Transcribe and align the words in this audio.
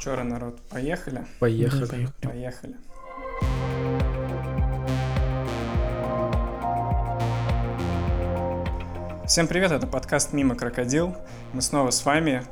Чё, 0.00 0.22
народ, 0.24 0.60
поехали? 0.70 1.26
Поехали. 1.38 1.86
поехали. 1.86 2.08
Поехали. 2.22 2.76
Всем 9.26 9.46
привет, 9.46 9.72
это 9.72 9.86
подкаст 9.86 10.32
«Мимо 10.32 10.54
крокодил». 10.56 11.14
Мы 11.52 11.60
снова 11.60 11.90
с 11.90 12.04
вами, 12.04 12.42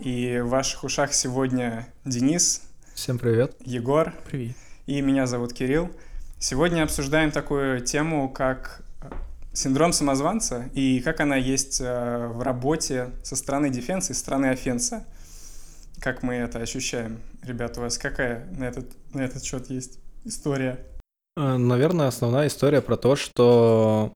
и 0.00 0.38
в 0.40 0.48
ваших 0.48 0.84
ушах 0.84 1.14
сегодня 1.14 1.86
Денис. 2.04 2.62
Всем 2.94 3.18
привет. 3.18 3.56
Егор. 3.60 4.12
Привет. 4.26 4.54
И 4.86 5.00
меня 5.00 5.26
зовут 5.26 5.54
Кирилл. 5.54 5.90
Сегодня 6.38 6.82
обсуждаем 6.82 7.30
такую 7.30 7.80
тему, 7.80 8.28
как 8.28 8.82
э, 9.00 9.10
синдром 9.54 9.94
самозванца 9.94 10.68
и 10.74 11.00
как 11.00 11.20
она 11.20 11.36
есть 11.36 11.80
э, 11.80 12.26
в 12.28 12.42
работе 12.42 13.12
со 13.22 13.34
стороны 13.34 13.70
дефенса 13.70 14.12
и 14.12 14.16
стороны 14.16 14.46
офенса. 14.46 15.06
Как 16.02 16.24
мы 16.24 16.34
это 16.34 16.58
ощущаем? 16.58 17.20
Ребята, 17.44 17.78
у 17.78 17.84
вас 17.84 17.96
какая 17.96 18.44
на 18.56 18.64
этот, 18.64 18.86
на 19.14 19.20
этот 19.20 19.44
счет 19.44 19.70
есть 19.70 20.00
история? 20.24 20.84
Э, 21.36 21.56
наверное, 21.56 22.08
основная 22.08 22.48
история 22.48 22.80
про 22.80 22.96
то, 22.96 23.14
что 23.14 24.12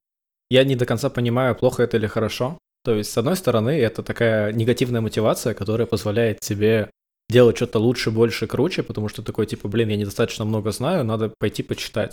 я 0.49 0.65
не 0.65 0.75
до 0.75 0.85
конца 0.85 1.09
понимаю, 1.09 1.55
плохо 1.55 1.83
это 1.83 1.95
или 1.95 2.07
хорошо. 2.07 2.57
То 2.83 2.93
есть, 2.93 3.09
с 3.09 3.17
одной 3.17 3.37
стороны, 3.37 3.69
это 3.69 4.03
такая 4.03 4.51
негативная 4.51 4.99
мотивация, 4.99 5.53
которая 5.53 5.87
позволяет 5.87 6.41
тебе 6.41 6.89
делать 7.29 7.55
что-то 7.55 7.79
лучше, 7.79 8.11
больше, 8.11 8.47
круче, 8.47 8.83
потому 8.83 9.07
что 9.07 9.23
такой, 9.23 9.45
типа, 9.45 9.69
блин, 9.69 9.87
я 9.87 9.95
недостаточно 9.95 10.43
много 10.43 10.71
знаю, 10.71 11.05
надо 11.05 11.33
пойти 11.39 11.63
почитать. 11.63 12.11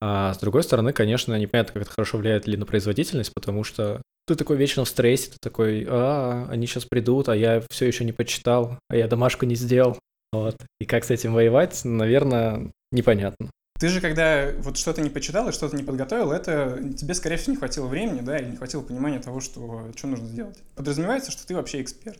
А 0.00 0.34
с 0.34 0.38
другой 0.38 0.62
стороны, 0.62 0.92
конечно, 0.92 1.36
непонятно, 1.36 1.72
как 1.72 1.82
это 1.82 1.90
хорошо 1.90 2.18
влияет 2.18 2.46
ли 2.46 2.56
на 2.56 2.64
производительность, 2.64 3.34
потому 3.34 3.64
что 3.64 4.02
ты 4.26 4.34
такой 4.34 4.56
вечно 4.56 4.84
в 4.84 4.88
стрессе, 4.88 5.30
ты 5.30 5.36
такой, 5.40 5.86
а, 5.88 6.48
они 6.50 6.66
сейчас 6.66 6.84
придут, 6.84 7.28
а 7.28 7.36
я 7.36 7.62
все 7.70 7.86
еще 7.86 8.04
не 8.04 8.12
почитал, 8.12 8.78
а 8.88 8.96
я 8.96 9.06
домашку 9.08 9.46
не 9.46 9.54
сделал. 9.54 9.98
Вот. 10.32 10.56
И 10.80 10.84
как 10.84 11.04
с 11.04 11.10
этим 11.10 11.32
воевать, 11.32 11.82
наверное, 11.84 12.70
непонятно. 12.90 13.50
Ты 13.78 13.88
же, 13.88 14.00
когда 14.00 14.52
вот 14.58 14.78
что-то 14.78 15.02
не 15.02 15.10
почитал 15.10 15.48
и 15.48 15.52
что-то 15.52 15.76
не 15.76 15.82
подготовил, 15.82 16.32
это 16.32 16.80
тебе, 16.96 17.14
скорее 17.14 17.36
всего, 17.36 17.52
не 17.52 17.58
хватило 17.58 17.86
времени, 17.86 18.20
да, 18.20 18.38
или 18.38 18.50
не 18.50 18.56
хватило 18.56 18.80
понимания 18.80 19.20
того, 19.20 19.40
что, 19.40 19.90
что 19.94 20.06
нужно 20.06 20.26
сделать. 20.26 20.58
Подразумевается, 20.74 21.30
что 21.30 21.46
ты 21.46 21.54
вообще 21.54 21.82
эксперт. 21.82 22.18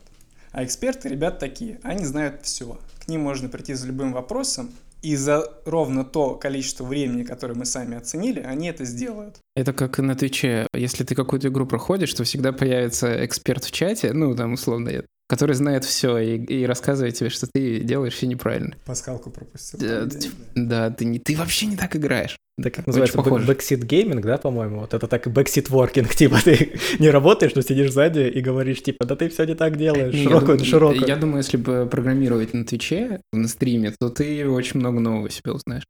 А 0.53 0.65
эксперты, 0.65 1.09
ребят, 1.09 1.39
такие, 1.39 1.81
они 1.83 2.05
знают 2.05 2.43
все. 2.43 2.79
К 3.01 3.09
ним 3.09 3.23
можно 3.23 3.49
прийти 3.49 3.75
за 3.75 3.87
любым 3.87 4.13
вопросом, 4.13 4.71
и 5.07 5.15
за 5.15 5.49
ровно 5.65 6.05
то 6.05 6.35
количество 6.35 6.83
времени, 6.85 7.23
которое 7.23 7.55
мы 7.55 7.65
сами 7.65 7.97
оценили, 7.97 8.41
они 8.41 8.69
это 8.69 8.85
сделают. 8.85 9.37
Это 9.55 9.73
как 9.73 9.99
на 9.99 10.17
Твиче. 10.17 10.67
Если 10.75 11.05
ты 11.05 11.15
какую-то 11.15 11.47
игру 11.47 11.65
проходишь, 11.65 12.13
то 12.13 12.25
всегда 12.25 12.51
появится 12.51 13.25
эксперт 13.25 13.65
в 13.65 13.71
чате, 13.71 14.13
ну, 14.13 14.35
там, 14.35 14.55
условно, 14.55 14.91
который 15.29 15.55
знает 15.55 15.85
все 15.85 16.19
и, 16.19 16.37
и 16.37 16.67
рассказывает 16.67 17.15
тебе, 17.15 17.31
что 17.31 17.49
ты 17.53 17.81
делаешь 17.81 18.15
все 18.15 18.27
неправильно. 18.27 18.77
Пасхалку 18.85 19.31
пропустил. 19.31 19.81
Да, 19.81 20.07
ты, 20.07 20.31
да 20.55 20.91
ты, 20.91 21.05
не, 21.05 21.19
ты 21.19 21.37
вообще 21.37 21.67
не 21.67 21.77
так 21.77 21.97
играешь. 21.97 22.37
Да, 22.59 22.71
как 22.71 22.87
называется, 22.87 23.19
backseat 23.19 23.85
gaming, 23.85 24.25
да, 24.25 24.39
по-моему? 24.39 24.81
Вот 24.81 24.95
это 24.95 25.07
так 25.09 25.27
backseat 25.27 25.69
working, 25.71 26.15
типа 26.15 26.39
ты 26.43 26.79
не 26.99 27.11
работаешь, 27.11 27.55
но 27.55 27.63
сидишь 27.63 27.93
сзади 27.93 28.21
и 28.21 28.41
говоришь, 28.41 28.83
типа, 28.83 29.05
да 29.05 29.17
ты 29.17 29.29
все 29.29 29.45
не 29.45 29.55
так 29.55 29.77
делаешь, 29.77 30.15
не, 30.15 30.25
широкую, 30.25 30.59
я, 30.59 30.65
широкую. 30.65 31.07
Я 31.07 31.17
думаю, 31.17 31.39
если 31.39 31.57
бы 31.57 31.87
программировать 31.91 32.55
на 32.55 32.65
Твиче, 32.65 33.21
на 33.33 33.49
стриме, 33.49 33.93
то 33.99 34.09
ты 34.09 34.49
очень 34.49 34.81
много 34.81 35.01
нового 35.01 35.29
себе 35.29 35.53
узнаешь. 35.53 35.85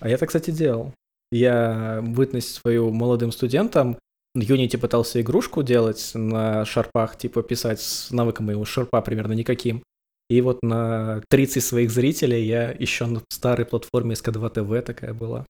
А 0.00 0.08
я 0.08 0.14
это, 0.14 0.26
кстати, 0.26 0.50
делал. 0.50 0.94
Я 1.32 2.00
бытность 2.02 2.54
свою 2.54 2.92
молодым 2.92 3.32
студентом 3.32 3.94
в 3.94 3.98
Unity 4.42 4.78
пытался 4.78 5.20
игрушку 5.20 5.62
делать 5.62 6.12
на 6.14 6.64
шарпах, 6.64 7.16
типа 7.16 7.42
писать 7.42 7.80
с 7.80 8.10
навыком 8.10 8.46
моего 8.46 8.64
шарпа 8.64 9.00
примерно 9.00 9.32
никаким. 9.32 9.82
И 10.28 10.40
вот 10.40 10.62
на 10.62 11.22
30 11.28 11.62
своих 11.62 11.90
зрителей 11.90 12.44
я 12.44 12.70
еще 12.70 13.06
на 13.06 13.22
старой 13.30 13.64
платформе 13.64 14.14
SK2 14.14 14.54
TV 14.54 14.82
такая 14.82 15.14
была. 15.14 15.46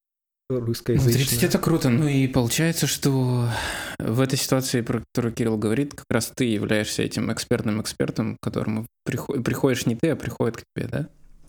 Русскоязычная. 0.48 1.26
30 1.26 1.42
это 1.42 1.58
круто. 1.58 1.88
Ну 1.88 2.06
и 2.06 2.28
получается, 2.28 2.86
что 2.86 3.48
в 3.98 4.20
этой 4.20 4.38
ситуации, 4.38 4.80
про 4.82 5.00
которую 5.00 5.34
Кирилл 5.34 5.56
говорит, 5.56 5.94
как 5.94 6.06
раз 6.08 6.30
ты 6.34 6.44
являешься 6.44 7.02
этим 7.02 7.32
экспертным 7.32 7.80
экспертом, 7.80 8.36
к 8.36 8.44
которому 8.44 8.86
приход... 9.04 9.42
приходишь 9.42 9.86
не 9.86 9.96
ты, 9.96 10.10
а 10.10 10.16
приходит 10.16 10.58
к 10.58 10.62
тебе, 10.74 10.88
да? 10.88 11.08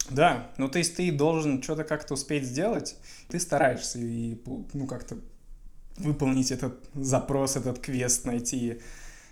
Да, 0.09 0.49
ну 0.57 0.69
то 0.69 0.79
есть 0.79 0.95
ты 0.95 1.11
должен 1.11 1.61
что-то 1.61 1.83
как-то 1.83 2.13
успеть 2.13 2.45
сделать, 2.45 2.95
ты 3.27 3.39
стараешься 3.39 3.99
и 3.99 4.41
ну 4.73 4.87
как-то 4.87 5.17
выполнить 5.97 6.51
этот 6.51 6.79
запрос, 6.93 7.55
этот 7.55 7.79
квест, 7.79 8.25
найти 8.25 8.79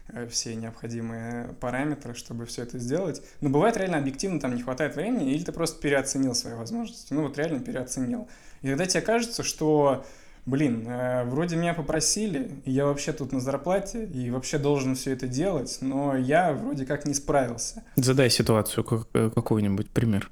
э, 0.10 0.28
все 0.28 0.56
необходимые 0.56 1.56
параметры, 1.60 2.14
чтобы 2.14 2.46
все 2.46 2.64
это 2.64 2.80
сделать. 2.80 3.22
Но 3.42 3.50
бывает 3.50 3.78
реально 3.78 3.98
объективно 3.98 4.40
там 4.40 4.56
не 4.56 4.62
хватает 4.62 4.96
времени, 4.96 5.32
или 5.34 5.44
ты 5.44 5.52
просто 5.52 5.82
переоценил 5.82 6.36
свои 6.36 6.54
возможности. 6.54 7.14
Ну 7.14 7.24
вот 7.24 7.38
реально 7.38 7.60
переоценил. 7.60 8.28
И 8.62 8.68
тогда 8.68 8.86
тебе 8.86 9.02
кажется, 9.02 9.44
что 9.44 10.06
блин, 10.46 10.88
э, 10.88 11.24
вроде 11.26 11.56
меня 11.56 11.74
попросили, 11.74 12.52
и 12.66 12.72
я 12.72 12.86
вообще 12.86 13.14
тут 13.14 13.32
на 13.32 13.40
зарплате, 13.40 14.06
и 14.06 14.30
вообще 14.30 14.58
должен 14.58 14.96
все 14.96 15.12
это 15.12 15.28
делать, 15.28 15.78
но 15.82 16.16
я 16.16 16.54
вроде 16.54 16.86
как 16.86 17.06
не 17.06 17.14
справился. 17.14 17.84
Задай 17.96 18.30
ситуацию, 18.30 18.84
как, 18.84 19.08
э, 19.14 19.32
какой-нибудь 19.34 19.90
пример. 19.90 20.30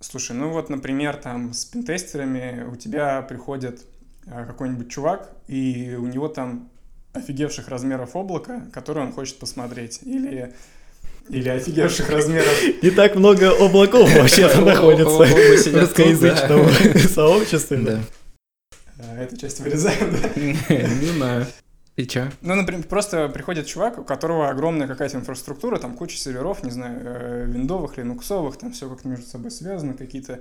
Слушай, 0.00 0.34
ну 0.34 0.50
вот, 0.50 0.70
например, 0.70 1.16
там 1.16 1.52
с 1.52 1.64
пентестерами 1.64 2.64
у 2.70 2.76
тебя 2.76 3.22
приходят 3.22 3.84
какой-нибудь 4.30 4.90
чувак, 4.90 5.30
и 5.48 5.96
у 5.98 6.06
него 6.06 6.28
там 6.28 6.70
офигевших 7.12 7.68
размеров 7.68 8.14
облако, 8.14 8.62
которое 8.72 9.06
он 9.06 9.12
хочет 9.12 9.38
посмотреть. 9.38 10.00
Или 10.02 10.54
или 11.28 11.48
офигевших 11.48 12.08
размеров. 12.10 12.82
Не 12.82 12.90
так 12.90 13.14
много 13.14 13.50
облаков 13.50 14.12
вообще-то 14.16 14.60
находится 14.62 15.10
в 15.10 15.74
русскоязычном 15.74 16.68
сообществе. 17.08 17.78
Да. 17.78 18.00
А, 19.02 19.16
эту 19.16 19.34
часть 19.38 19.60
вырезаем, 19.60 20.12
да? 20.12 20.28
Не 20.36 21.06
знаю. 21.16 21.46
И 21.96 22.06
чё? 22.06 22.28
Ну, 22.42 22.54
например, 22.54 22.82
просто 22.84 23.30
приходит 23.30 23.66
чувак, 23.66 23.98
у 23.98 24.04
которого 24.04 24.50
огромная 24.50 24.86
какая-то 24.86 25.16
инфраструктура, 25.16 25.78
там 25.78 25.94
куча 25.94 26.18
серверов, 26.18 26.62
не 26.62 26.70
знаю, 26.70 27.00
э, 27.02 27.44
виндовых, 27.46 27.96
линуксовых, 27.96 28.58
там 28.58 28.72
все 28.72 28.90
как-то 28.90 29.08
между 29.08 29.24
собой 29.24 29.50
связано, 29.50 29.94
какие-то 29.94 30.40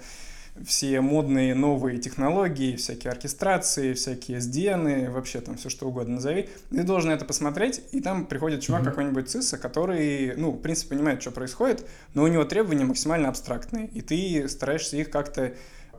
все 0.66 1.02
модные 1.02 1.56
новые 1.56 1.98
технологии, 2.00 2.76
всякие 2.76 3.12
оркестрации, 3.12 3.94
всякие 3.94 4.40
SDN, 4.40 5.10
вообще 5.10 5.42
там 5.42 5.58
все 5.58 5.70
что 5.70 5.88
угодно 5.88 6.16
назови. 6.16 6.50
Ты 6.70 6.84
должен 6.84 7.12
это 7.12 7.26
посмотреть, 7.26 7.82
и 7.92 8.02
там 8.02 8.26
приходит 8.26 8.62
чувак 8.62 8.82
mm-hmm. 8.82 8.86
какой-нибудь 8.86 9.30
ЦИСа, 9.30 9.58
который, 9.58 10.36
ну, 10.36 10.52
в 10.52 10.62
принципе, 10.62 10.96
понимает, 10.96 11.22
что 11.22 11.32
происходит, 11.32 11.86
но 12.14 12.24
у 12.24 12.28
него 12.28 12.44
требования 12.46 12.86
максимально 12.86 13.30
абстрактные, 13.30 13.88
и 13.88 14.02
ты 14.02 14.48
стараешься 14.50 14.98
их 14.98 15.10
как-то 15.10 15.54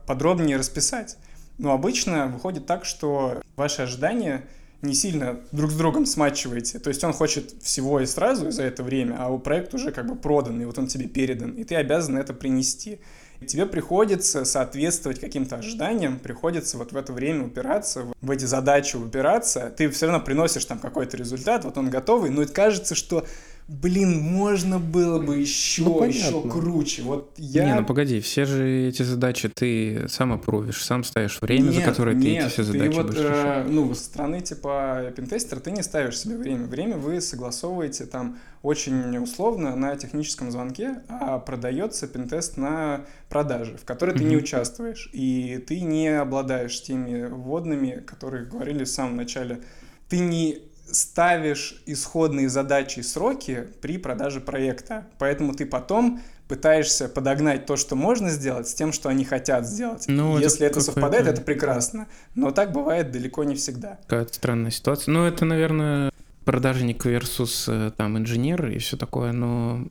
подробнее 0.07 0.57
расписать. 0.57 1.17
Но 1.59 1.73
обычно 1.73 2.27
выходит 2.29 2.67
так, 2.67 2.85
что 2.85 3.43
ваши 3.57 3.83
ожидания 3.83 4.45
не 4.83 4.95
сильно 4.95 5.41
друг 5.53 5.71
с 5.71 5.77
другом 5.77 6.07
смачиваете. 6.07 6.79
То 6.79 6.89
есть 6.89 7.05
он 7.05 7.13
хочет 7.13 7.55
всего 7.63 8.01
и 8.01 8.07
сразу 8.07 8.51
за 8.51 8.63
это 8.63 8.83
время, 8.83 9.17
а 9.19 9.29
у 9.29 9.39
проект 9.39 9.75
уже 9.75 9.93
как 9.93 10.07
бы 10.07 10.17
продан, 10.17 10.61
и 10.61 10.65
вот 10.65 10.79
он 10.79 10.87
тебе 10.87 11.07
передан, 11.07 11.53
и 11.53 11.65
ты 11.65 11.75
обязан 11.77 12.17
это 12.17 12.33
принести. 12.33 13.01
Тебе 13.47 13.67
приходится 13.67 14.45
соответствовать 14.45 15.19
каким-то 15.19 15.57
ожиданиям, 15.57 16.19
приходится 16.19 16.77
вот 16.77 16.93
в 16.93 16.97
это 16.97 17.13
время 17.13 17.45
упираться, 17.45 18.07
в 18.21 18.31
эти 18.31 18.45
задачи 18.45 18.97
упираться. 18.97 19.73
Ты 19.77 19.89
все 19.91 20.07
равно 20.07 20.23
приносишь 20.23 20.65
там 20.67 20.79
какой-то 20.79 21.17
результат, 21.17 21.65
вот 21.65 21.79
он 21.79 21.89
готовый, 21.89 22.31
но 22.31 22.45
кажется, 22.47 22.95
что 22.95 23.27
блин, 23.71 24.21
можно 24.21 24.81
было 24.81 25.21
бы 25.21 25.39
еще, 25.39 25.85
ну, 25.85 26.05
еще 26.05 26.43
круче. 26.43 27.03
Вот 27.03 27.33
я... 27.37 27.67
Не, 27.67 27.75
ну 27.77 27.87
погоди, 27.87 28.21
все 28.21 28.45
же 28.45 28.89
эти 28.89 29.03
задачи 29.03 29.49
ты 29.49 30.09
сам 30.09 30.33
опровишь, 30.33 30.85
сам 30.85 31.05
ставишь 31.05 31.41
время, 31.41 31.69
нет, 31.69 31.75
за 31.75 31.83
которое 31.83 32.17
нет, 32.17 32.23
ты 32.23 32.47
эти 32.47 32.53
все 32.53 32.65
задачи 32.65 32.91
ты 32.91 32.97
вот, 32.97 33.07
будешь. 33.07 33.21
Э, 33.21 33.65
ну, 33.69 33.95
со 33.95 34.05
стороны 34.05 34.41
типа 34.41 35.13
пентестера 35.15 35.61
ты 35.61 35.71
не 35.71 35.83
ставишь 35.83 36.19
себе 36.19 36.37
время. 36.37 36.67
Время 36.67 36.97
вы 36.97 37.21
согласовываете 37.21 38.07
там 38.07 38.39
очень 38.63 39.17
условно 39.19 39.77
на 39.77 39.95
техническом 39.97 40.51
звонке, 40.51 41.03
а 41.09 41.39
продается 41.39 42.09
пентест 42.09 42.57
на 42.57 43.07
продаже, 43.29 43.77
в 43.77 43.85
которой 43.85 44.17
ты 44.17 44.25
mm-hmm. 44.25 44.29
не 44.29 44.37
участвуешь, 44.37 45.09
и 45.13 45.65
ты 45.67 45.81
не 45.81 46.09
обладаешь 46.09 46.83
теми 46.83 47.27
вводными, 47.27 48.03
которые 48.05 48.47
говорили 48.47 48.83
в 48.83 48.89
самом 48.89 49.17
начале. 49.17 49.61
Ты 50.09 50.19
не 50.19 50.59
ставишь 50.93 51.83
исходные 51.87 52.49
задачи 52.49 53.01
и 53.01 53.03
сроки 53.03 53.69
при 53.81 53.99
продаже 53.99 54.41
проекта. 54.41 55.07
Поэтому 55.19 55.55
ты 55.55 55.67
потом 55.67 56.21
пытаешься 56.49 57.09
подогнать 57.09 57.67
то, 57.67 57.77
что 57.77 57.95
можно 57.95 58.29
сделать, 58.31 58.69
с 58.69 58.75
тем, 58.75 58.93
что 58.93 59.09
они 59.09 59.25
хотят 59.25 59.67
сделать. 59.67 60.05
Ну, 60.09 60.39
Если 60.39 60.67
это, 60.67 60.81
это 60.81 60.87
совпадает, 60.87 61.27
это 61.27 61.43
прекрасно. 61.43 62.09
Но 62.35 62.51
так 62.51 62.73
бывает 62.73 63.13
далеко 63.13 63.45
не 63.45 63.55
всегда. 63.55 63.99
Какая-то 64.07 64.35
странная 64.35 64.73
ситуация. 64.73 65.13
Ну, 65.13 65.25
это, 65.25 65.45
наверное, 65.45 66.11
продажник 66.45 67.07
versus 67.07 67.73
э, 67.73 67.93
там 67.97 68.19
инженер 68.19 68.67
и 68.67 68.79
все 68.79 68.97
такое, 68.97 69.31
но 69.33 69.87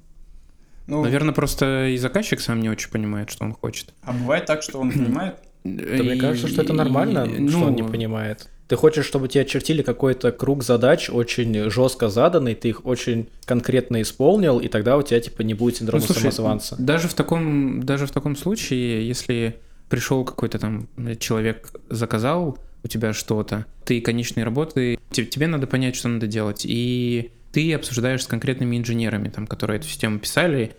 ну, 0.89 1.03
Наверное, 1.03 1.35
просто 1.35 1.85
и 1.85 1.97
заказчик 1.97 2.41
сам 2.41 2.61
не 2.61 2.69
очень 2.69 2.89
понимает, 2.89 3.29
что 3.29 3.45
он 3.45 3.53
хочет. 3.53 3.93
А 4.01 4.11
бывает 4.11 4.47
так, 4.47 4.63
что 4.63 4.79
он 4.79 4.91
понимает, 4.91 5.35
Да 5.63 6.03
мне 6.03 6.15
кажется, 6.15 6.47
что 6.47 6.61
это 6.61 6.73
нормально, 6.73 7.25
И- 7.25 7.47
что 7.47 7.59
он 7.59 7.71
ну, 7.73 7.75
не 7.75 7.83
понимает. 7.83 8.49
Ты 8.67 8.75
хочешь, 8.75 9.05
чтобы 9.05 9.27
тебе 9.27 9.41
очертили 9.41 9.81
какой-то 9.81 10.31
круг 10.31 10.63
задач, 10.63 11.09
очень 11.09 11.69
жестко 11.71 12.07
заданный, 12.07 12.53
ты 12.53 12.69
их 12.69 12.85
очень 12.85 13.27
конкретно 13.45 14.01
исполнил, 14.01 14.59
и 14.59 14.67
тогда 14.67 14.95
у 14.97 15.01
тебя 15.01 15.19
типа 15.19 15.41
не 15.41 15.55
будет 15.55 15.73
Ну, 15.73 15.79
синдрома 15.79 16.05
слушай, 16.05 16.19
самозванца. 16.31 16.75
Даже 16.77 17.07
в 17.07 17.13
таком, 17.15 17.81
даже 17.83 18.05
в 18.05 18.11
таком 18.11 18.35
случае, 18.35 19.07
если 19.07 19.55
пришел 19.89 20.23
какой-то 20.23 20.59
там 20.59 20.87
человек, 21.19 21.71
заказал 21.89 22.59
у 22.83 22.87
тебя 22.87 23.11
что-то, 23.11 23.65
ты 23.85 24.01
конечные 24.01 24.43
работы, 24.43 24.99
те- 25.11 25.25
тебе 25.25 25.47
надо 25.47 25.65
понять, 25.65 25.95
что 25.95 26.07
надо 26.07 26.27
делать, 26.27 26.61
и 26.63 27.31
ты 27.51 27.73
обсуждаешь 27.73 28.23
с 28.23 28.27
конкретными 28.27 28.77
инженерами, 28.77 29.29
там, 29.29 29.47
которые 29.47 29.79
эту 29.79 29.87
систему 29.87 30.19
писали, 30.19 30.73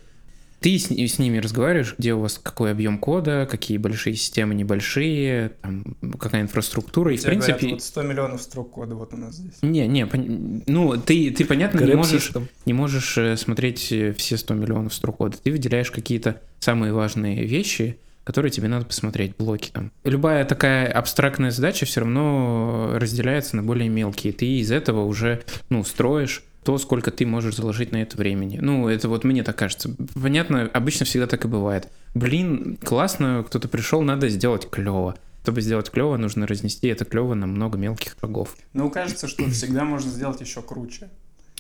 ты 0.60 0.78
с, 0.78 0.90
с 0.90 1.18
ними 1.18 1.38
разговариваешь, 1.38 1.94
где 1.98 2.14
у 2.14 2.20
вас 2.20 2.38
какой 2.42 2.70
объем 2.70 2.98
кода, 2.98 3.48
какие 3.50 3.78
большие 3.78 4.14
системы, 4.14 4.54
небольшие, 4.54 5.52
там, 5.62 5.96
какая 6.18 6.42
инфраструктура, 6.42 7.12
и 7.12 7.16
в 7.16 7.22
Тебе 7.22 7.36
говорят, 7.36 7.58
принципе... 7.58 7.74
вот 7.74 7.82
100 7.82 8.02
миллионов 8.02 8.42
строк 8.42 8.70
кода 8.70 8.94
вот 8.94 9.14
у 9.14 9.16
нас 9.16 9.36
здесь. 9.36 9.54
Не, 9.62 9.86
не, 9.88 10.04
пон- 10.04 10.62
ну, 10.66 10.96
ты, 10.98 11.30
ты 11.30 11.44
понятно, 11.44 11.80
не 11.80 11.94
можешь, 11.94 12.32
не 12.66 12.72
можешь 12.72 13.16
э, 13.16 13.36
смотреть 13.36 13.90
э, 13.90 14.12
все 14.12 14.36
100 14.36 14.54
миллионов 14.54 14.94
строк 14.94 15.16
кода. 15.16 15.36
Ты 15.42 15.50
выделяешь 15.50 15.90
какие-то 15.90 16.40
самые 16.60 16.92
важные 16.92 17.44
вещи, 17.46 17.98
которые 18.24 18.52
тебе 18.52 18.68
надо 18.68 18.84
посмотреть, 18.84 19.34
блоки 19.36 19.70
там. 19.72 19.90
Любая 20.04 20.44
такая 20.44 20.92
абстрактная 20.92 21.50
задача 21.50 21.86
все 21.86 22.00
равно 22.00 22.92
разделяется 22.94 23.56
на 23.56 23.62
более 23.62 23.88
мелкие. 23.88 24.32
Ты 24.32 24.46
из 24.58 24.70
этого 24.70 25.04
уже, 25.04 25.42
ну, 25.70 25.82
строишь 25.84 26.44
то, 26.64 26.76
сколько 26.78 27.10
ты 27.10 27.24
можешь 27.24 27.56
заложить 27.56 27.92
на 27.92 28.02
это 28.02 28.16
времени. 28.16 28.58
Ну, 28.60 28.88
это 28.88 29.08
вот 29.08 29.24
мне 29.24 29.42
так 29.42 29.56
кажется. 29.56 29.90
Понятно, 30.20 30.68
обычно 30.72 31.06
всегда 31.06 31.26
так 31.26 31.44
и 31.44 31.48
бывает. 31.48 31.88
Блин, 32.14 32.76
классно, 32.82 33.44
кто-то 33.46 33.68
пришел, 33.68 34.02
надо 34.02 34.28
сделать 34.28 34.68
клево. 34.68 35.16
Чтобы 35.42 35.62
сделать 35.62 35.90
клево, 35.90 36.18
нужно 36.18 36.46
разнести 36.46 36.88
это 36.88 37.06
клево 37.06 37.32
на 37.34 37.46
много 37.46 37.78
мелких 37.78 38.14
шагов. 38.20 38.56
Ну, 38.74 38.90
кажется, 38.90 39.26
что 39.26 39.48
всегда 39.48 39.84
можно 39.84 40.10
сделать 40.10 40.40
еще 40.40 40.60
круче. 40.60 41.08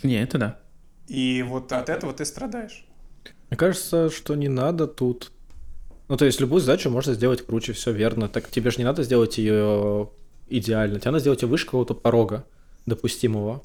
Не, 0.02 0.22
это 0.22 0.38
да. 0.38 0.58
И 1.08 1.42
вот 1.42 1.72
от 1.72 1.88
этого 1.88 2.12
ты 2.12 2.24
страдаешь. 2.26 2.84
Мне 3.48 3.56
кажется, 3.56 4.10
что 4.10 4.34
не 4.34 4.48
надо 4.48 4.86
тут. 4.86 5.32
Ну, 6.08 6.16
то 6.16 6.24
есть 6.24 6.40
любую 6.40 6.60
задачу 6.60 6.90
можно 6.90 7.14
сделать 7.14 7.44
круче, 7.44 7.72
все 7.72 7.92
верно. 7.92 8.28
Так 8.28 8.50
тебе 8.50 8.70
же 8.70 8.78
не 8.78 8.84
надо 8.84 9.02
сделать 9.02 9.38
ее 9.38 10.10
идеально. 10.48 11.00
Тебе 11.00 11.12
надо 11.12 11.20
сделать 11.20 11.42
ее 11.42 11.48
выше 11.48 11.64
какого-то 11.64 11.94
порога 11.94 12.44
допустимого. 12.84 13.62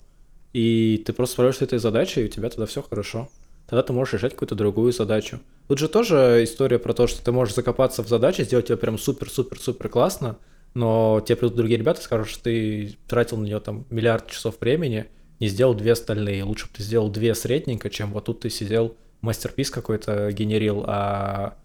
И 0.56 1.04
ты 1.06 1.12
просто 1.12 1.34
справляешься 1.34 1.66
с 1.66 1.68
этой 1.68 1.80
задачей, 1.80 2.22
и 2.22 2.26
у 2.26 2.28
тебя 2.30 2.50
тогда 2.50 2.66
все 2.66 2.82
хорошо. 2.82 3.28
Тогда 3.68 3.84
ты 3.84 3.92
можешь 3.92 4.14
решать 4.14 4.32
какую-то 4.32 4.56
другую 4.56 4.94
задачу. 4.94 5.42
Тут 5.68 5.80
же 5.80 5.90
тоже 5.90 6.46
история 6.46 6.80
про 6.80 6.94
то, 6.94 7.08
что 7.08 7.22
ты 7.22 7.34
можешь 7.34 7.56
закопаться 7.56 8.04
в 8.04 8.08
задачи, 8.08 8.44
сделать 8.44 8.70
ее 8.70 8.78
прям 8.78 8.98
супер-супер-супер 8.98 9.90
классно, 9.90 10.38
но 10.74 11.22
тебе 11.26 11.36
придут 11.36 11.58
другие 11.58 11.78
ребята 11.78 12.00
и 12.00 12.04
скажут, 12.06 12.30
что 12.30 12.44
ты 12.44 12.98
тратил 13.06 13.36
на 13.36 13.44
нее 13.44 13.60
там 13.60 13.86
миллиард 13.90 14.32
часов 14.32 14.56
времени, 14.62 15.08
не 15.42 15.50
сделал 15.50 15.74
две 15.74 15.92
остальные. 15.92 16.46
Лучше 16.46 16.68
бы 16.68 16.72
ты 16.78 16.84
сделал 16.84 17.10
две 17.10 17.36
средненько, 17.36 17.90
чем 17.90 18.14
вот 18.14 18.24
тут 18.24 18.40
ты 18.40 18.50
сидел 18.50 18.96
мастерпис 19.20 19.70
какой-то 19.70 20.32
генерил, 20.32 20.86
а 20.88 21.58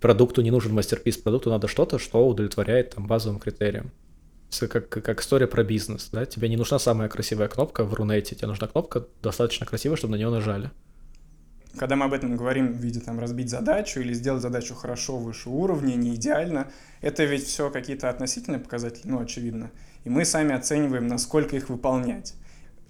продукту 0.00 0.40
не 0.42 0.52
нужен 0.52 0.72
мастерпис, 0.72 1.16
продукту 1.16 1.50
надо 1.50 1.66
что-то, 1.66 1.98
что 1.98 2.24
удовлетворяет 2.28 2.90
там 2.90 3.08
базовым 3.08 3.40
критериям. 3.40 3.90
Как, 4.60 4.88
как 4.88 5.20
история 5.20 5.46
про 5.46 5.64
бизнес, 5.64 6.10
да? 6.12 6.26
Тебе 6.26 6.48
не 6.48 6.56
нужна 6.56 6.78
самая 6.78 7.08
красивая 7.08 7.48
кнопка 7.48 7.84
в 7.84 7.94
Рунете, 7.94 8.36
тебе 8.36 8.48
нужна 8.48 8.68
кнопка 8.68 9.06
достаточно 9.22 9.66
красивая, 9.66 9.96
чтобы 9.96 10.12
на 10.12 10.16
нее 10.16 10.30
нажали. 10.30 10.70
Когда 11.78 11.96
мы 11.96 12.04
об 12.04 12.12
этом 12.12 12.36
говорим 12.36 12.72
в 12.72 12.76
виде 12.76 13.00
там 13.00 13.18
разбить 13.18 13.48
задачу 13.48 14.00
или 14.00 14.12
сделать 14.12 14.42
задачу 14.42 14.74
хорошо 14.74 15.16
выше 15.16 15.48
уровня, 15.48 15.94
не 15.94 16.14
идеально, 16.16 16.70
это 17.00 17.24
ведь 17.24 17.46
все 17.46 17.70
какие-то 17.70 18.10
относительные 18.10 18.60
показатели, 18.60 19.08
ну, 19.08 19.20
очевидно. 19.20 19.70
И 20.04 20.10
мы 20.10 20.26
сами 20.26 20.54
оцениваем, 20.54 21.06
насколько 21.06 21.56
их 21.56 21.70
выполнять. 21.70 22.34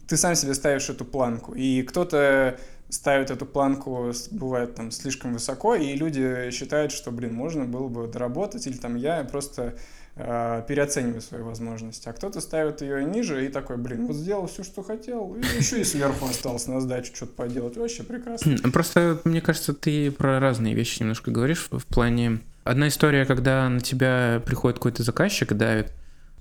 Ты 0.09 0.17
сам 0.17 0.35
себе 0.35 0.55
ставишь 0.55 0.91
эту 0.91 1.05
планку, 1.05 1.55
и 1.55 1.83
кто-то 1.83 2.59
ставит 2.93 3.31
эту 3.31 3.47
планку, 3.47 4.13
бывает 4.31 4.75
там 4.75 4.91
слишком 4.91 5.33
высоко, 5.33 5.75
и 5.75 5.97
люди 5.97 6.51
считают, 6.51 6.93
что, 6.93 7.11
блин, 7.11 7.35
можно 7.35 7.65
было 7.65 7.89
бы 7.89 8.07
доработать, 8.07 8.67
или 8.67 8.77
там 8.77 8.97
я 8.97 9.25
просто 9.25 9.77
э, 10.15 10.63
переоцениваю 10.69 11.23
свои 11.23 11.41
возможности. 11.41 12.11
А 12.11 12.13
кто-то 12.13 12.43
ставит 12.43 12.83
ее 12.83 13.03
ниже 13.05 13.47
и 13.47 13.49
такой, 13.49 13.79
блин, 13.79 14.07
вот 14.07 14.17
сделал 14.17 14.47
все, 14.47 14.63
что 14.63 14.83
хотел, 14.83 15.35
и 15.35 15.41
еще 15.59 15.81
и 15.81 15.85
сверху 15.85 16.27
осталось 16.27 16.67
на 16.67 16.83
сдачу 16.83 17.17
что-то 17.17 17.33
поделать. 17.33 17.79
Вообще 17.79 18.03
прекрасно. 18.03 18.59
Просто, 18.71 19.19
мне 19.25 19.41
кажется, 19.41 19.73
ты 19.73 20.11
про 20.11 20.39
разные 20.39 20.75
вещи 20.75 21.01
немножко 21.01 21.31
говоришь 21.31 21.69
в 21.71 21.87
плане... 21.87 22.41
Одна 22.65 22.89
история, 22.89 23.25
когда 23.25 23.69
на 23.69 23.81
тебя 23.81 24.41
приходит 24.47 24.79
какой-то 24.79 25.03
заказчик 25.03 25.51
и 25.51 25.55
давит, 25.55 25.93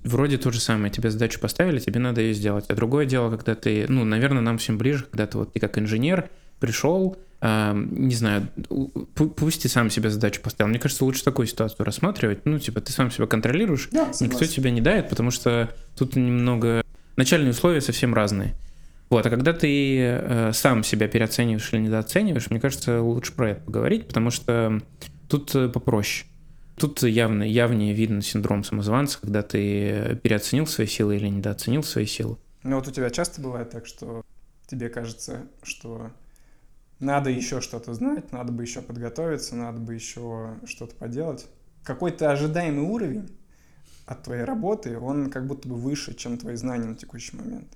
вроде 0.04 0.36
то 0.36 0.52
же 0.52 0.60
самое, 0.60 0.92
тебе 0.92 1.10
задачу 1.10 1.40
поставили, 1.40 1.80
тебе 1.80 1.98
надо 1.98 2.20
ее 2.20 2.34
сделать. 2.34 2.66
А 2.68 2.74
другое 2.74 3.06
дело, 3.06 3.30
когда 3.30 3.54
ты, 3.54 3.86
ну, 3.88 4.04
наверное, 4.04 4.42
нам 4.42 4.58
всем 4.58 4.78
ближе, 4.78 5.06
когда 5.10 5.26
ты 5.26 5.38
вот 5.38 5.52
ты 5.54 5.58
как 5.58 5.78
инженер 5.78 6.28
пришел, 6.62 7.16
а, 7.40 7.74
не 7.74 8.14
знаю, 8.14 8.46
пусть 9.16 9.62
ты 9.62 9.68
сам 9.68 9.90
себе 9.90 10.10
задачу 10.10 10.40
поставил. 10.40 10.70
Мне 10.70 10.78
кажется, 10.78 11.04
лучше 11.04 11.24
такую 11.24 11.48
ситуацию 11.48 11.84
рассматривать. 11.84 12.46
Ну, 12.46 12.60
типа, 12.60 12.80
ты 12.80 12.92
сам 12.92 13.10
себя 13.10 13.26
контролируешь, 13.26 13.88
Да, 13.90 14.12
Никто 14.20 14.44
тебя 14.44 14.70
не 14.70 14.80
давит, 14.80 15.08
потому 15.08 15.32
что 15.32 15.74
тут 15.96 16.14
немного... 16.14 16.84
Начальные 17.16 17.50
условия 17.50 17.80
совсем 17.80 18.14
разные. 18.14 18.54
Вот, 19.10 19.26
а 19.26 19.30
когда 19.30 19.52
ты 19.52 19.98
э, 19.98 20.52
сам 20.54 20.84
себя 20.84 21.08
переоцениваешь 21.08 21.70
или 21.72 21.80
недооцениваешь, 21.80 22.48
мне 22.48 22.60
кажется, 22.60 23.02
лучше 23.02 23.34
про 23.34 23.50
это 23.50 23.60
поговорить, 23.62 24.06
потому 24.06 24.30
что 24.30 24.80
тут 25.28 25.54
э, 25.56 25.68
попроще. 25.68 26.26
Тут 26.76 27.02
явно, 27.02 27.42
явнее 27.42 27.92
видно 27.92 28.22
синдром 28.22 28.62
самозванца, 28.62 29.20
когда 29.20 29.42
ты 29.42 30.18
переоценил 30.22 30.66
свои 30.66 30.86
силы 30.86 31.16
или 31.16 31.26
недооценил 31.26 31.82
свои 31.82 32.06
силы. 32.06 32.38
Ну 32.62 32.76
вот 32.76 32.86
у 32.86 32.92
тебя 32.92 33.10
часто 33.10 33.42
бывает 33.42 33.70
так, 33.70 33.84
что 33.84 34.22
тебе 34.68 34.88
кажется, 34.88 35.42
что 35.62 36.12
надо 37.02 37.30
еще 37.30 37.60
что-то 37.60 37.92
знать, 37.94 38.32
надо 38.32 38.52
бы 38.52 38.62
еще 38.62 38.80
подготовиться, 38.80 39.54
надо 39.56 39.78
бы 39.80 39.94
еще 39.94 40.56
что-то 40.66 40.94
поделать. 40.94 41.46
Какой-то 41.84 42.30
ожидаемый 42.30 42.84
уровень 42.84 43.28
от 44.06 44.22
твоей 44.22 44.44
работы, 44.44 44.98
он 44.98 45.30
как 45.30 45.46
будто 45.46 45.68
бы 45.68 45.74
выше, 45.76 46.14
чем 46.14 46.38
твои 46.38 46.54
знания 46.56 46.86
на 46.86 46.96
текущий 46.96 47.36
момент. 47.36 47.68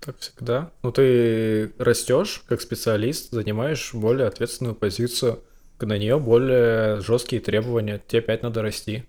Так 0.00 0.18
всегда. 0.18 0.70
Ну, 0.82 0.92
ты 0.92 1.72
растешь 1.78 2.42
как 2.48 2.60
специалист, 2.60 3.30
занимаешь 3.30 3.94
более 3.94 4.26
ответственную 4.26 4.74
позицию, 4.74 5.42
на 5.80 5.98
нее 5.98 6.18
более 6.18 7.00
жесткие 7.00 7.40
требования, 7.42 8.00
тебе 8.06 8.20
опять 8.20 8.42
надо 8.42 8.62
расти. 8.62 9.04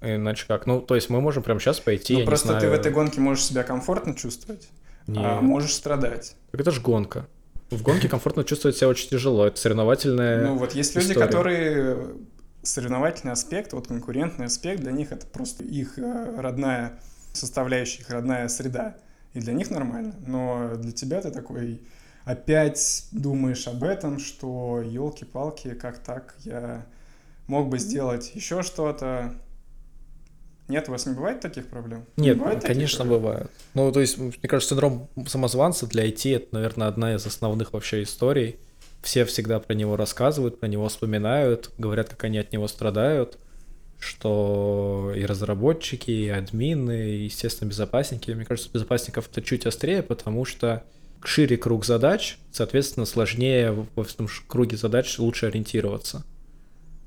Иначе 0.00 0.46
как? 0.46 0.66
Ну, 0.66 0.80
то 0.80 0.94
есть 0.94 1.08
мы 1.10 1.20
можем 1.20 1.42
прямо 1.42 1.60
сейчас 1.60 1.80
пойти, 1.80 2.18
Ну, 2.18 2.24
просто 2.24 2.48
ты 2.54 2.60
знаю, 2.60 2.70
в 2.70 2.74
этой 2.74 2.92
гонке 2.92 3.20
можешь 3.20 3.44
себя 3.44 3.62
комфортно 3.62 4.14
чувствовать, 4.14 4.68
не- 5.06 5.18
а 5.24 5.40
можешь 5.40 5.72
страдать. 5.74 6.34
Так 6.50 6.60
это 6.60 6.70
же 6.70 6.80
гонка. 6.80 7.26
В 7.70 7.82
гонке 7.82 8.08
комфортно 8.08 8.44
чувствовать 8.44 8.76
себя 8.76 8.88
очень 8.88 9.08
тяжело. 9.08 9.46
Это 9.46 9.58
соревновательная... 9.58 10.46
Ну 10.46 10.56
вот 10.56 10.74
есть 10.74 10.94
люди, 10.94 11.12
история. 11.12 11.26
которые 11.26 12.14
соревновательный 12.62 13.32
аспект, 13.32 13.72
вот 13.72 13.88
конкурентный 13.88 14.46
аспект, 14.46 14.80
для 14.80 14.92
них 14.92 15.12
это 15.12 15.26
просто 15.26 15.64
их 15.64 15.98
э, 15.98 16.34
родная 16.36 16.98
составляющая, 17.32 18.02
их 18.02 18.10
родная 18.10 18.48
среда. 18.48 18.96
И 19.32 19.40
для 19.40 19.52
них 19.52 19.70
нормально. 19.70 20.14
Но 20.26 20.76
для 20.76 20.92
тебя 20.92 21.20
ты 21.20 21.30
такой 21.30 21.80
опять 22.24 23.06
думаешь 23.10 23.66
об 23.66 23.82
этом, 23.82 24.18
что 24.18 24.80
елки-палки, 24.80 25.74
как 25.74 25.98
так, 25.98 26.34
я 26.40 26.86
мог 27.46 27.68
бы 27.68 27.78
сделать 27.78 28.32
еще 28.34 28.62
что-то. 28.62 29.34
Нет, 30.68 30.88
у 30.88 30.92
вас 30.92 31.04
не 31.06 31.14
бывает 31.14 31.40
таких 31.40 31.68
проблем? 31.68 32.06
Не 32.16 32.28
Нет, 32.28 32.38
бывает 32.38 32.62
конечно, 32.64 33.04
проблем? 33.04 33.22
бывает. 33.22 33.50
Ну, 33.74 33.92
то 33.92 34.00
есть, 34.00 34.16
мне 34.16 34.32
кажется, 34.48 34.74
синдром 34.74 35.08
самозванца 35.26 35.86
для 35.86 36.06
IT 36.06 36.36
это, 36.36 36.46
наверное, 36.52 36.88
одна 36.88 37.14
из 37.14 37.26
основных 37.26 37.72
вообще 37.72 38.02
историй. 38.02 38.56
Все 39.02 39.26
всегда 39.26 39.60
про 39.60 39.74
него 39.74 39.96
рассказывают, 39.96 40.60
про 40.60 40.66
него 40.66 40.88
вспоминают, 40.88 41.70
говорят, 41.76 42.08
как 42.08 42.24
они 42.24 42.38
от 42.38 42.52
него 42.52 42.66
страдают, 42.68 43.38
что 43.98 45.12
и 45.14 45.26
разработчики, 45.26 46.10
и 46.10 46.28
админы, 46.30 47.10
и, 47.10 47.24
естественно, 47.24 47.68
безопасники. 47.68 48.30
Мне 48.30 48.46
кажется, 48.46 48.70
безопасников 48.72 49.28
это 49.30 49.42
чуть 49.42 49.66
острее, 49.66 50.02
потому 50.02 50.46
что 50.46 50.82
шире 51.26 51.56
круг 51.56 51.84
задач, 51.84 52.38
соответственно, 52.52 53.06
сложнее 53.06 53.72
в 53.72 54.00
этом 54.00 54.28
круге 54.46 54.76
задач 54.76 55.18
лучше 55.18 55.46
ориентироваться. 55.46 56.24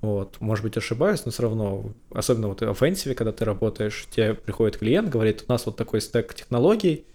Вот, 0.02 0.38
может 0.40 0.64
быть, 0.64 0.78
ошибаюсь, 0.78 1.26
но 1.26 1.32
все 1.32 1.44
равно, 1.44 1.92
особенно 2.14 2.50
вот 2.50 2.62
в 2.62 2.64
offensive, 2.64 3.14
когда 3.16 3.32
ты 3.32 3.46
работаешь, 3.46 4.08
тебе 4.12 4.36
приходит 4.36 4.78
клиент, 4.78 5.10
говорит, 5.10 5.44
у 5.48 5.52
нас 5.52 5.66
вот 5.66 5.76
такой 5.76 6.02
стек 6.02 6.34
технологий, 6.36 7.06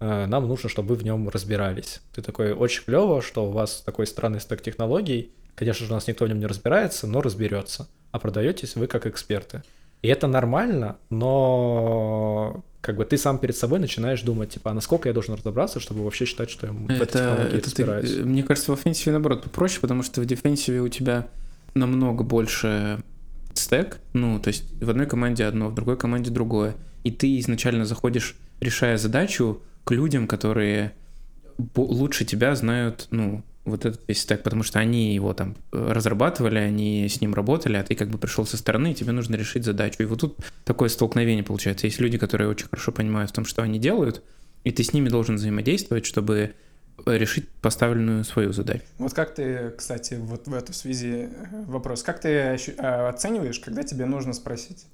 э, 0.00 0.26
нам 0.26 0.48
нужно, 0.48 0.68
чтобы 0.68 0.88
вы 0.90 0.94
в 0.96 1.04
нем 1.04 1.28
разбирались. 1.28 2.00
Ты 2.14 2.20
такой, 2.22 2.52
очень 2.52 2.82
клево, 2.84 3.22
что 3.22 3.46
у 3.46 3.50
вас 3.52 3.82
такой 3.86 4.06
странный 4.08 4.40
стек 4.40 4.60
технологий, 4.60 5.30
конечно 5.54 5.86
же, 5.86 5.92
у 5.92 5.94
нас 5.94 6.08
никто 6.08 6.24
в 6.24 6.28
нем 6.28 6.40
не 6.40 6.46
разбирается, 6.46 7.06
но 7.06 7.20
разберется. 7.22 7.86
А 8.10 8.18
продаетесь 8.18 8.74
вы 8.74 8.88
как 8.88 9.06
эксперты. 9.06 9.62
И 10.02 10.08
это 10.08 10.26
нормально, 10.26 10.96
но 11.10 12.64
как 12.80 12.96
бы 12.96 13.04
ты 13.04 13.16
сам 13.16 13.38
перед 13.38 13.56
собой 13.56 13.78
начинаешь 13.78 14.22
думать, 14.22 14.50
типа, 14.50 14.72
а 14.72 14.74
насколько 14.74 15.08
я 15.08 15.12
должен 15.12 15.34
разобраться, 15.34 15.78
чтобы 15.78 16.02
вообще 16.02 16.24
считать, 16.24 16.50
что 16.50 16.66
я 16.66 16.72
в 16.72 16.84
этой 16.86 16.96
Это, 17.02 17.06
технологии 17.18 17.58
это 17.58 17.70
ты- 17.74 17.84
разбираюсь. 17.84 18.16
мне 18.16 18.42
кажется, 18.42 18.72
в 18.72 18.74
офенсиве, 18.74 19.12
наоборот, 19.12 19.44
попроще, 19.44 19.80
потому 19.80 20.02
что 20.02 20.20
в 20.20 20.26
дефенсиве 20.26 20.80
у 20.80 20.88
тебя 20.88 21.28
намного 21.74 22.24
больше 22.24 23.02
стек, 23.54 24.00
ну, 24.12 24.38
то 24.38 24.48
есть 24.48 24.64
в 24.82 24.88
одной 24.88 25.06
команде 25.06 25.44
одно, 25.44 25.68
в 25.68 25.74
другой 25.74 25.96
команде 25.96 26.30
другое, 26.30 26.74
и 27.04 27.10
ты 27.10 27.38
изначально 27.40 27.84
заходишь, 27.84 28.36
решая 28.60 28.96
задачу, 28.96 29.60
к 29.84 29.90
людям, 29.90 30.26
которые 30.26 30.92
лучше 31.76 32.24
тебя 32.24 32.54
знают, 32.54 33.08
ну, 33.10 33.42
вот 33.64 33.84
этот 33.84 34.02
весь 34.08 34.20
стек, 34.20 34.42
потому 34.42 34.62
что 34.62 34.78
они 34.78 35.14
его 35.14 35.32
там 35.34 35.56
разрабатывали, 35.70 36.58
они 36.58 37.08
с 37.08 37.20
ним 37.20 37.34
работали, 37.34 37.76
а 37.76 37.84
ты 37.84 37.94
как 37.94 38.08
бы 38.08 38.18
пришел 38.18 38.44
со 38.44 38.56
стороны, 38.56 38.92
и 38.92 38.94
тебе 38.94 39.12
нужно 39.12 39.36
решить 39.36 39.64
задачу. 39.64 40.02
И 40.02 40.06
вот 40.06 40.20
тут 40.20 40.38
такое 40.64 40.88
столкновение 40.88 41.44
получается. 41.44 41.86
Есть 41.86 42.00
люди, 42.00 42.18
которые 42.18 42.48
очень 42.48 42.66
хорошо 42.66 42.90
понимают 42.90 43.30
в 43.30 43.34
том, 43.34 43.44
что 43.44 43.62
они 43.62 43.78
делают, 43.78 44.22
и 44.64 44.72
ты 44.72 44.82
с 44.82 44.92
ними 44.92 45.08
должен 45.08 45.36
взаимодействовать, 45.36 46.06
чтобы 46.06 46.54
решить 47.06 47.48
поставленную 47.60 48.24
свою 48.24 48.52
задачу. 48.52 48.82
Вот 48.98 49.14
как 49.14 49.34
ты, 49.34 49.70
кстати, 49.76 50.14
вот 50.14 50.46
в 50.46 50.54
эту 50.54 50.72
связи 50.72 51.28
э, 51.30 51.64
вопрос, 51.66 52.02
как 52.02 52.20
ты 52.20 52.58
а, 52.78 53.08
оцениваешь, 53.08 53.58
когда 53.58 53.82
тебе 53.82 54.06
нужно 54.06 54.32
спросить? 54.32 54.86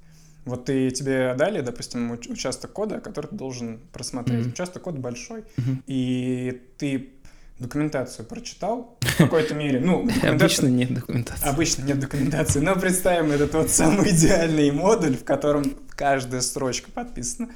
Вот 0.44 0.64
ты 0.64 0.90
тебе 0.90 1.34
дали, 1.36 1.60
допустим, 1.60 2.12
участок 2.12 2.72
кода, 2.72 3.00
который 3.00 3.26
ты 3.26 3.36
должен 3.36 3.80
просмотреть. 3.92 4.46
Mm-hmm. 4.46 4.52
Участок 4.52 4.82
кода 4.82 4.98
большой, 4.98 5.40
mm-hmm. 5.40 5.82
и 5.86 6.62
ты 6.78 7.10
документацию 7.58 8.24
прочитал 8.24 8.96
в 9.00 9.16
какой-то 9.16 9.54
мере. 9.54 9.80
Ну, 9.80 10.08
обычно 10.22 10.68
нет 10.68 10.94
документации. 10.94 11.46
Обычно 11.46 11.82
нет 11.82 11.98
документации. 11.98 12.60
Но 12.60 12.76
представим 12.76 13.32
этот 13.32 13.52
вот 13.54 13.70
самый 13.70 14.10
идеальный 14.10 14.70
модуль, 14.70 15.16
в 15.16 15.24
котором 15.24 15.76
каждая 15.90 16.40
строчка 16.40 16.90
подписана, 16.90 17.50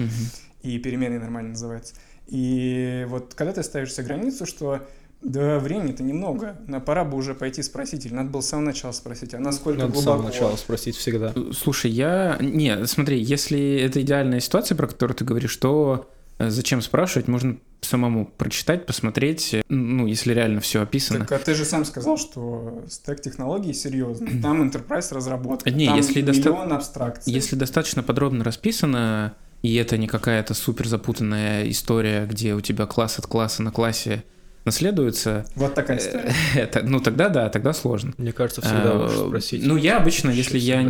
и 0.62 0.78
переменные 0.78 1.21
нормально 1.21 1.50
называются. 1.50 1.94
И 2.33 3.05
вот 3.11 3.35
когда 3.35 3.53
ты 3.53 3.62
ставишь 3.62 3.93
себе 3.93 4.07
границу, 4.07 4.47
что 4.47 4.81
да, 5.21 5.59
времени-то 5.59 6.03
немного. 6.03 6.57
Но 6.67 6.81
пора 6.81 7.05
бы 7.05 7.17
уже 7.17 7.35
пойти 7.35 7.62
спросить. 7.62 8.07
Или 8.07 8.15
надо 8.15 8.31
было 8.31 8.41
с 8.41 8.49
самого 8.49 8.67
начала 8.67 8.93
спросить, 8.93 9.35
а 9.35 9.39
насколько 9.39 9.81
надо 9.81 9.93
глубоко? 9.93 10.01
с 10.01 10.05
самого 10.05 10.29
начала 10.29 10.57
спросить 10.57 10.97
всегда. 10.97 11.35
Слушай, 11.53 11.91
я... 11.91 12.39
Не, 12.41 12.87
смотри, 12.87 13.21
если 13.23 13.77
это 13.77 14.01
идеальная 14.01 14.41
ситуация, 14.41 14.77
про 14.77 14.87
которую 14.87 15.15
ты 15.15 15.25
говоришь, 15.25 15.55
то 15.59 16.11
э, 16.39 16.49
зачем 16.49 16.81
спрашивать? 16.81 17.29
Можно 17.29 17.59
самому 17.83 18.27
прочитать, 18.27 18.87
посмотреть, 18.87 19.57
ну, 19.69 20.07
если 20.07 20.33
реально 20.33 20.61
все 20.61 20.83
описано. 20.83 21.27
Так, 21.27 21.33
а 21.33 21.45
ты 21.45 21.55
же 21.55 21.65
сам 21.65 21.85
сказал, 21.85 22.17
что 22.17 22.83
стек 22.89 23.21
технологий 23.21 23.75
серьезный. 23.75 24.41
Там 24.41 24.62
enterprise 24.62 25.15
разработка, 25.15 25.71
не, 25.71 25.87
там 25.87 25.97
если 25.97 26.23
миллион 26.23 26.69
доста... 26.69 26.77
абстракций. 26.77 27.33
Если 27.33 27.57
достаточно 27.57 28.03
подробно 28.03 28.45
расписано, 28.45 29.35
и 29.62 29.75
это 29.76 29.97
не 29.97 30.09
какая-то 30.09 30.54
супер 30.54 30.88
запутанная 30.88 31.69
история, 31.71 32.26
где 32.26 32.54
у 32.54 32.61
тебя 32.61 32.87
класс 32.87 33.19
от 33.19 33.26
класса 33.26 33.62
на 33.62 33.71
классе 33.71 34.25
наследуется. 34.64 35.47
Вот 35.54 35.75
такая 35.75 35.99
история. 35.99 36.33
Это, 36.54 36.83
ну 36.83 37.00
тогда 37.00 37.28
да, 37.28 37.49
тогда 37.49 37.73
сложно. 37.73 38.12
Мне 38.16 38.33
кажется, 38.33 38.61
всегда 38.61 38.92
а, 39.07 39.26
спросить. 39.28 39.64
Ну 39.64 39.76
я 39.76 39.99
обычно, 39.99 40.31
если 40.31 40.59
я, 40.59 40.81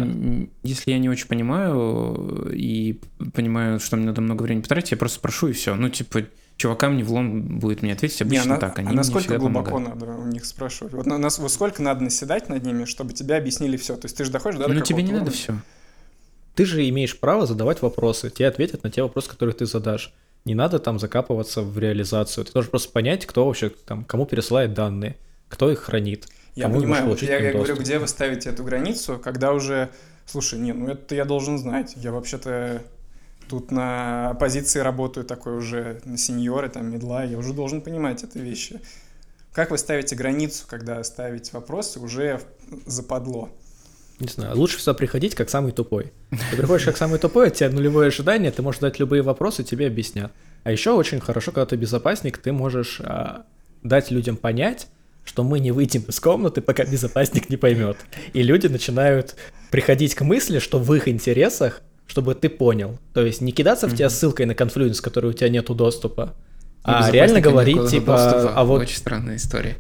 если 0.62 0.91
я 0.91 0.99
не 0.99 1.09
очень 1.09 1.26
понимаю 1.26 2.50
и 2.52 3.00
понимаю, 3.33 3.81
что 3.81 3.97
мне 3.97 4.07
надо 4.07 4.21
много 4.21 4.43
времени 4.43 4.62
потратить, 4.62 4.93
я 4.93 4.97
просто 4.97 5.19
спрошу 5.19 5.49
и 5.49 5.52
все. 5.52 5.75
Ну 5.75 5.88
типа 5.88 6.25
чувакам 6.57 6.97
не 6.97 7.02
влом 7.02 7.59
будет 7.59 7.83
мне 7.83 7.93
ответить 7.93 8.21
обычно 8.23 8.55
не, 8.55 8.59
так. 8.59 8.79
Они 8.79 8.88
а 8.88 8.93
насколько 8.93 9.38
глубоко 9.38 9.71
помогают. 9.71 10.00
надо 10.00 10.12
у 10.19 10.26
них 10.26 10.45
спрашивать? 10.45 10.93
Вот 10.93 11.07
на, 11.07 11.19
нас, 11.19 11.38
вот 11.38 11.50
сколько 11.50 11.83
надо 11.83 12.05
наседать 12.05 12.49
над 12.49 12.64
ними, 12.64 12.85
чтобы 12.85 13.14
тебе 13.14 13.37
объяснили 13.37 13.76
все? 13.76 13.97
То 13.97 14.07
есть 14.07 14.17
ты 14.17 14.25
же 14.25 14.31
доходишь 14.31 14.61
до 14.61 14.69
Ну 14.69 14.81
тебе 14.81 15.02
не 15.02 15.12
уровня? 15.12 15.21
надо 15.21 15.31
все. 15.31 15.55
Ты 16.54 16.64
же 16.64 16.88
имеешь 16.88 17.18
право 17.18 17.47
задавать 17.47 17.82
вопросы. 17.82 18.30
Тебе 18.30 18.49
ответят 18.49 18.85
на 18.85 18.90
те 18.90 19.02
вопросы, 19.02 19.30
которые 19.30 19.54
ты 19.54 19.66
задашь. 19.66 20.12
Не 20.44 20.54
надо 20.54 20.78
там 20.78 20.99
закапываться 20.99 21.62
в 21.62 21.78
реализацию. 21.78 22.44
Ты 22.44 22.52
должен 22.52 22.71
просто 22.71 22.92
понять, 22.92 23.26
кто 23.26 23.47
вообще 23.47 23.71
там, 23.71 24.04
кому 24.04 24.26
пересылает 24.26 24.75
данные, 24.75 25.16
кто 25.49 25.71
их 25.71 25.80
хранит. 25.80 26.26
Я 26.54 26.68
понимаю, 26.68 27.16
я, 27.21 27.38
я 27.38 27.52
говорю, 27.52 27.76
где 27.76 27.99
вы 27.99 28.06
ставите 28.06 28.50
эту 28.50 28.62
границу, 28.62 29.18
когда 29.23 29.52
уже, 29.52 29.88
слушай, 30.26 30.59
не, 30.59 30.73
ну 30.73 30.88
это 30.88 31.14
я 31.14 31.25
должен 31.25 31.59
знать. 31.59 31.94
Я 31.97 32.12
вообще-то 32.12 32.82
тут 33.49 33.71
на 33.71 34.37
позиции 34.38 34.80
работаю 34.80 35.25
такой 35.25 35.56
уже, 35.56 36.02
на 36.04 36.18
сеньоры, 36.18 36.68
там, 36.68 36.92
медла, 36.92 37.25
я 37.25 37.38
уже 37.38 37.54
должен 37.54 37.80
понимать 37.80 38.23
эти 38.23 38.38
вещи. 38.38 38.80
Как 39.52 39.71
вы 39.71 39.78
ставите 39.78 40.16
границу, 40.16 40.64
когда 40.66 41.02
ставите 41.04 41.50
вопросы 41.52 42.00
уже 42.00 42.40
западло? 42.87 43.50
Не 44.21 44.28
знаю, 44.28 44.57
лучше 44.57 44.78
всегда 44.78 44.95
приходить 44.95 45.35
как 45.35 45.50
самый 45.50 45.73
тупой. 45.73 46.12
Ты 46.31 46.57
приходишь 46.57 46.85
как 46.85 46.97
самый 46.97 47.19
тупой, 47.19 47.49
от 47.49 47.54
тебя 47.54 47.71
нулевое 47.71 48.09
ожидание, 48.09 48.50
ты 48.50 48.62
можешь 48.62 48.81
дать 48.81 48.99
любые 48.99 49.23
вопросы, 49.23 49.64
тебе 49.64 49.87
объяснят. 49.87 50.33
А 50.64 50.71
еще 50.71 50.92
очень 50.92 51.21
хорошо, 51.21 51.50
когда 51.50 51.66
ты 51.66 51.76
безопасник, 51.76 52.38
ты 52.38 52.52
можешь 52.52 53.00
а, 53.02 53.45
дать 53.83 54.11
людям 54.11 54.37
понять, 54.37 54.87
что 55.25 55.42
мы 55.42 55.59
не 55.59 55.73
выйдем 55.73 56.02
из 56.02 56.21
комнаты, 56.21 56.61
пока 56.61 56.85
безопасник 56.85 57.50
не 57.50 57.57
поймет. 57.57 57.97
И 58.33 58.42
люди 58.42 58.69
начинают 58.69 59.35
приходить 59.71 60.14
к 60.14 60.23
мысли, 60.23 60.59
что 60.59 60.78
в 60.78 60.95
их 60.95 61.09
интересах 61.09 61.83
чтобы 62.12 62.35
ты 62.35 62.50
понял. 62.50 62.99
То 63.14 63.25
есть 63.25 63.40
не 63.40 63.52
кидаться 63.52 63.87
в 63.87 63.95
тебя 63.95 64.11
ссылкой 64.11 64.45
на 64.45 64.54
конфлюенс, 64.54 65.00
который 65.00 65.31
у 65.31 65.33
тебя 65.33 65.49
нету 65.49 65.75
доступа, 65.75 66.35
а 66.85 67.11
реально 67.11 67.40
говорить, 67.40 67.88
типа, 67.88 68.52
а 68.54 68.64
вот... 68.64 68.83
Очень 68.83 68.97
странная 68.97 69.37
история. 69.37 69.76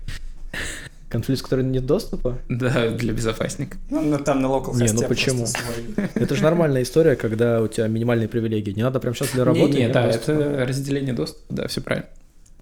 Confluence, 1.12 1.42
который 1.42 1.62
нет 1.62 1.84
доступа? 1.84 2.38
Да, 2.48 2.88
для 2.88 3.12
безопасника. 3.12 3.76
Ну, 3.90 4.18
там 4.18 4.40
на 4.40 4.46
local 4.46 4.74
Не, 4.74 4.90
ну 4.92 5.06
почему? 5.06 5.44
Это 6.14 6.34
же 6.34 6.42
нормальная 6.42 6.82
история, 6.82 7.16
когда 7.16 7.60
у 7.60 7.68
тебя 7.68 7.86
минимальные 7.86 8.28
привилегии. 8.28 8.72
Не 8.72 8.82
надо 8.82 8.98
прям 8.98 9.14
сейчас 9.14 9.32
для 9.32 9.44
работы. 9.44 9.74
Не, 9.74 9.80
не, 9.80 9.88
да, 9.88 10.06
это 10.06 10.64
разделение 10.66 11.12
доступа, 11.12 11.44
да, 11.50 11.68
все 11.68 11.82
правильно. 11.82 12.08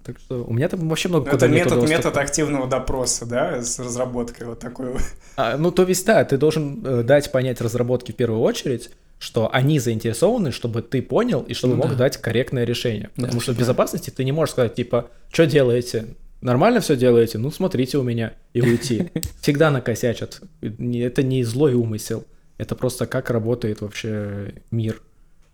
Так 0.03 0.17
что 0.19 0.43
у 0.43 0.51
меня 0.51 0.67
там 0.67 0.89
вообще 0.89 1.07
много 1.07 1.29
ну, 1.29 1.37
Это 1.37 1.47
метод, 1.47 1.87
метод 1.87 2.17
активного 2.17 2.67
допроса, 2.67 3.25
да, 3.25 3.61
с 3.61 3.79
разработкой 3.79 4.47
вот 4.47 4.59
такой. 4.59 4.95
А, 5.37 5.55
ну, 5.55 5.71
то 5.71 5.83
есть, 5.83 6.05
да, 6.05 6.25
ты 6.25 6.37
должен 6.37 6.85
э, 6.85 7.03
дать 7.03 7.31
понять 7.31 7.61
разработке 7.61 8.11
в 8.11 8.17
первую 8.17 8.41
очередь, 8.41 8.89
что 9.17 9.49
они 9.53 9.79
заинтересованы, 9.79 10.51
чтобы 10.51 10.81
ты 10.81 11.01
понял 11.01 11.41
и 11.41 11.53
чтобы 11.53 11.75
ну, 11.75 11.83
мог 11.83 11.91
да. 11.91 11.95
дать 11.95 12.17
корректное 12.17 12.65
решение. 12.65 13.11
Потому 13.15 13.35
да, 13.35 13.39
что 13.39 13.53
в 13.53 13.57
безопасности 13.57 14.09
ты 14.09 14.25
не 14.25 14.33
можешь 14.33 14.51
сказать, 14.51 14.75
типа, 14.75 15.09
что 15.31 15.45
делаете? 15.45 16.15
Нормально 16.41 16.79
все 16.79 16.95
делаете? 16.95 17.37
Ну, 17.37 17.51
смотрите 17.51 17.97
у 17.97 18.03
меня 18.03 18.33
и 18.53 18.61
уйти. 18.61 19.11
Всегда 19.41 19.69
накосячат. 19.71 20.41
Это 20.61 21.23
не 21.23 21.43
злой 21.43 21.73
умысел. 21.73 22.25
Это 22.57 22.75
просто 22.75 23.05
как 23.05 23.29
работает 23.29 23.81
вообще 23.81 24.55
мир. 24.71 25.01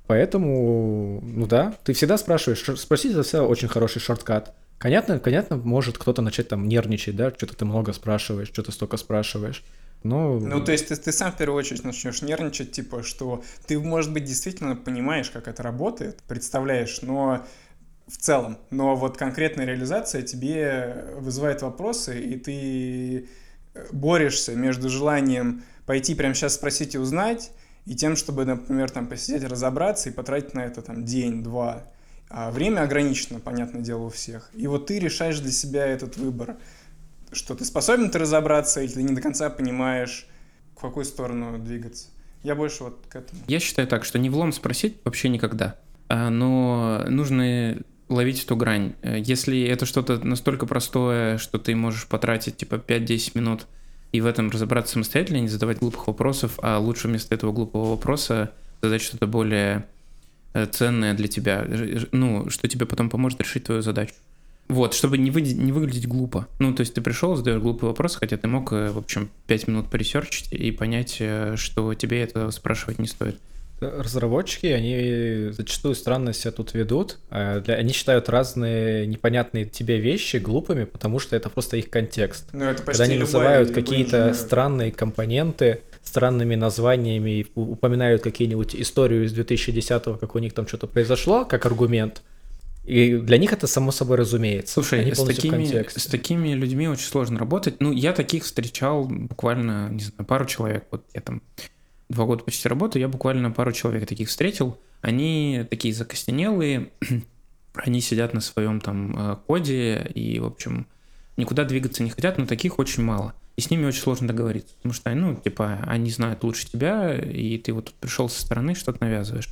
Поэтому, 0.08 1.22
ну 1.22 1.46
да, 1.48 1.76
ты 1.84 1.92
всегда 1.92 2.18
спрашиваешь, 2.18 2.64
спросить 2.80 3.12
за 3.12 3.24
всегда 3.24 3.44
очень 3.44 3.68
хороший 3.68 4.00
шорткат. 4.00 4.56
Понятно, 4.80 5.20
понятно, 5.20 5.58
может 5.58 5.98
кто-то 5.98 6.22
начать 6.22 6.48
там 6.48 6.68
нервничать, 6.68 7.16
да, 7.16 7.32
что-то 7.32 7.58
ты 7.58 7.66
много 7.66 7.92
спрашиваешь, 7.92 8.48
что-то 8.48 8.72
столько 8.72 8.96
спрашиваешь. 8.98 9.64
Но... 10.04 10.40
Ну, 10.40 10.64
то 10.64 10.72
есть 10.72 10.88
ты, 10.88 10.96
ты 10.96 11.12
сам 11.12 11.32
в 11.32 11.38
первую 11.38 11.58
очередь 11.58 11.84
начнешь 11.84 12.22
нервничать, 12.22 12.72
типа, 12.72 13.04
что 13.04 13.44
ты, 13.66 13.80
может 13.80 14.14
быть, 14.14 14.24
действительно 14.24 14.76
понимаешь, 14.76 15.30
как 15.30 15.48
это 15.48 15.64
работает, 15.64 16.20
представляешь, 16.28 17.02
но 17.02 17.46
в 18.08 18.18
целом, 18.18 18.58
но 18.70 18.96
вот 18.96 19.18
конкретная 19.18 19.66
реализация 19.66 20.22
тебе 20.22 21.08
вызывает 21.18 21.62
вопросы, 21.62 22.20
и 22.20 22.38
ты 22.38 23.28
борешься 23.92 24.56
между 24.56 24.90
желанием 24.90 25.64
пойти 25.86 26.16
прямо 26.16 26.34
сейчас 26.34 26.56
спросить 26.56 26.96
и 26.96 26.98
узнать, 26.98 27.52
и 27.86 27.96
тем, 27.96 28.16
чтобы, 28.16 28.46
например, 28.46 28.90
там 28.90 29.08
посидеть, 29.08 29.44
разобраться 29.44 30.10
и 30.10 30.14
потратить 30.14 30.54
на 30.54 30.66
это 30.66 30.82
там 30.82 31.06
день-два. 31.06 31.84
А 32.30 32.52
время 32.52 32.82
ограничено, 32.82 33.40
понятное 33.40 33.82
дело, 33.82 34.04
у 34.04 34.10
всех. 34.10 34.50
И 34.54 34.68
вот 34.68 34.88
ты 34.88 35.00
решаешь 35.00 35.40
для 35.40 35.52
себя 35.52 35.86
этот 35.86 36.18
выбор, 36.18 36.58
что 37.32 37.56
ты 37.56 37.64
способен 37.64 38.10
ты 38.10 38.20
разобраться, 38.20 38.82
или 38.82 38.92
ты 38.92 39.04
не 39.04 39.16
до 39.16 39.22
конца 39.22 39.50
понимаешь, 39.50 40.28
в 40.76 40.82
какую 40.82 41.06
сторону 41.06 41.58
двигаться. 41.58 42.08
Я 42.44 42.56
больше 42.56 42.84
вот 42.84 43.06
к 43.10 43.16
этому. 43.16 43.42
Я 43.48 43.60
считаю 43.60 43.88
так, 43.88 44.04
что 44.04 44.20
не 44.20 44.30
влом 44.30 44.52
спросить 44.52 44.98
вообще 45.06 45.30
никогда. 45.30 45.76
А, 46.10 46.30
но 46.30 47.06
нужно 47.08 47.78
ловить 48.10 48.44
эту 48.44 48.56
грань. 48.56 48.94
Если 49.04 49.64
это 49.64 49.86
что-то 49.86 50.18
настолько 50.26 50.66
простое, 50.66 51.38
что 51.38 51.60
ты 51.60 51.76
можешь 51.76 52.08
потратить 52.08 52.58
типа 52.58 52.76
5-10 52.76 53.32
минут 53.36 53.68
и 54.12 54.22
в 54.22 54.26
этом 54.26 54.50
разобраться 54.50 54.94
самостоятельно, 54.94 55.40
не 55.40 55.48
задавать 55.48 55.80
глупых 55.80 56.08
вопросов, 56.08 56.60
а 56.62 56.80
лучше 56.80 57.08
вместо 57.08 57.36
этого 57.36 57.52
глупого 57.52 57.92
вопроса 57.92 58.52
задать 58.82 59.02
что-то 59.02 59.28
более 59.28 59.86
э, 60.54 60.66
ценное 60.66 61.14
для 61.14 61.28
тебя, 61.28 61.68
ну, 62.12 62.50
что 62.50 62.68
тебе 62.68 62.86
потом 62.86 63.10
поможет 63.10 63.42
решить 63.42 63.66
твою 63.66 63.82
задачу. 63.82 64.14
Вот, 64.70 64.94
чтобы 64.94 65.18
не, 65.18 65.32
вы, 65.32 65.42
не 65.42 65.72
выглядеть 65.72 66.08
глупо. 66.08 66.48
Ну, 66.60 66.74
то 66.74 66.82
есть 66.82 66.94
ты 66.94 67.02
пришел, 67.02 67.36
задаешь 67.36 67.62
глупый 67.62 67.88
вопрос, 67.88 68.16
хотя 68.16 68.38
ты 68.38 68.48
мог, 68.48 68.74
э, 68.74 68.92
в 68.92 68.98
общем, 68.98 69.30
5 69.48 69.68
минут 69.68 69.90
поресерчить 69.90 70.52
и 70.52 70.72
понять, 70.72 71.18
э, 71.20 71.56
что 71.58 71.94
тебе 71.94 72.22
это 72.22 72.52
спрашивать 72.52 73.00
не 73.00 73.08
стоит. 73.08 73.40
Разработчики, 73.80 74.68
они 74.68 75.52
зачастую 75.52 75.96
странно 75.96 76.34
себя 76.34 76.52
тут 76.52 76.74
ведут. 76.74 77.20
А 77.30 77.64
они 77.68 77.94
считают 77.94 78.30
разные 78.30 79.06
непонятные 79.06 79.66
тебе 79.66 80.00
вещи 80.00 80.38
глупыми, 80.38 80.86
потому 80.86 81.20
что 81.20 81.36
это 81.36 81.50
просто 81.50 81.78
их 81.78 81.90
контекст. 81.90 82.50
Ну, 82.54 82.66
это 82.66 82.82
Когда 82.84 83.04
они 83.04 83.18
называют 83.18 83.72
какие-то 83.72 84.34
странные 84.34 84.92
компоненты 84.92 85.82
странными 86.04 86.56
названиями 86.56 87.48
упоминают 87.54 88.24
какие-нибудь 88.24 88.76
историю 88.76 89.26
из 89.26 89.38
2010-го, 89.38 90.16
как 90.16 90.36
у 90.36 90.40
них 90.40 90.54
там 90.54 90.66
что-то 90.66 90.88
произошло, 90.88 91.44
как 91.44 91.66
аргумент, 91.66 92.24
и 92.86 93.18
для 93.18 93.38
них 93.38 93.52
это 93.52 93.68
само 93.68 93.92
собой 93.92 94.16
разумеется. 94.16 94.76
Слушай, 94.76 95.02
Они 95.02 95.14
с 95.14 95.22
такими, 95.22 95.86
с 95.90 96.06
такими 96.06 96.54
людьми 96.54 96.88
очень 96.88 97.08
сложно 97.08 97.38
работать. 97.38 97.82
Ну, 97.82 97.92
я 97.92 98.14
таких 98.14 98.46
встречал 98.46 99.04
буквально, 99.04 99.90
не 99.90 100.00
знаю, 100.00 100.26
пару 100.26 100.46
человек. 100.46 100.86
Вот 100.90 101.04
я 101.14 101.20
там 101.20 101.42
два 102.10 102.26
года 102.26 102.44
почти 102.44 102.68
работаю, 102.68 103.02
я 103.02 103.08
буквально 103.08 103.52
пару 103.52 103.72
человек 103.72 104.08
таких 104.08 104.30
встретил. 104.30 104.78
Они 105.02 105.66
такие 105.70 105.94
закостенелые, 105.94 106.90
они 107.76 108.02
сидят 108.02 108.34
на 108.34 108.42
своем 108.42 108.82
там 108.82 109.16
э, 109.16 109.36
коде 109.46 110.10
и, 110.14 110.40
в 110.40 110.46
общем, 110.46 110.88
никуда 111.38 111.64
двигаться 111.66 112.04
не 112.04 112.10
хотят, 112.10 112.38
но 112.38 112.46
таких 112.46 112.80
очень 112.80 113.04
мало. 113.04 113.34
И 113.56 113.62
с 113.62 113.70
ними 113.72 113.86
очень 113.86 114.02
сложно 114.02 114.28
договориться, 114.28 114.76
потому 114.76 114.94
что, 114.94 115.14
ну, 115.16 115.36
типа, 115.36 115.80
они 115.88 116.12
знают 116.12 116.44
лучше 116.44 116.70
тебя, 116.70 117.16
и 117.16 117.58
ты 117.58 117.74
вот 117.74 117.92
пришел 118.00 118.30
со 118.30 118.42
стороны, 118.42 118.76
что-то 118.76 119.04
навязываешь. 119.04 119.50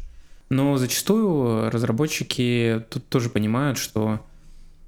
Но 0.49 0.77
зачастую 0.77 1.71
разработчики 1.71 2.85
тут 2.91 3.07
тоже 3.09 3.29
понимают, 3.29 3.79
что, 3.79 4.23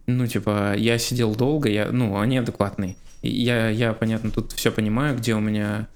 ну, 0.05 0.27
типа, 0.27 0.75
я 0.77 0.99
сидел 0.99 1.35
долго, 1.35 1.67
я, 1.67 1.91
ну, 1.91 2.19
они 2.19 2.37
адекватные. 2.37 2.95
Я, 3.23 3.69
я, 3.69 3.93
понятно, 3.93 4.29
тут 4.29 4.51
все 4.51 4.71
понимаю, 4.71 5.17
где 5.17 5.33
у 5.33 5.39
меня 5.39 5.87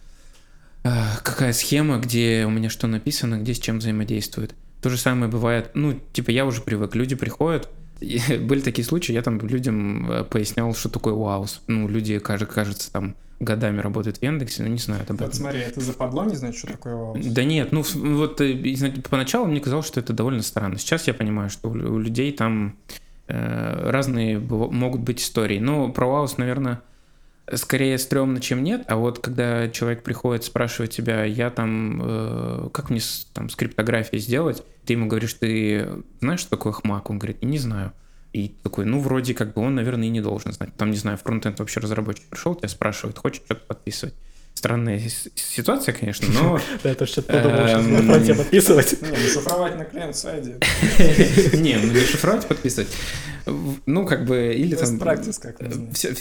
какая 0.83 1.53
схема, 1.53 1.97
где 1.97 2.45
у 2.45 2.50
меня 2.50 2.69
что 2.69 2.88
написано, 2.88 3.38
где 3.38 3.53
с 3.53 3.59
чем 3.59 3.79
взаимодействует. 3.79 4.55
То 4.81 4.89
же 4.89 4.97
самое 4.97 5.31
бывает, 5.31 5.71
ну, 5.75 6.00
типа, 6.13 6.31
я 6.31 6.45
уже 6.45 6.61
привык, 6.61 6.95
люди 6.95 7.15
приходят, 7.15 7.69
были 8.01 8.61
такие 8.61 8.85
случаи, 8.85 9.13
я 9.13 9.21
там 9.21 9.39
людям 9.39 10.11
э, 10.11 10.23
пояснял, 10.23 10.73
что 10.73 10.89
такое 10.89 11.13
УАУС. 11.13 11.61
Ну, 11.67 11.88
люди, 11.88 12.17
кажется, 12.19 12.91
там 12.91 13.15
годами 13.39 13.79
работают 13.79 14.17
в 14.17 14.23
Яндексе, 14.23 14.63
но 14.63 14.69
не 14.69 14.77
знают 14.77 15.09
об 15.09 15.15
этом. 15.17 15.27
Вот 15.27 15.35
смотри, 15.35 15.59
это 15.61 15.81
западло 15.81 16.25
не 16.25 16.35
знать, 16.35 16.55
что 16.55 16.67
такое 16.67 16.95
УАУС? 16.95 17.25
Да 17.25 17.43
нет, 17.43 17.71
ну 17.71 17.83
вот 18.15 18.41
э, 18.41 18.75
поначалу 19.09 19.47
мне 19.47 19.59
казалось, 19.59 19.88
что 19.88 20.00
это 20.00 20.13
довольно 20.13 20.41
странно. 20.41 20.77
Сейчас 20.77 21.07
я 21.07 21.13
понимаю, 21.13 21.50
что 21.50 21.69
у 21.69 22.00
людей 22.00 22.31
там 22.31 22.75
э, 23.27 23.89
разные 23.89 24.39
могут 24.39 25.01
быть 25.01 25.21
истории. 25.21 25.59
Но 25.59 25.89
про 25.89 26.07
УАУС, 26.07 26.38
наверное, 26.38 26.81
скорее 27.53 27.98
стрёмно, 27.98 28.39
чем 28.39 28.63
нет, 28.63 28.83
а 28.88 28.95
вот 28.95 29.19
когда 29.19 29.69
человек 29.69 30.03
приходит, 30.03 30.43
спрашивает 30.43 30.91
тебя, 30.91 31.24
я 31.24 31.50
там, 31.50 32.01
э, 32.03 32.69
как 32.71 32.89
мне 32.89 33.01
там 33.33 33.50
с 33.50 33.55
криптографией 33.55 34.21
сделать, 34.21 34.63
ты 34.86 34.93
ему 34.93 35.07
говоришь, 35.07 35.33
ты 35.33 35.88
знаешь, 36.19 36.41
что 36.41 36.51
такое 36.51 36.74
хмак? 36.74 37.10
Он 37.10 37.19
говорит, 37.19 37.43
не 37.43 37.57
знаю. 37.57 37.93
И 38.33 38.55
такой, 38.63 38.86
ну, 38.86 39.00
вроде 39.00 39.33
как 39.33 39.53
бы 39.53 39.62
он, 39.62 39.75
наверное, 39.75 40.07
и 40.07 40.12
не 40.12 40.21
должен 40.21 40.53
знать. 40.53 40.74
Там, 40.77 40.91
не 40.91 40.98
знаю, 40.98 41.17
фронтенд 41.17 41.60
вообще 41.60 41.81
разработчик 41.81 42.25
пришел, 42.27 42.55
тебя 42.55 42.69
спрашивает, 42.69 43.17
хочешь 43.17 43.43
что-то 43.45 43.65
подписывать. 43.65 44.15
Странная 44.62 45.01
ситуация, 45.34 45.91
конечно, 45.91 46.27
но... 46.32 46.60
Это 46.84 47.08
что-то 47.08 47.34
подумал, 47.34 47.68
что 47.68 47.82
на 47.82 48.03
фронте 48.03 48.36
подписывать. 48.36 49.01
Не, 49.01 49.08
ну 49.08 49.15
шифровать 49.18 49.75
на 49.75 49.86
клиент-сайде. 49.86 50.60
Не, 51.58 51.77
ну 51.77 51.91
не 51.91 52.00
шифровать, 52.01 52.48
подписывать. 52.48 52.88
Ну, 53.88 54.06
как 54.06 54.25
бы, 54.25 54.53
или 54.53 54.75
там... 54.75 55.00
практис, 55.00 55.39
как 55.39 55.58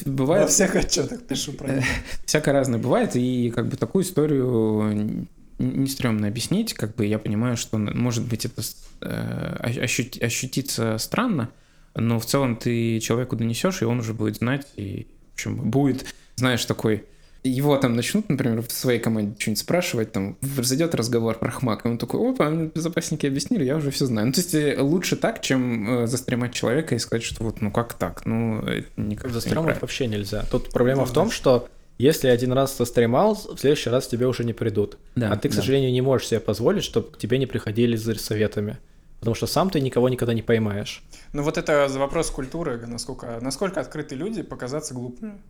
Бывает... 0.07 0.45
Во 0.45 0.49
всех 0.49 0.75
отчетах 0.75 1.23
пишу 1.25 1.53
про. 1.53 1.85
Всякое 2.25 2.53
разное 2.53 2.79
бывает, 2.79 3.11
и 3.15 3.53
как 3.55 3.69
бы 3.69 3.77
такую 3.77 4.05
историю 4.05 5.27
не 5.59 5.87
стрёмно 5.87 6.27
объяснить, 6.27 6.73
как 6.73 6.95
бы 6.95 7.05
я 7.05 7.19
понимаю, 7.19 7.59
что, 7.59 7.77
может 7.77 8.27
быть, 8.27 8.47
это 8.47 8.63
э, 9.03 9.83
ощутится 10.23 10.97
странно, 10.97 11.51
но 11.95 12.19
в 12.19 12.25
целом 12.25 12.57
ты 12.57 13.01
человеку 13.01 13.37
донесешь, 13.37 13.83
и 13.83 13.85
он 13.85 13.99
уже 13.99 14.15
будет 14.15 14.37
знать, 14.37 14.67
и, 14.77 15.09
в 15.33 15.35
общем, 15.35 15.71
будет, 15.71 16.07
знаешь, 16.37 16.65
такой 16.65 17.05
его 17.43 17.77
там 17.77 17.97
начнут, 17.97 18.29
например, 18.29 18.63
в 18.63 18.71
своей 18.71 19.01
команде 19.01 19.35
что-нибудь 19.39 19.61
спрашивать, 19.61 20.13
там, 20.13 20.37
зайдет 20.43 20.95
разговор 20.95 21.39
про 21.39 21.51
хмак, 21.51 21.87
и 21.87 21.89
он 21.89 21.99
такой, 21.99 22.31
опа, 22.31 22.51
мне 22.51 22.71
безопасники 22.75 23.27
объяснили, 23.27 23.65
я 23.65 23.77
уже 23.77 23.91
все 23.91 24.07
знаю. 24.07 24.29
Ну, 24.29 24.33
то 24.33 24.41
есть 24.41 24.55
э, 24.55 24.77
лучше 24.81 25.17
так, 25.17 25.41
чем 25.41 26.03
э, 26.03 26.07
застремать 26.07 26.53
человека 26.53 26.95
и 26.95 26.99
сказать, 26.99 27.23
что 27.23 27.43
вот, 27.45 27.61
ну 27.61 27.71
как 27.71 27.95
так? 27.95 28.27
Ну, 28.27 28.61
это 28.61 28.89
никак 28.97 29.31
Застремать 29.31 29.81
вообще 29.81 30.07
нельзя. 30.07 30.45
Тут 30.51 30.71
проблема 30.71 31.07
в 31.07 31.13
том, 31.13 31.31
что 31.31 31.69
если 31.99 32.29
один 32.29 32.53
раз 32.53 32.77
застремал, 32.77 33.35
в 33.35 33.59
следующий 33.59 33.91
раз 33.91 34.07
тебе 34.07 34.27
уже 34.27 34.45
не 34.45 34.53
придут. 34.53 34.97
Да, 35.17 35.33
а 35.33 35.37
ты, 35.37 35.49
к 35.49 35.53
да. 35.53 35.59
сожалению, 35.59 35.93
не 35.93 36.01
можешь 36.01 36.29
себе 36.29 36.41
позволить, 36.41 36.83
чтобы 36.83 37.11
к 37.11 37.19
тебе 37.19 37.37
не 37.37 37.47
приходили 37.47 37.97
за 37.97 38.15
советами. 38.19 38.79
Потому 39.19 39.35
что 39.35 39.47
сам 39.47 39.69
ты 39.69 39.81
никого 39.81 40.09
никогда 40.09 40.33
не 40.33 40.41
поймаешь. 40.41 41.03
Ну 41.35 41.43
вот 41.43 41.59
это 41.59 41.87
вопрос 41.91 42.31
культуры, 42.31 42.87
насколько, 42.87 43.39
насколько 43.43 43.81
открыты 43.81 44.15
люди 44.15 44.41
показаться 44.41 44.95
глупыми. 44.95 45.43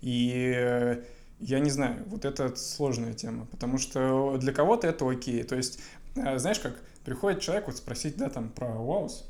И 0.00 0.52
э, 0.54 0.98
я 1.38 1.58
не 1.58 1.70
знаю, 1.70 2.02
вот 2.06 2.24
это 2.24 2.54
сложная 2.56 3.12
тема, 3.12 3.46
потому 3.46 3.78
что 3.78 4.36
для 4.38 4.52
кого-то 4.52 4.86
это 4.86 5.08
окей. 5.08 5.42
То 5.42 5.56
есть, 5.56 5.80
э, 6.14 6.38
знаешь, 6.38 6.58
как 6.58 6.82
приходит 7.04 7.40
человек 7.40 7.66
вот 7.66 7.76
спросить, 7.76 8.16
да, 8.16 8.30
там 8.30 8.48
про 8.48 8.68
ВАУС. 8.68 9.28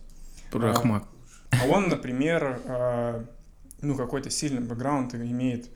Про 0.50 0.70
Ахмак. 0.70 1.04
А, 1.50 1.56
а 1.62 1.66
он, 1.68 1.88
например, 1.88 2.60
э, 2.64 3.24
ну, 3.82 3.96
какой-то 3.96 4.30
сильный 4.30 4.62
бэкграунд 4.62 5.14
имеет, 5.14 5.68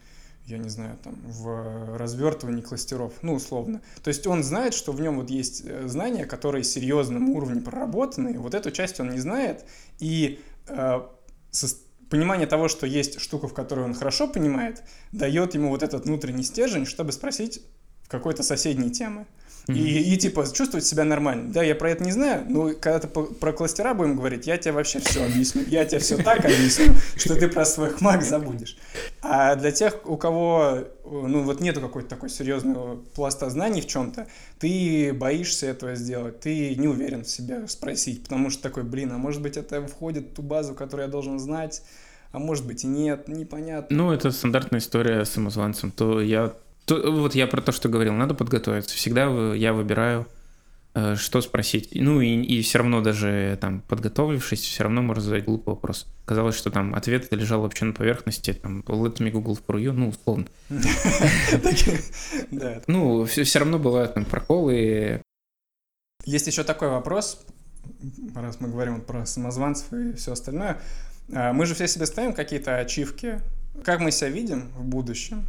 я 0.47 0.59
не 0.59 0.69
знаю, 0.69 0.97
там, 1.03 1.17
в 1.25 1.97
развертывании 1.97 2.63
кластеров, 2.63 3.15
ну, 3.23 3.35
условно. 3.35 3.81
То 4.03 4.09
есть 4.09 4.27
он 4.27 4.43
знает, 4.43 4.75
что 4.75 4.93
в 4.93 5.01
нем 5.01 5.17
вот 5.17 5.31
есть 5.31 5.63
э, 5.65 5.89
знания, 5.89 6.27
которые 6.27 6.65
серьезным 6.65 7.31
уровнем 7.31 7.63
проработаны, 7.63 8.39
вот 8.39 8.55
эту 8.55 8.71
часть 8.71 9.01
он 9.01 9.11
не 9.11 9.21
знает, 9.21 9.65
и 9.99 10.41
со 11.51 11.67
понимание 12.11 12.47
того, 12.47 12.69
что 12.69 12.87
есть 12.87 13.21
штука, 13.21 13.49
в 13.49 13.55
которой 13.55 13.85
он 13.85 13.95
хорошо 13.95 14.29
понимает, 14.29 14.83
дает 15.13 15.55
ему 15.55 15.71
вот 15.71 15.83
этот 15.83 16.05
внутренний 16.05 16.43
стержень, 16.43 16.85
чтобы 16.85 17.13
спросить 17.13 17.63
какой-то 18.09 18.43
соседней 18.43 18.91
темы. 18.91 19.27
Mm-hmm. 19.71 19.79
И, 19.79 20.15
и 20.15 20.17
типа 20.17 20.45
чувствовать 20.53 20.85
себя 20.85 21.05
нормально. 21.05 21.53
Да, 21.53 21.63
я 21.63 21.75
про 21.75 21.91
это 21.91 22.05
не 22.05 22.13
знаю, 22.13 22.45
но 22.49 22.73
когда 22.73 23.01
ты 23.01 23.09
про 23.09 23.53
кластера 23.53 23.95
будем 23.95 24.17
говорить, 24.17 24.47
я 24.47 24.57
тебе 24.57 24.73
вообще 24.73 25.01
все 25.01 25.25
объясню. 25.25 25.65
Я 25.69 25.85
тебе 25.85 26.01
все 26.01 26.17
так 26.17 26.45
объясню, 26.45 26.95
что 27.17 27.35
ты 27.37 27.49
про 27.49 27.65
свой 27.65 27.91
хмак 27.91 28.23
забудешь. 28.23 28.77
А 29.23 29.55
для 29.57 29.71
тех, 29.71 30.01
у 30.05 30.17
кого 30.17 30.85
ну 31.11 31.43
вот 31.43 31.61
нету 31.61 31.81
какой-то 31.81 32.09
такой 32.09 32.31
серьезного 32.31 32.97
пласта 33.15 33.51
знаний 33.51 33.81
в 33.81 33.87
чем-то, 33.87 34.27
ты 34.59 35.13
боишься 35.13 35.67
этого 35.67 35.95
сделать, 35.95 36.41
ты 36.41 36.75
не 36.77 36.89
уверен 36.89 37.25
в 37.25 37.29
себе 37.29 37.67
спросить, 37.69 38.23
потому 38.23 38.51
что 38.51 38.63
такой, 38.63 38.85
блин, 38.85 39.13
а 39.13 39.19
может 39.19 39.43
быть 39.43 39.57
это 39.57 39.87
входит 39.87 40.29
в 40.29 40.35
ту 40.35 40.43
базу, 40.43 40.75
которую 40.75 41.07
я 41.07 41.11
должен 41.13 41.39
знать, 41.39 41.83
а 42.33 42.39
может 42.39 42.67
быть 42.67 42.85
и 42.85 42.87
нет, 42.87 43.29
непонятно. 43.29 43.97
Ну, 43.97 44.13
это 44.13 44.31
стандартная 44.31 44.81
история 44.81 45.25
с 45.25 45.31
самозванцем. 45.31 45.91
То 45.91 46.21
я 46.21 46.55
то, 46.91 47.13
вот 47.13 47.37
я 47.37 47.47
про 47.47 47.61
то, 47.61 47.71
что 47.71 47.89
говорил, 47.89 48.15
надо 48.15 48.35
подготовиться. 48.35 48.97
Всегда 48.97 49.55
я 49.55 49.73
выбираю, 49.73 50.27
э, 50.95 51.15
что 51.15 51.41
спросить. 51.41 51.91
Ну 51.95 52.21
и, 52.21 52.43
и 52.43 52.63
все 52.63 52.79
равно 52.79 53.01
даже 53.01 53.57
там 53.61 53.83
подготовившись, 53.83 54.61
все 54.61 54.83
равно 54.83 55.01
можно 55.01 55.23
задать 55.23 55.45
глупый 55.45 55.75
вопрос. 55.75 56.09
Казалось, 56.25 56.57
что 56.57 56.73
там 56.73 56.97
ответ 56.97 57.33
лежал 57.33 57.63
вообще 57.63 57.85
на 57.85 57.93
поверхности, 57.93 58.55
там, 58.55 58.81
let 58.81 59.19
me 59.19 59.31
Google 59.31 59.57
for 59.65 59.81
you, 59.81 59.93
ну, 59.93 60.09
условно. 60.09 60.47
Ну, 62.89 63.25
все 63.25 63.59
равно 63.61 63.79
бывают 63.79 64.15
там 64.15 64.25
проколы. 64.25 65.23
Есть 66.25 66.49
еще 66.49 66.65
такой 66.65 66.89
вопрос, 66.89 67.45
раз 68.35 68.61
мы 68.61 68.69
говорим 68.69 69.01
про 69.01 69.27
самозванцев 69.27 69.93
и 69.93 70.13
все 70.15 70.33
остальное. 70.33 70.81
А, 71.33 71.53
мы 71.53 71.67
же 71.67 71.75
все 71.75 71.87
себе 71.87 72.07
ставим 72.07 72.33
какие-то 72.33 72.79
ачивки. 72.79 73.41
Как 73.85 74.01
мы 74.01 74.11
себя 74.11 74.31
видим 74.31 74.71
в 74.77 74.85
будущем? 74.85 75.47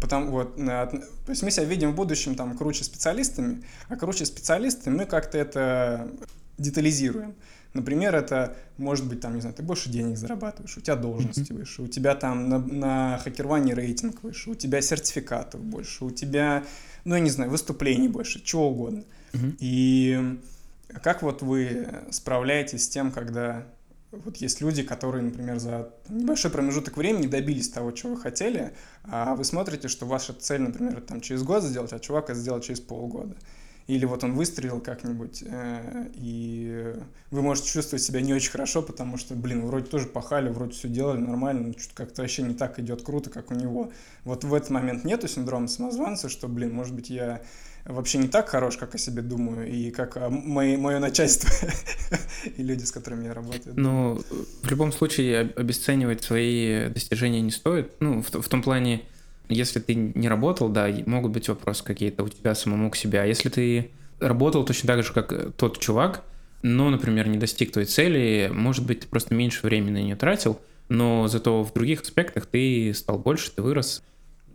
Потому, 0.00 0.30
вот, 0.30 0.56
то 0.56 1.02
есть 1.28 1.42
мы 1.42 1.50
себя 1.50 1.64
видим 1.64 1.92
в 1.92 1.94
будущем 1.94 2.34
там 2.34 2.56
круче 2.56 2.84
специалистами, 2.84 3.64
а 3.88 3.96
круче 3.96 4.26
специалистами 4.26 4.96
мы 4.96 5.06
как-то 5.06 5.38
это 5.38 6.10
детализируем. 6.58 7.34
Например, 7.74 8.14
это 8.14 8.56
может 8.76 9.08
быть, 9.08 9.20
там, 9.20 9.34
не 9.34 9.40
знаю, 9.40 9.54
ты 9.54 9.62
больше 9.62 9.88
денег 9.88 10.16
зарабатываешь, 10.16 10.76
у 10.76 10.80
тебя 10.80 10.96
должности 10.96 11.52
mm-hmm. 11.52 11.58
выше, 11.58 11.82
у 11.82 11.86
тебя 11.86 12.14
там 12.14 12.48
на, 12.48 12.58
на 12.58 13.18
хакеровании 13.18 13.72
рейтинг 13.72 14.22
выше, 14.22 14.50
у 14.50 14.54
тебя 14.54 14.80
сертификатов 14.80 15.60
больше, 15.60 16.04
у 16.04 16.10
тебя, 16.10 16.64
ну, 17.04 17.14
я 17.14 17.20
не 17.20 17.30
знаю, 17.30 17.50
выступлений 17.50 18.08
больше, 18.08 18.42
чего 18.42 18.70
угодно. 18.70 19.04
Mm-hmm. 19.32 19.56
И 19.60 20.38
как 21.02 21.22
вот 21.22 21.42
вы 21.42 21.88
справляетесь 22.10 22.84
с 22.84 22.88
тем, 22.88 23.12
когда 23.12 23.66
вот 24.24 24.36
есть 24.38 24.60
люди, 24.60 24.82
которые, 24.82 25.22
например, 25.22 25.58
за 25.58 25.90
небольшой 26.08 26.50
промежуток 26.50 26.96
времени 26.96 27.26
добились 27.26 27.68
того, 27.68 27.92
чего 27.92 28.14
вы 28.14 28.20
хотели, 28.20 28.74
а 29.04 29.34
вы 29.34 29.44
смотрите, 29.44 29.88
что 29.88 30.06
ваша 30.06 30.32
цель, 30.32 30.62
например, 30.62 31.00
там 31.00 31.20
через 31.20 31.42
год 31.42 31.62
сделать, 31.62 31.92
а 31.92 31.98
чувак 31.98 32.30
это 32.30 32.38
сделал 32.38 32.60
через 32.60 32.80
полгода. 32.80 33.36
Или 33.86 34.06
вот 34.06 34.24
он 34.24 34.32
выстрелил 34.32 34.80
как-нибудь, 34.80 35.44
э, 35.46 36.10
и 36.14 36.94
вы 37.30 37.42
можете 37.42 37.68
чувствовать 37.68 38.02
себя 38.02 38.22
не 38.22 38.32
очень 38.32 38.50
хорошо, 38.50 38.80
потому 38.80 39.18
что, 39.18 39.34
блин, 39.34 39.66
вроде 39.66 39.86
тоже 39.86 40.06
пахали, 40.06 40.48
вроде 40.48 40.72
все 40.72 40.88
делали 40.88 41.18
нормально, 41.18 41.68
но 41.68 41.72
что-то 41.74 41.94
как-то 41.94 42.22
вообще 42.22 42.44
не 42.44 42.54
так 42.54 42.78
идет 42.78 43.02
круто, 43.02 43.28
как 43.28 43.50
у 43.50 43.54
него. 43.54 43.92
Вот 44.24 44.42
в 44.42 44.54
этот 44.54 44.70
момент 44.70 45.04
нету 45.04 45.28
синдрома 45.28 45.68
самозванца, 45.68 46.30
что, 46.30 46.48
блин, 46.48 46.72
может 46.72 46.94
быть, 46.94 47.10
я 47.10 47.42
вообще 47.84 48.18
не 48.18 48.28
так 48.28 48.48
хорош, 48.48 48.76
как 48.76 48.94
о 48.94 48.98
себе 48.98 49.22
думаю, 49.22 49.70
и 49.70 49.90
как 49.90 50.16
мои, 50.30 50.76
мое 50.76 50.98
начальство 50.98 51.50
и 52.56 52.62
люди, 52.62 52.84
с 52.84 52.92
которыми 52.92 53.26
я 53.26 53.34
работаю. 53.34 53.74
Ну, 53.76 54.22
в 54.62 54.70
любом 54.70 54.92
случае 54.92 55.52
обесценивать 55.56 56.22
свои 56.22 56.88
достижения 56.88 57.40
не 57.40 57.50
стоит. 57.50 57.92
Ну, 58.00 58.22
в, 58.22 58.30
в 58.30 58.48
том 58.48 58.62
плане, 58.62 59.02
если 59.48 59.80
ты 59.80 59.94
не 59.94 60.28
работал, 60.28 60.68
да, 60.68 60.88
могут 61.06 61.32
быть 61.32 61.48
вопросы 61.48 61.84
какие-то 61.84 62.24
у 62.24 62.28
тебя 62.28 62.54
самому 62.54 62.90
к 62.90 62.96
себе. 62.96 63.20
А 63.20 63.26
если 63.26 63.48
ты 63.48 63.90
работал 64.18 64.64
точно 64.64 64.86
так 64.88 65.04
же, 65.04 65.12
как 65.12 65.54
тот 65.56 65.78
чувак, 65.78 66.24
но, 66.62 66.88
например, 66.88 67.28
не 67.28 67.36
достиг 67.36 67.72
той 67.72 67.84
цели, 67.84 68.50
может 68.52 68.86
быть, 68.86 69.00
ты 69.00 69.06
просто 69.06 69.34
меньше 69.34 69.66
времени 69.66 69.90
на 69.90 70.02
нее 70.02 70.16
тратил, 70.16 70.58
но 70.88 71.28
зато 71.28 71.62
в 71.62 71.72
других 71.74 72.02
аспектах 72.02 72.46
ты 72.46 72.92
стал 72.94 73.18
больше, 73.18 73.50
ты 73.50 73.60
вырос, 73.60 74.02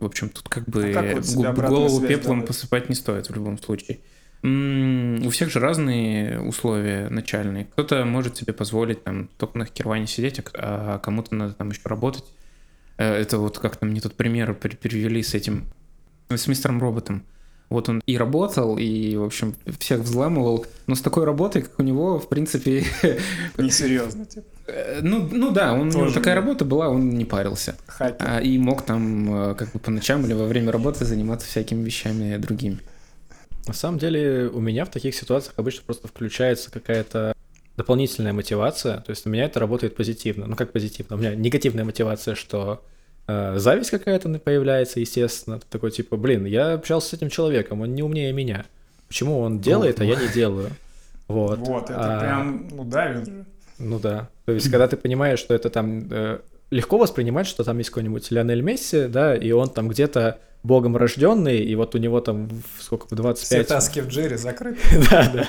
В 0.00 0.04
общем, 0.06 0.30
тут 0.30 0.48
как 0.48 0.64
бы 0.64 0.90
А 0.90 0.92
как 0.92 1.24
вот 1.24 1.56
голову 1.68 2.00
пеплом 2.00 2.36
давать? 2.38 2.48
посыпать 2.48 2.88
не 2.88 2.94
стоит 2.94 3.28
в 3.28 3.34
любом 3.34 3.58
случае. 3.58 3.98
У 4.42 5.28
всех 5.30 5.50
же 5.50 5.60
разные 5.60 6.40
условия 6.40 7.08
начальные. 7.10 7.66
Кто-то 7.66 8.04
может 8.06 8.38
себе 8.38 8.52
позволить 8.54 9.04
там 9.04 9.28
только 9.36 9.58
на 9.58 9.66
херване 9.66 10.06
сидеть, 10.06 10.40
а 10.54 10.94
а 10.94 10.98
кому-то 10.98 11.34
надо 11.34 11.52
там 11.52 11.68
еще 11.70 11.82
работать. 11.84 12.24
Э, 12.96 13.14
Это 13.20 13.38
вот 13.38 13.58
как-то 13.58 13.84
мне 13.84 14.00
тут 14.00 14.14
пример 14.14 14.54
при- 14.54 14.76
привели 14.76 15.22
с 15.22 15.34
этим, 15.34 15.66
с 16.30 16.46
мистером 16.46 16.80
роботом. 16.80 17.22
Вот 17.68 17.88
он 17.88 18.02
и 18.06 18.16
работал, 18.16 18.78
и, 18.78 19.14
в 19.16 19.22
общем, 19.24 19.54
всех 19.78 20.00
взламывал, 20.00 20.66
но 20.88 20.94
с 20.96 21.00
такой 21.02 21.24
работой, 21.24 21.62
как 21.62 21.78
у 21.78 21.82
него, 21.82 22.18
в 22.18 22.28
принципе, 22.28 22.84
Несерьезно, 23.58 24.24
типа. 24.24 24.46
Э, 24.72 25.00
ну, 25.02 25.28
ну 25.30 25.50
да, 25.50 25.72
он, 25.72 25.88
у 25.88 25.90
него 25.90 26.10
такая 26.10 26.34
работа 26.34 26.64
была, 26.64 26.88
он 26.88 27.10
не 27.10 27.24
парился. 27.24 27.76
Хакер. 27.86 28.26
А, 28.28 28.40
и 28.40 28.58
мог 28.58 28.82
там 28.82 29.50
э, 29.50 29.54
как 29.54 29.72
бы 29.72 29.78
по 29.78 29.90
ночам 29.90 30.24
или 30.24 30.32
во 30.32 30.46
время 30.46 30.72
работы 30.72 31.04
заниматься 31.04 31.46
всякими 31.46 31.82
вещами 31.84 32.36
другими. 32.36 32.80
На 33.66 33.74
самом 33.74 33.98
деле 33.98 34.48
у 34.52 34.60
меня 34.60 34.84
в 34.84 34.90
таких 34.90 35.14
ситуациях 35.14 35.54
обычно 35.56 35.82
просто 35.84 36.08
включается 36.08 36.70
какая-то 36.70 37.34
дополнительная 37.76 38.32
мотивация. 38.32 38.98
То 38.98 39.10
есть 39.10 39.26
у 39.26 39.30
меня 39.30 39.44
это 39.44 39.60
работает 39.60 39.96
позитивно. 39.96 40.46
Ну 40.46 40.56
как 40.56 40.72
позитивно? 40.72 41.16
У 41.16 41.18
меня 41.18 41.34
негативная 41.34 41.84
мотивация, 41.84 42.34
что 42.34 42.82
э, 43.26 43.54
зависть 43.58 43.90
какая-то 43.90 44.28
появляется, 44.38 45.00
естественно. 45.00 45.60
Ты 45.60 45.66
такой 45.70 45.90
типа, 45.90 46.16
блин, 46.16 46.46
я 46.46 46.72
общался 46.72 47.10
с 47.10 47.12
этим 47.14 47.30
человеком, 47.30 47.80
он 47.80 47.94
не 47.94 48.02
умнее 48.02 48.32
меня. 48.32 48.66
Почему 49.08 49.38
он 49.40 49.60
делает, 49.60 50.00
а 50.00 50.04
я 50.04 50.16
не 50.16 50.28
делаю? 50.28 50.70
Вот. 51.26 51.58
Вот, 51.60 51.84
это 51.84 52.16
А, 52.16 52.20
прям, 52.20 52.90
давит 52.90 53.26
же. 53.26 53.46
Ну 53.80 53.98
да. 53.98 54.28
То 54.44 54.52
есть, 54.52 54.70
когда 54.70 54.86
ты 54.86 54.96
понимаешь, 54.96 55.38
что 55.38 55.54
это 55.54 55.70
там 55.70 56.06
э, 56.10 56.38
легко 56.70 56.98
воспринимать, 56.98 57.46
что 57.46 57.64
там 57.64 57.78
есть 57.78 57.90
какой-нибудь 57.90 58.30
Лионель 58.30 58.62
Месси, 58.62 59.06
да, 59.08 59.34
и 59.34 59.50
он 59.50 59.68
там 59.70 59.88
где-то 59.88 60.38
богом 60.62 60.96
рожденный, 60.96 61.58
и 61.58 61.74
вот 61.74 61.94
у 61.94 61.98
него 61.98 62.20
там 62.20 62.48
сколько, 62.78 63.04
в 63.04 63.08
Все 63.08 63.16
25... 63.16 63.66
таски 63.66 64.00
в 64.00 64.08
Джерри 64.08 64.36
закрыты. 64.36 64.80
Да, 65.10 65.32
да. 65.32 65.48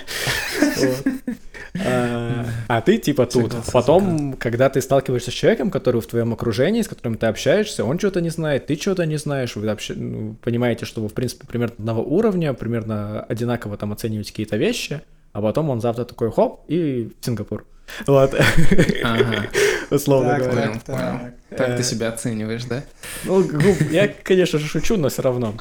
А 1.85 2.45
а 2.67 2.81
ты 2.81 2.97
типа 2.97 3.25
тут. 3.25 3.53
Потом, 3.71 4.33
когда 4.33 4.69
ты 4.69 4.81
сталкиваешься 4.81 5.31
с 5.31 5.33
человеком, 5.33 5.71
который 5.71 6.01
в 6.01 6.07
твоем 6.07 6.33
окружении, 6.33 6.81
с 6.81 6.87
которым 6.87 7.17
ты 7.17 7.27
общаешься, 7.27 7.85
он 7.85 7.97
что-то 7.97 8.21
не 8.21 8.29
знает, 8.29 8.67
ты 8.67 8.75
что-то 8.75 9.05
не 9.05 9.17
знаешь, 9.17 9.55
вы 9.55 9.77
ну, 9.95 10.35
понимаете, 10.41 10.85
что 10.85 11.01
вы, 11.01 11.07
в 11.07 11.13
принципе, 11.13 11.47
примерно 11.47 11.75
одного 11.77 12.03
уровня, 12.03 12.53
примерно 12.53 13.23
одинаково 13.23 13.77
там 13.77 13.93
оцениваете 13.93 14.31
какие-то 14.31 14.57
вещи, 14.57 15.01
а 15.31 15.41
потом 15.41 15.69
он 15.69 15.79
завтра 15.81 16.03
такой 16.03 16.31
хоп 16.31 16.61
и 16.67 17.09
в 17.19 17.25
Сингапур. 17.25 17.65
Вот, 18.07 18.33
Ага, 19.03 19.47
условно 19.89 20.29
Так, 20.29 20.43
говоря. 20.43 20.71
так, 20.73 20.83
так. 20.85 21.33
так 21.57 21.69
Э, 21.69 21.77
ты 21.77 21.83
себя 21.83 22.09
оцениваешь, 22.09 22.63
да? 22.65 22.83
Ну, 23.23 23.43
я, 23.91 24.07
конечно 24.07 24.59
же, 24.59 24.67
шучу, 24.67 24.97
но 24.97 25.09
все 25.09 25.21
равно, 25.21 25.53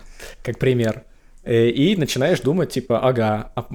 как 0.42 0.58
пример. 0.58 1.04
Э, 1.42 1.68
И 1.68 1.96
начинаешь 1.96 2.40
думать, 2.40 2.70
типа, 2.70 3.00
ага, 3.00 3.52
а 3.54 3.66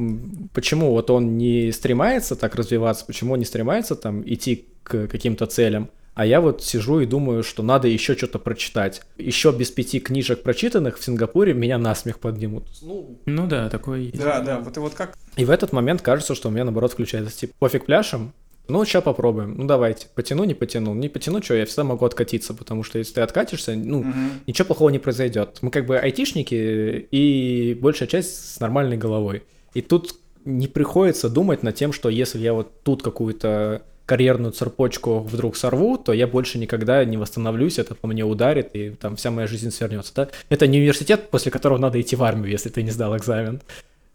почему 0.53 0.91
вот 0.91 1.09
он 1.09 1.37
не 1.37 1.71
стремается 1.71 2.35
так 2.35 2.55
развиваться, 2.55 3.05
почему 3.05 3.33
он 3.33 3.39
не 3.39 3.45
стремается 3.45 3.95
там 3.95 4.21
идти 4.25 4.67
к 4.83 5.07
каким-то 5.07 5.45
целям, 5.47 5.89
а 6.13 6.25
я 6.25 6.39
вот 6.39 6.63
сижу 6.63 7.01
и 7.01 7.05
думаю, 7.05 7.43
что 7.43 7.61
надо 7.61 7.89
еще 7.89 8.15
что-то 8.15 8.39
прочитать. 8.39 9.01
Еще 9.17 9.51
без 9.51 9.69
пяти 9.71 9.99
книжек 9.99 10.43
прочитанных 10.43 10.97
в 10.97 11.03
Сингапуре 11.03 11.53
меня 11.53 11.77
насмех 11.77 12.19
поднимут. 12.19 12.63
Ну, 12.81 13.19
Ну 13.25 13.47
да, 13.47 13.69
такое 13.69 13.99
есть. 13.99 14.17
Да, 14.17 14.39
да, 14.39 14.59
вот 14.59 14.77
и 14.77 14.79
вот 14.79 14.93
как 14.93 15.17
и 15.35 15.43
в 15.43 15.49
этот 15.49 15.73
момент 15.73 16.01
кажется, 16.01 16.33
что 16.33 16.47
у 16.47 16.51
меня 16.51 16.63
наоборот 16.63 16.93
включается, 16.93 17.35
типа, 17.37 17.53
пофиг 17.59 17.85
пляшем, 17.85 18.31
ну, 18.67 18.84
сейчас 18.86 19.04
попробуем, 19.04 19.56
ну, 19.58 19.65
давайте, 19.65 20.08
потяну, 20.15 20.43
не 20.43 20.54
потяну, 20.54 20.93
не 20.93 21.10
потяну, 21.10 21.41
что, 21.41 21.54
я 21.56 21.65
всегда 21.65 21.84
могу 21.84 22.06
откатиться, 22.06 22.54
потому 22.54 22.84
что 22.84 22.97
если 22.99 23.13
ты 23.15 23.21
откатишься, 23.21 23.75
ну, 23.75 23.99
Мгм. 24.04 24.32
ничего 24.47 24.65
плохого 24.67 24.89
не 24.89 24.99
произойдет. 24.99 25.60
Мы 25.62 25.71
как 25.71 25.86
бы 25.86 25.97
айтишники 25.97 27.08
и 27.12 27.78
большая 27.80 28.08
часть 28.08 28.56
с 28.56 28.60
нормальной 28.60 28.97
головой. 28.97 29.43
И 29.73 29.82
тут 29.82 30.15
не 30.45 30.67
приходится 30.67 31.30
думать 31.30 31.63
над 31.63 31.75
тем, 31.75 31.91
что 31.91 32.10
если 32.10 32.39
я 32.39 32.54
вот 32.54 32.84
тут 32.84 33.01
какую-то 33.04 33.82
карьерную 34.06 34.51
цепочку 34.51 35.19
вдруг 35.19 35.56
сорву, 35.58 35.97
то 35.97 36.13
я 36.13 36.28
больше 36.28 36.60
никогда 36.60 37.04
не 37.06 37.17
восстановлюсь, 37.17 37.80
это 37.80 37.95
по 37.95 38.08
мне 38.08 38.23
ударит, 38.23 38.69
и 38.75 38.91
там 38.91 39.15
вся 39.15 39.32
моя 39.32 39.47
жизнь 39.47 39.71
свернется. 39.71 40.13
Да? 40.15 40.30
Это 40.49 40.67
не 40.67 40.78
университет, 40.80 41.30
после 41.32 41.51
которого 41.51 41.80
надо 41.80 41.99
идти 41.99 42.15
в 42.15 42.23
армию, 42.23 42.51
если 42.51 42.69
ты 42.69 42.84
не 42.84 42.91
сдал 42.91 43.17
экзамен. 43.17 43.62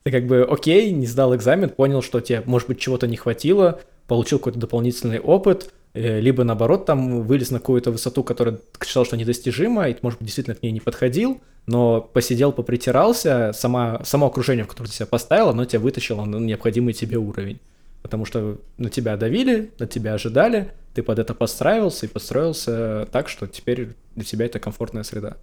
Ты 0.05 0.13
как 0.13 0.27
бы, 0.27 0.47
окей, 0.49 0.93
не 0.93 1.07
сдал 1.07 1.35
экзамен, 1.35 1.69
понял, 1.69 2.03
что 2.03 2.21
тебе, 2.21 2.43
может 2.47 2.69
быть, 2.69 2.79
чего-то 2.79 3.07
не 3.09 3.17
хватило, 3.17 3.81
получил 4.11 4.41
какой-то 4.41 4.59
дополнительный 4.59 5.21
опыт, 5.21 5.73
э, 5.95 6.19
либо 6.19 6.43
наоборот 6.43 6.85
там 6.85 7.23
вылез 7.23 7.53
на 7.53 7.61
какую-то 7.61 7.93
высоту, 7.93 8.25
которая 8.25 8.59
считал, 8.85 9.05
что 9.05 9.17
недостижима, 9.17 9.89
и, 9.89 9.97
может 10.03 10.19
быть, 10.19 10.27
действительно 10.27 10.57
к 10.57 10.65
ней 10.65 10.73
не 10.73 10.81
подходил, 10.81 11.41
но 11.67 12.01
посидел, 12.01 12.51
попритирался, 12.51 13.53
сама, 13.55 14.03
само 14.05 14.27
окружение, 14.27 14.65
в 14.65 14.67
которое 14.67 14.89
ты 14.89 14.97
себя 14.97 15.07
поставил, 15.07 15.51
оно 15.51 15.65
тебя 15.65 15.79
вытащило 15.79 16.25
на 16.25 16.39
необходимый 16.39 16.93
тебе 16.93 17.19
уровень. 17.19 17.61
Потому 18.03 18.25
что 18.25 18.59
на 18.79 18.91
тебя 18.91 19.17
давили, 19.17 19.71
на 19.79 19.87
тебя 19.87 20.15
ожидали, 20.15 20.73
ты 20.93 21.05
под 21.05 21.21
это 21.21 21.33
подстраивался 21.33 22.07
и 22.07 22.09
подстроился 22.09 23.07
так, 23.13 23.29
что 23.29 23.47
теперь 23.47 23.91
для 24.17 24.25
тебя 24.25 24.47
это 24.47 24.59
комфортная 24.59 25.05
среда. 25.05 25.37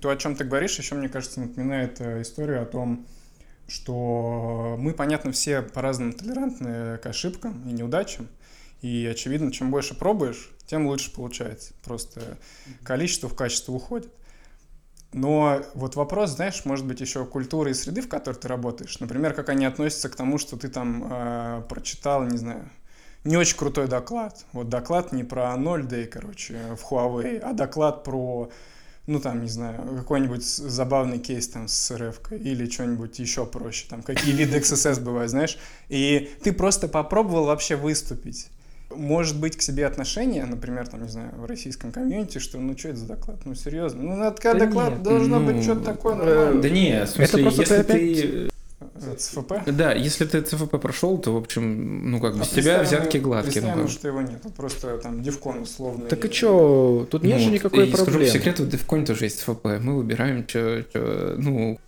То, 0.00 0.10
о 0.10 0.16
чем 0.16 0.36
ты 0.36 0.44
говоришь, 0.44 0.78
еще, 0.78 0.94
мне 0.94 1.08
кажется, 1.08 1.40
напоминает 1.40 2.00
э, 2.00 2.22
историю 2.22 2.62
о 2.62 2.64
том, 2.64 3.06
что 3.68 4.76
мы, 4.78 4.92
понятно, 4.92 5.32
все 5.32 5.62
по-разному 5.62 6.12
толерантны 6.12 6.98
к 6.98 7.06
ошибкам 7.06 7.68
и 7.68 7.72
неудачам. 7.72 8.28
И, 8.82 9.06
очевидно, 9.10 9.50
чем 9.50 9.70
больше 9.70 9.94
пробуешь, 9.94 10.50
тем 10.66 10.86
лучше 10.86 11.12
получается. 11.12 11.72
Просто 11.84 12.38
количество 12.82 13.28
в 13.28 13.34
качество 13.34 13.72
уходит. 13.72 14.12
Но 15.12 15.62
вот 15.74 15.94
вопрос, 15.94 16.30
знаешь, 16.30 16.64
может 16.64 16.84
быть, 16.86 17.00
еще 17.00 17.24
культуры 17.24 17.70
и 17.70 17.74
среды, 17.74 18.02
в 18.02 18.08
которой 18.08 18.34
ты 18.34 18.48
работаешь. 18.48 18.98
Например, 18.98 19.32
как 19.32 19.48
они 19.48 19.64
относятся 19.64 20.08
к 20.08 20.16
тому, 20.16 20.38
что 20.38 20.56
ты 20.56 20.68
там 20.68 21.06
э, 21.08 21.62
прочитал, 21.68 22.24
не 22.24 22.36
знаю, 22.36 22.68
не 23.22 23.36
очень 23.36 23.56
крутой 23.56 23.86
доклад. 23.86 24.44
Вот 24.52 24.68
доклад 24.68 25.12
не 25.12 25.22
про 25.22 25.56
0 25.56 25.86
day, 25.86 26.06
короче, 26.06 26.58
в 26.76 26.92
Huawei, 26.92 27.38
а 27.38 27.52
доклад 27.52 28.02
про 28.02 28.50
ну, 29.06 29.20
там, 29.20 29.42
не 29.42 29.48
знаю, 29.48 29.82
какой-нибудь 29.98 30.44
забавный 30.44 31.18
кейс 31.18 31.48
там 31.48 31.68
с 31.68 31.94
РФ 31.94 32.20
или 32.32 32.68
что-нибудь 32.68 33.18
еще 33.18 33.44
проще, 33.44 33.86
там, 33.88 34.02
какие 34.02 34.34
виды 34.34 34.58
XSS 34.58 35.00
бывают, 35.00 35.30
знаешь, 35.30 35.58
и 35.88 36.30
ты 36.42 36.52
просто 36.52 36.88
попробовал 36.88 37.46
вообще 37.46 37.76
выступить. 37.76 38.48
Может 38.94 39.38
быть, 39.40 39.56
к 39.56 39.62
себе 39.62 39.86
отношение, 39.86 40.44
например, 40.44 40.86
там, 40.86 41.02
не 41.02 41.08
знаю, 41.08 41.32
в 41.36 41.44
российском 41.46 41.90
комьюнити, 41.90 42.38
что, 42.38 42.58
ну, 42.58 42.76
что 42.78 42.90
это 42.90 42.98
за 42.98 43.06
доклад? 43.06 43.38
Ну, 43.44 43.54
серьезно. 43.54 44.02
Ну, 44.02 44.16
надо, 44.16 44.40
Да 44.42 44.54
доклад 44.54 44.92
нет, 44.92 45.02
должно 45.02 45.40
ну, 45.40 45.46
быть 45.46 45.62
что-то 45.62 45.84
такое 45.84 46.16
э. 46.20 46.60
Да 46.60 46.68
не, 46.70 47.04
в 47.04 47.08
смысле, 47.08 47.42
просто 47.42 47.62
если 47.62 47.82
ты 47.82 47.92
ты... 47.92 48.53
ЦФП? 49.18 49.52
Да, 49.66 49.92
если 49.92 50.24
ты 50.24 50.40
ЦФП 50.40 50.78
прошел, 50.80 51.18
то, 51.18 51.32
в 51.32 51.36
общем, 51.36 52.10
ну 52.10 52.20
как, 52.20 52.34
А 52.34 52.38
без 52.38 52.48
тебя 52.48 52.82
взятки 52.82 53.18
гладкие. 53.18 53.52
представим, 53.62 53.78
ну, 53.78 53.82
как. 53.84 53.92
что 53.92 54.08
его 54.08 54.20
нет, 54.22 54.42
просто 54.56 54.98
там 54.98 55.22
девкон 55.22 55.58
условно. 55.62 56.06
Так 56.06 56.24
и 56.24 56.30
чё, 56.30 57.06
тут 57.10 57.22
нет 57.22 57.38
Ну, 57.38 57.44
же 57.44 57.50
никакой 57.50 57.86
и 57.88 57.88
скажу 57.92 58.04
по 58.04 58.10
проблемы. 58.10 58.32
секрету, 58.32 58.64
в 58.64 58.68
DevCon 58.68 59.06
тоже 59.06 59.24
есть 59.24 59.40
ЦФП. 59.40 59.64
Мы 59.80 59.96
выбираем, 59.96 60.46
что, 60.48 60.84
ну, 61.38 61.78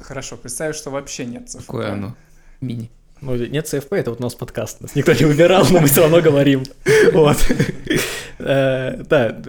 Хорошо, 0.00 0.36
представь, 0.36 0.76
что 0.76 0.90
вообще 0.90 1.24
нет 1.26 1.48
ЦФП. 1.50 1.66
какое 1.66 1.92
оно. 1.92 2.14
Мини. 2.60 2.90
Ну, 3.20 3.34
нет 3.34 3.66
CFP, 3.66 3.96
это 3.96 4.10
вот 4.10 4.20
у 4.20 4.22
нас 4.22 4.36
подкаст. 4.36 4.80
Нас 4.80 4.94
никто 4.94 5.12
не 5.12 5.24
выбирал, 5.24 5.66
но 5.70 5.80
мы 5.80 5.88
все 5.88 6.02
равно 6.02 6.20
говорим. 6.20 6.62
Вот. 7.12 7.36
Э, 8.38 9.02
Да, 9.08 9.40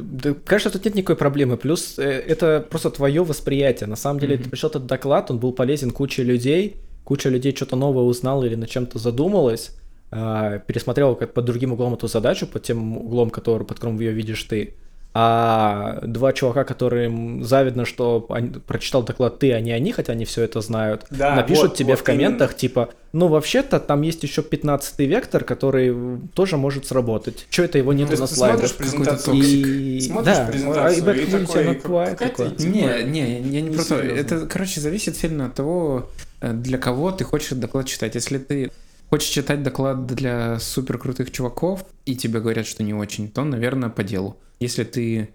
кажется, 0.45 0.71
тут 0.71 0.86
нет 0.86 0.95
никакой 0.95 1.15
проблемы. 1.15 1.58
Плюс 1.58 1.99
э, 1.99 2.04
это 2.04 2.65
просто 2.69 2.89
твое 2.89 3.23
восприятие. 3.23 3.88
На 3.88 3.95
самом 3.95 4.19
деле, 4.19 4.38
ты 4.38 4.49
пришел 4.49 4.69
этот 4.69 4.86
доклад, 4.86 5.32
он 5.32 5.39
был 5.39 5.54
полезен 5.54 5.91
куче 5.91 6.23
людей, 6.23 6.78
куча 7.04 7.30
людей 7.30 7.56
что-то 7.56 7.75
новое 7.75 8.04
узнала 8.04 8.43
или 8.43 8.56
над 8.56 8.69
чем-то 8.69 8.99
задумалась, 8.99 9.71
а, 10.12 10.60
пересмотрела 10.60 11.15
как 11.15 11.34
под 11.34 11.45
другим 11.45 11.73
углом 11.73 11.93
эту 11.93 12.08
задачу, 12.08 12.47
под 12.47 12.63
тем 12.63 12.97
углом, 12.97 13.30
который, 13.30 13.65
под 13.65 13.78
которым 13.78 13.99
ее 13.99 14.12
видишь 14.12 14.43
ты. 14.43 14.75
А 15.13 16.00
два 16.04 16.34
чувака, 16.34 16.63
которым 16.63 17.43
завидно, 17.43 17.86
что 17.86 18.28
они- 18.30 18.50
прочитал 18.67 19.02
доклад 19.02 19.39
ты, 19.39 19.52
а 19.54 19.60
не 19.60 19.72
они, 19.72 19.91
хотя 19.91 20.13
они 20.13 20.24
все 20.24 20.43
это 20.43 20.62
знают, 20.62 21.06
Да, 21.10 21.34
напишут 21.36 21.69
вот- 21.69 21.76
тебе 21.78 21.93
вот 21.93 22.00
в 22.00 22.04
комментах, 22.04 22.56
типа, 22.56 22.89
ну, 23.12 23.28
вообще-то 23.28 23.80
там 23.80 24.04
есть 24.04 24.22
еще 24.22 24.43
15 24.43 25.08
вектор, 25.08 25.43
который 25.43 25.95
тоже 26.36 26.58
может 26.58 26.86
сработать. 26.86 27.48
Че 27.50 27.63
это 27.63 27.80
его 27.80 27.91
То 27.91 27.98
нету 27.98 28.12
на 28.19 28.28
ты 28.28 28.36
смотришь 28.36 28.69
слайдах? 28.69 28.76
презентацию, 28.76 29.36
И... 29.36 30.00
смотришь 30.02 30.36
да, 30.36 30.45
презентацию 30.45 30.86
а, 30.86 30.91
и 30.91 31.17
видите, 31.19 31.39
такой, 31.39 31.76
какая-то 32.06 32.28
такое. 32.28 32.50
Типа, 32.52 32.69
Не, 32.72 33.04
не, 33.04 33.41
я 33.41 33.62
не 33.62 33.69
про 33.76 33.84
то. 33.84 33.95
несерьезно. 33.95 34.19
Это, 34.19 34.45
короче, 34.48 34.80
зависит 34.80 35.17
сильно 35.17 35.48
от 35.48 35.56
того, 35.56 36.08
э, 36.41 36.54
для 36.54 36.78
кого 36.78 37.12
ты 37.12 37.24
хочешь 37.24 37.50
доклад 37.58 37.88
читать. 37.88 38.13
Если 38.13 38.38
ты 38.38 38.72
хочешь 39.10 39.30
читать 39.30 39.63
доклад 39.63 40.06
для 40.06 40.60
супер 40.60 40.98
крутых 40.98 41.32
чуваков, 41.32 41.86
и 42.06 42.15
тебе 42.15 42.39
говорят, 42.39 42.67
что 42.67 42.84
не 42.84 42.93
очень, 42.93 43.30
то, 43.30 43.43
наверное, 43.43 43.89
по 43.89 44.04
делу. 44.04 44.38
Если 44.60 44.84
ты 44.84 45.30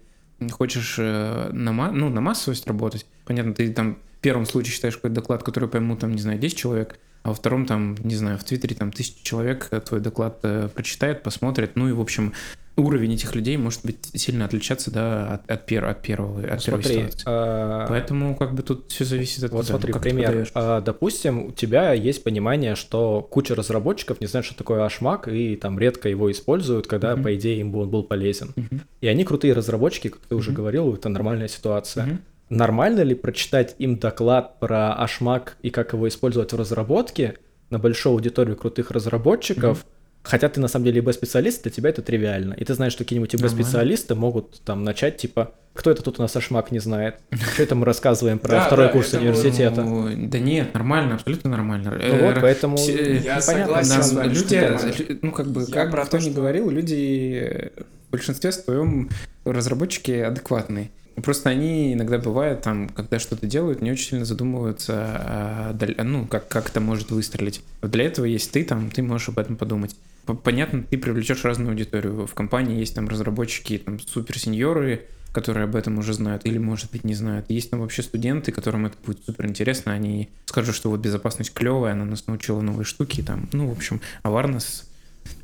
хочешь 0.51 0.95
э, 0.97 1.49
на, 1.51 1.91
ну, 1.91 2.09
на 2.09 2.21
массовость 2.21 2.67
работать, 2.67 3.05
понятно, 3.25 3.53
ты 3.53 3.71
там 3.71 3.97
в 4.17 4.21
первом 4.21 4.45
случае 4.45 4.73
читаешь 4.73 4.95
какой-то 4.95 5.15
доклад, 5.15 5.43
который 5.43 5.69
поймут, 5.69 5.99
там, 5.99 6.11
не 6.11 6.21
знаю, 6.21 6.39
10 6.39 6.57
человек, 6.57 6.99
а 7.23 7.29
во 7.29 7.35
втором, 7.35 7.65
там, 7.65 7.95
не 8.03 8.15
знаю, 8.15 8.37
в 8.37 8.43
Твиттере 8.43 8.75
там 8.75 8.91
тысяча 8.91 9.23
человек 9.23 9.67
э, 9.71 9.81
твой 9.81 9.99
доклад 9.99 10.39
э, 10.43 10.69
прочитает, 10.73 11.23
посмотрит, 11.23 11.75
ну 11.75 11.89
и, 11.89 11.91
в 11.91 12.01
общем, 12.01 12.33
уровень 12.77 13.13
этих 13.13 13.33
людей 13.35 13.55
может 13.57 13.81
быть 13.83 14.09
сильно 14.13 14.45
отличаться, 14.45 14.91
да, 14.91 15.35
от, 15.35 15.49
от, 15.49 15.65
пер, 15.65 15.85
от 15.85 16.01
первого, 16.01 16.39
от 16.39 16.63
первой 16.63 16.83
Смотри, 16.83 16.95
ситуации. 17.07 17.23
а, 17.25 17.85
Поэтому 17.87 18.35
как 18.35 18.53
бы 18.53 18.63
тут 18.63 18.91
все 18.91 19.05
зависит 19.05 19.43
от 19.43 19.51
Вот 19.51 19.59
ну, 19.59 19.63
смотри, 19.63 19.93
как 19.93 20.03
ты 20.03 20.09
пример. 20.09 20.49
А, 20.53 20.81
допустим, 20.81 21.45
у 21.47 21.51
тебя 21.51 21.93
есть 21.93 22.23
понимание, 22.23 22.75
что 22.75 23.21
куча 23.21 23.55
разработчиков 23.55 24.19
не 24.19 24.27
знают, 24.27 24.45
что 24.45 24.55
такое 24.57 24.85
HMAC, 24.87 25.33
и 25.35 25.55
там 25.55 25.79
редко 25.79 26.09
его 26.09 26.31
используют, 26.31 26.87
когда, 26.87 27.13
Мгм. 27.15 27.23
по 27.23 27.35
идее, 27.35 27.59
им 27.59 27.71
бы 27.71 27.79
он 27.81 27.89
был 27.89 28.03
полезен. 28.03 28.51
Мгм. 28.55 28.81
И 29.01 29.07
они 29.07 29.23
крутые 29.23 29.53
разработчики, 29.53 30.09
как 30.09 30.21
ты 30.21 30.35
уже 30.35 30.51
Мгм. 30.51 30.57
говорил, 30.57 30.93
это 30.93 31.09
нормальная 31.09 31.47
ситуация. 31.47 32.05
Мгм. 32.05 32.19
Нормально 32.49 33.01
ли 33.01 33.15
прочитать 33.15 33.75
им 33.79 33.97
доклад 33.97 34.59
про 34.59 34.95
HMAC 34.99 35.53
и 35.63 35.69
как 35.71 35.93
его 35.93 36.07
использовать 36.07 36.53
в 36.53 36.57
разработке 36.59 37.35
на 37.71 37.79
большую 37.79 38.13
аудиторию 38.13 38.55
крутых 38.55 38.91
разработчиков, 38.91 39.83
хотя 40.25 40.49
ты 40.49 40.59
на 40.59 40.67
самом 40.67 40.85
деле 40.85 40.99
ИБ-специалист, 40.99 41.63
для 41.63 41.71
тебя 41.71 41.89
это 41.89 42.01
тривиально. 42.01 42.53
И 42.53 42.65
ты 42.65 42.73
знаешь, 42.73 42.93
что 42.93 43.03
какие-нибудь 43.03 43.33
ИБ-специалисты 43.35 44.15
могут 44.15 44.59
там 44.61 44.83
начать, 44.83 45.17
типа, 45.17 45.53
кто 45.73 45.91
это 45.91 46.01
тут 46.01 46.19
у 46.19 46.21
нас 46.21 46.35
HMAC 46.35 46.67
не 46.71 46.79
знает? 46.79 47.15
Что 47.53 47.63
это 47.63 47.75
мы 47.75 47.85
рассказываем 47.85 48.39
про 48.39 48.51
Да, 48.51 48.65
второй 48.65 48.87
да, 48.87 48.91
курс 48.93 49.13
университета? 49.13 49.83
Ну, 49.83 50.09
да 50.29 50.39
нет, 50.39 50.73
нормально, 50.73 51.15
абсолютно 51.15 51.49
нормально. 51.49 51.91
Ну 51.91 51.97
Э, 52.01 52.31
вот, 52.33 52.41
поэтому 52.41 52.77
Я 52.77 52.95
непонятно, 53.37 53.41
согласен 53.41 54.03
с 54.03 54.13
вами, 54.13 54.33
люди, 54.33 55.19
ну 55.21 55.31
как 55.31 55.47
бы, 55.47 55.65
как 55.65 55.91
про 55.91 56.05
то, 56.05 56.17
ни 56.17 56.21
что- 56.21 56.31
говорил, 56.31 56.69
люди 56.69 57.71
в 58.07 58.11
большинстве 58.11 58.51
своем 58.51 59.09
разработчики 59.43 60.11
адекватные. 60.11 60.89
Просто 61.23 61.49
они 61.49 61.93
иногда 61.93 62.17
бывают 62.17 62.61
там, 62.61 62.89
когда 62.89 63.19
что-то 63.19 63.47
делают, 63.47 63.81
не 63.81 63.91
очень 63.91 64.09
сильно 64.09 64.25
задумываются, 64.25 64.93
а, 64.97 66.03
ну, 66.03 66.25
как, 66.27 66.47
как 66.49 66.69
это 66.69 66.81
может 66.81 67.11
выстрелить. 67.11 67.61
Для 67.81 68.05
этого 68.05 68.25
есть 68.25 68.51
ты, 68.51 68.65
там, 68.65 68.89
ты 68.91 69.01
можешь 69.01 69.29
об 69.29 69.39
этом 69.39 69.55
подумать. 69.55 69.95
Понятно, 70.25 70.83
ты 70.83 70.97
привлечешь 70.97 71.43
разную 71.43 71.71
аудиторию. 71.71 72.25
В 72.25 72.33
компании 72.33 72.79
есть 72.79 72.95
там 72.95 73.07
разработчики, 73.07 73.77
там, 73.77 73.99
суперсеньоры, 73.99 75.05
которые 75.35 75.65
об 75.65 75.75
этом 75.75 75.97
уже 75.97 76.13
знают, 76.13 76.45
или, 76.45 76.57
может 76.57 76.91
быть, 76.91 77.03
не 77.03 77.13
знают. 77.13 77.49
Есть 77.49 77.69
там 77.69 77.81
вообще 77.81 78.01
студенты, 78.01 78.53
которым 78.53 78.85
это 78.85 78.95
будет 79.05 79.23
супер 79.25 79.47
интересно, 79.47 79.91
они 79.91 80.29
скажут, 80.45 80.75
что 80.75 80.89
вот 80.89 81.01
безопасность 81.01 81.53
клевая, 81.53 81.91
она 81.91 82.05
нас 82.05 82.27
научила 82.27 82.61
новые 82.61 82.85
штуки, 82.85 83.21
там, 83.21 83.49
ну, 83.51 83.67
в 83.67 83.71
общем, 83.73 83.99
awareness, 84.23 84.85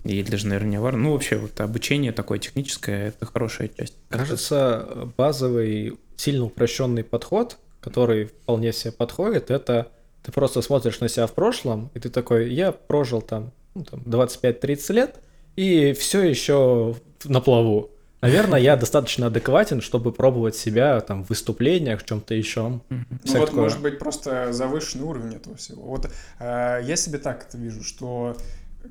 или 0.06 0.24
даже, 0.24 0.48
наверное, 0.48 0.70
не 0.70 0.78
awareness, 0.78 0.96
ну, 0.96 1.12
вообще, 1.12 1.36
вот 1.36 1.60
обучение 1.60 2.14
такое 2.14 2.40
техническое, 2.40 3.10
это 3.10 3.26
хорошая 3.26 3.68
часть. 3.68 3.96
Кажется, 4.08 5.12
базовый, 5.18 5.98
сильно 6.16 6.46
упрощенный 6.46 7.04
подход, 7.04 7.58
который 7.82 8.26
вполне 8.26 8.72
себе 8.72 8.94
подходит, 8.94 9.52
это 9.52 9.92
ты 10.24 10.32
просто 10.32 10.62
смотришь 10.62 11.02
на 11.02 11.10
себя 11.10 11.28
в 11.28 11.34
прошлом, 11.34 11.90
и 11.94 12.00
ты 12.00 12.10
такой, 12.10 12.54
я 12.54 12.72
прожил 12.72 13.22
там, 13.22 13.52
ну, 13.74 13.84
там 13.84 14.02
25-30 14.02 14.94
лет, 14.94 15.20
и 15.56 15.94
все 15.94 16.22
еще 16.24 16.96
на 17.26 17.42
плаву. 17.42 17.92
Наверное, 18.22 18.60
я 18.60 18.78
достаточно 18.78 19.28
адекватен, 19.28 19.82
чтобы 19.82 20.12
пробовать 20.12 20.56
себя 20.56 21.00
там 21.02 21.24
в 21.24 21.30
выступлениях, 21.30 22.02
в 22.02 22.06
чем-то 22.06 22.36
еще. 22.36 22.80
Ну 22.90 23.06
вот, 23.26 23.48
такое. 23.48 23.64
может 23.64 23.82
быть, 23.82 23.98
просто 23.98 24.54
завышенный 24.54 25.06
уровень 25.06 25.36
этого 25.36 25.56
всего. 25.56 25.82
Вот 25.82 26.06
э, 26.40 26.82
я 26.84 26.96
себе 26.96 27.18
так 27.18 27.48
это 27.48 27.58
вижу, 27.58 27.84
что 27.84 28.38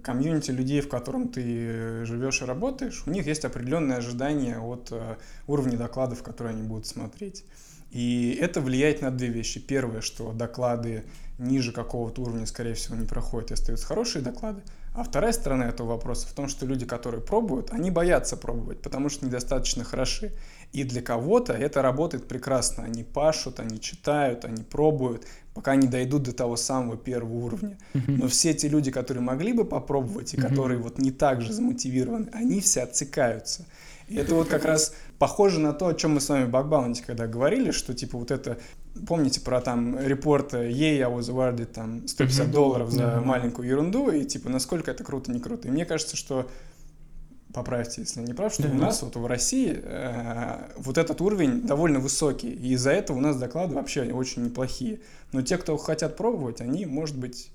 комьюнити 0.03 0.51
людей, 0.51 0.81
в 0.81 0.89
котором 0.89 1.29
ты 1.29 1.43
э, 1.45 2.05
живешь 2.07 2.43
и 2.43 2.45
работаешь, 2.45 3.05
у 3.07 3.11
них 3.11 3.27
есть 3.27 3.45
определенные 3.45 3.99
ожидания 3.99 4.59
от 4.59 4.89
э, 4.91 5.17
уровня 5.47 5.79
докладов, 5.79 6.25
которые 6.25 6.55
они 6.55 6.63
будут 6.65 6.87
смотреть. 6.87 7.45
И 7.91 8.39
это 8.41 8.61
влияет 8.61 9.03
на 9.03 9.11
две 9.11 9.29
вещи. 9.29 9.61
Первое, 9.61 10.01
что 10.01 10.33
доклады 10.33 11.05
ниже 11.39 11.73
какого-то 11.73 12.23
уровня, 12.23 12.47
скорее 12.47 12.75
всего, 12.75 12.97
не 12.97 13.07
проходят 13.07 13.51
и 13.51 13.55
остаются 13.55 13.87
хорошие 13.87 14.23
доклады. 14.23 14.63
А 14.95 15.05
вторая 15.05 15.33
сторона 15.33 15.69
этого 15.69 15.89
вопроса 15.89 16.27
в 16.27 16.33
том, 16.33 16.49
что 16.49 16.67
люди, 16.67 16.85
которые 16.85 17.23
пробуют, 17.23 17.73
они 17.73 17.91
боятся 17.91 18.37
пробовать, 18.37 18.83
потому 18.83 19.09
что 19.09 19.25
недостаточно 19.25 19.85
хороши. 19.85 20.33
И 20.73 20.85
для 20.85 21.03
кого-то 21.03 21.53
это 21.53 21.83
работает 21.83 22.29
прекрасно. 22.29 22.85
Они 22.85 23.03
пашут, 23.03 23.59
они 23.59 23.81
читают, 23.81 24.45
они 24.45 24.63
пробуют, 24.63 25.27
пока 25.53 25.75
не 25.75 25.89
дойдут 25.89 26.23
до 26.23 26.33
того 26.33 26.57
самого 26.57 26.97
первого 26.97 27.35
уровня. 27.35 27.77
Но 27.93 28.29
все 28.29 28.55
те 28.55 28.69
люди, 28.69 28.91
которые 28.93 29.23
могли 29.23 29.53
бы 29.53 29.65
попробовать 29.65 30.35
и 30.35 30.37
которые 30.37 30.79
вот 30.79 30.99
не 30.99 31.11
так 31.11 31.43
же 31.43 31.53
замотивированы, 31.53 32.29
они 32.33 32.61
все 32.61 32.83
отсекаются. 32.83 33.67
И 34.07 34.17
это 34.17 34.35
вот 34.35 34.49
как 34.49 34.65
раз 34.65 34.95
похоже 35.19 35.61
на 35.61 35.73
то, 35.73 35.87
о 35.89 35.95
чем 35.95 36.15
мы 36.15 36.21
с 36.21 36.29
вами 36.29 36.45
в 36.45 36.51
Бакбаунте 36.51 37.03
когда 37.07 37.27
говорили, 37.29 37.71
что 37.71 37.95
типа 37.95 38.19
вот 38.19 38.33
это, 38.33 38.59
помните 39.07 39.41
про 39.41 39.61
там 39.61 39.99
репорт 40.01 40.53
«Ей, 40.55 40.99
я 40.99 41.07
was 41.09 41.31
awarded» 41.31 41.67
там 41.67 42.09
150 42.09 42.47
Мгм. 42.47 42.53
долларов 42.53 42.91
за 42.91 43.21
маленькую 43.25 43.69
ерунду, 43.69 44.11
и 44.11 44.25
типа 44.25 44.49
насколько 44.51 44.91
это 44.91 45.05
круто, 45.05 45.31
не 45.31 45.39
круто. 45.39 45.69
И 45.69 45.71
мне 45.71 45.85
кажется, 45.85 46.17
что 46.17 46.49
поправьте, 47.55 48.03
если 48.03 48.21
я 48.21 48.27
не 48.27 48.35
прав, 48.35 48.53
что 48.53 48.65
Да. 48.65 48.71
у 48.71 48.75
нас 48.75 49.03
вот 49.03 49.17
в 49.17 49.27
России 49.27 49.79
э, 49.83 50.71
вот 50.77 50.99
этот 50.99 51.21
уровень 51.21 51.63
довольно 51.63 51.99
высокий, 52.01 52.51
и 52.51 52.73
из-за 52.75 52.91
этого 52.93 53.17
у 53.19 53.21
нас 53.21 53.37
доклады 53.37 53.75
вообще 53.75 54.03
очень 54.13 54.45
неплохие. 54.45 55.01
Но 55.33 55.43
те, 55.43 55.57
кто 55.57 55.77
хотят 55.77 56.17
пробовать, 56.17 56.61
они, 56.61 56.87
может 56.87 57.17
быть, 57.19 57.51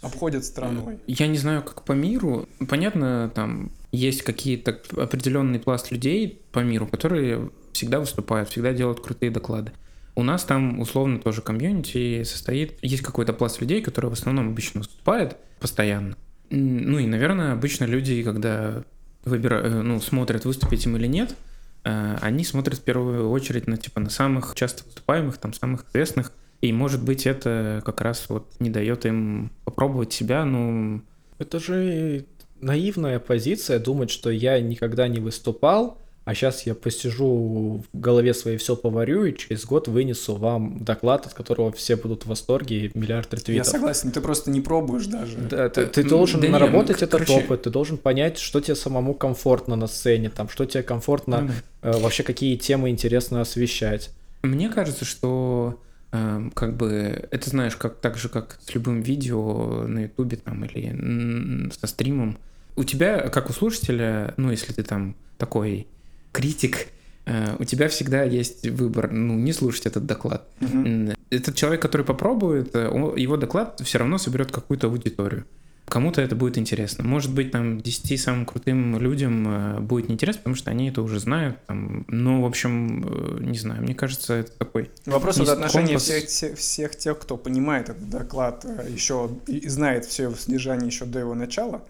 обходят 0.00 0.44
стороной. 0.44 0.98
Я 1.06 1.26
не 1.28 1.38
знаю, 1.38 1.62
как 1.62 1.84
по 1.84 1.92
миру. 1.92 2.48
Понятно, 2.68 3.30
там 3.34 3.70
есть 3.92 4.22
какие-то 4.22 4.78
определенный 4.96 5.60
пласт 5.60 5.90
людей 5.90 6.42
по 6.50 6.60
миру, 6.60 6.86
которые 6.86 7.50
всегда 7.72 8.00
выступают, 8.00 8.48
всегда 8.48 8.72
делают 8.72 9.00
крутые 9.00 9.30
доклады. 9.30 9.72
У 10.14 10.22
нас 10.22 10.44
там 10.44 10.80
условно 10.80 11.18
тоже 11.20 11.40
комьюнити 11.40 12.22
состоит, 12.24 12.78
есть 12.82 13.02
какой-то 13.02 13.32
пласт 13.32 13.60
людей, 13.60 13.80
которые 13.80 14.10
в 14.10 14.14
основном 14.14 14.48
обычно 14.50 14.80
выступают 14.80 15.36
постоянно. 15.58 16.16
Ну 16.50 16.98
и, 16.98 17.06
наверное, 17.06 17.52
обычно 17.52 17.84
люди, 17.84 18.22
когда 18.22 18.84
выбирают, 19.24 19.84
ну, 19.84 20.00
смотрят, 20.00 20.44
выступить 20.44 20.86
им 20.86 20.96
или 20.96 21.06
нет, 21.06 21.36
э, 21.84 22.18
они 22.20 22.44
смотрят 22.44 22.78
в 22.78 22.82
первую 22.82 23.30
очередь 23.30 23.66
на 23.66 23.76
типа 23.76 24.00
на 24.00 24.10
самых 24.10 24.54
часто 24.54 24.84
выступаемых, 24.84 25.38
там 25.38 25.52
самых 25.52 25.84
известных, 25.88 26.32
и 26.60 26.72
может 26.72 27.02
быть 27.02 27.26
это 27.26 27.82
как 27.84 28.00
раз 28.00 28.26
вот 28.28 28.48
не 28.60 28.70
дает 28.70 29.04
им 29.06 29.50
попробовать 29.64 30.12
себя, 30.12 30.44
ну 30.44 31.02
Это 31.38 31.58
же 31.58 32.24
наивная 32.60 33.18
позиция 33.18 33.78
думать, 33.78 34.10
что 34.10 34.30
я 34.30 34.60
никогда 34.60 35.08
не 35.08 35.18
выступал, 35.18 35.98
а 36.24 36.34
сейчас 36.34 36.66
я 36.66 36.74
посижу 36.74 37.82
в 37.92 37.98
голове 37.98 38.32
своей 38.32 38.56
все 38.56 38.76
поварю 38.76 39.24
и 39.24 39.36
через 39.36 39.64
год 39.64 39.88
вынесу 39.88 40.36
вам 40.36 40.78
доклад, 40.84 41.26
от 41.26 41.34
которого 41.34 41.72
все 41.72 41.96
будут 41.96 42.24
в 42.24 42.28
восторге 42.28 42.86
и 42.86 42.98
миллиард 42.98 43.32
Я 43.32 43.38
ретвитов. 43.38 43.66
согласен, 43.66 44.12
ты 44.12 44.20
просто 44.20 44.50
не 44.50 44.60
пробуешь 44.60 45.06
даже. 45.06 45.36
Да, 45.38 45.68
ты, 45.68 45.86
ты 45.86 46.04
должен 46.04 46.40
да 46.40 46.46
не, 46.46 46.52
наработать 46.52 47.00
ну, 47.00 47.06
этот 47.06 47.26
короче- 47.26 47.44
опыт, 47.44 47.62
ты 47.62 47.70
должен 47.70 47.98
понять, 47.98 48.38
что 48.38 48.60
тебе 48.60 48.76
самому 48.76 49.14
комфортно 49.14 49.74
на 49.74 49.88
сцене, 49.88 50.30
там, 50.30 50.48
что 50.48 50.64
тебе 50.64 50.84
комфортно, 50.84 51.50
да. 51.82 51.90
э, 51.90 52.00
вообще 52.00 52.22
какие 52.22 52.56
темы 52.56 52.90
интересно 52.90 53.40
освещать. 53.40 54.10
Мне 54.42 54.68
кажется, 54.68 55.04
что 55.04 55.80
эм, 56.12 56.50
как 56.52 56.76
бы 56.76 57.26
это 57.32 57.50
знаешь, 57.50 57.74
как 57.76 57.96
так 57.96 58.16
же, 58.16 58.28
как 58.28 58.58
с 58.64 58.74
любым 58.74 59.00
видео 59.00 59.86
на 59.88 60.04
Ютубе 60.04 60.36
там 60.36 60.64
или 60.64 61.68
со 61.80 61.86
стримом. 61.88 62.38
У 62.76 62.84
тебя, 62.84 63.28
как 63.28 63.50
у 63.50 63.52
слушателя, 63.52 64.34
ну 64.36 64.50
если 64.50 64.72
ты 64.72 64.82
там 64.82 65.16
такой 65.36 65.86
критик, 66.32 66.88
э, 67.26 67.56
у 67.58 67.64
тебя 67.64 67.88
всегда 67.88 68.24
есть 68.24 68.66
выбор, 68.68 69.10
ну 69.12 69.34
не 69.34 69.52
слушать 69.52 69.86
этот 69.86 70.06
доклад. 70.06 70.46
М, 70.60 71.12
Этот 71.30 71.54
человек, 71.54 71.80
который 71.80 72.04
попробует, 72.04 72.74
э, 72.74 72.90
его 73.16 73.36
доклад 73.36 73.80
все 73.84 73.98
равно 73.98 74.18
соберет 74.18 74.50
какую-то 74.50 74.88
аудиторию. 74.88 75.44
Кому-то 75.86 76.22
это 76.22 76.36
будет 76.36 76.56
интересно. 76.58 77.04
Может 77.04 77.34
быть, 77.34 77.50
там 77.50 77.80
10 77.80 78.16
самым 78.16 78.46
крутым 78.46 78.98
людям 78.98 79.46
э, 79.48 79.80
будет 79.80 80.08
неинтересно, 80.08 80.38
потому 80.38 80.56
что 80.56 80.70
они 80.70 80.88
это 80.88 81.02
уже 81.02 81.18
знают. 81.20 81.56
Там, 81.66 82.04
ну, 82.08 82.40
в 82.42 82.46
общем, 82.46 83.40
не 83.40 83.58
знаю, 83.58 83.82
мне 83.82 83.94
кажется, 83.94 84.34
это 84.34 84.52
такой... 84.52 84.90
Вопрос 85.06 85.38
вот 85.38 85.48
отношения 85.48 85.88
компас. 85.88 86.02
всех, 86.04 86.24
всех, 86.28 86.58
всех 86.58 86.96
тех, 86.96 87.18
кто 87.18 87.36
понимает 87.36 87.88
этот 87.90 88.08
доклад 88.08 88.64
еще 88.88 89.30
и 89.46 89.68
знает 89.68 90.04
все 90.06 90.24
его 90.24 90.34
содержание 90.34 90.86
еще 90.86 91.04
до 91.04 91.18
его 91.18 91.34
начала, 91.34 91.82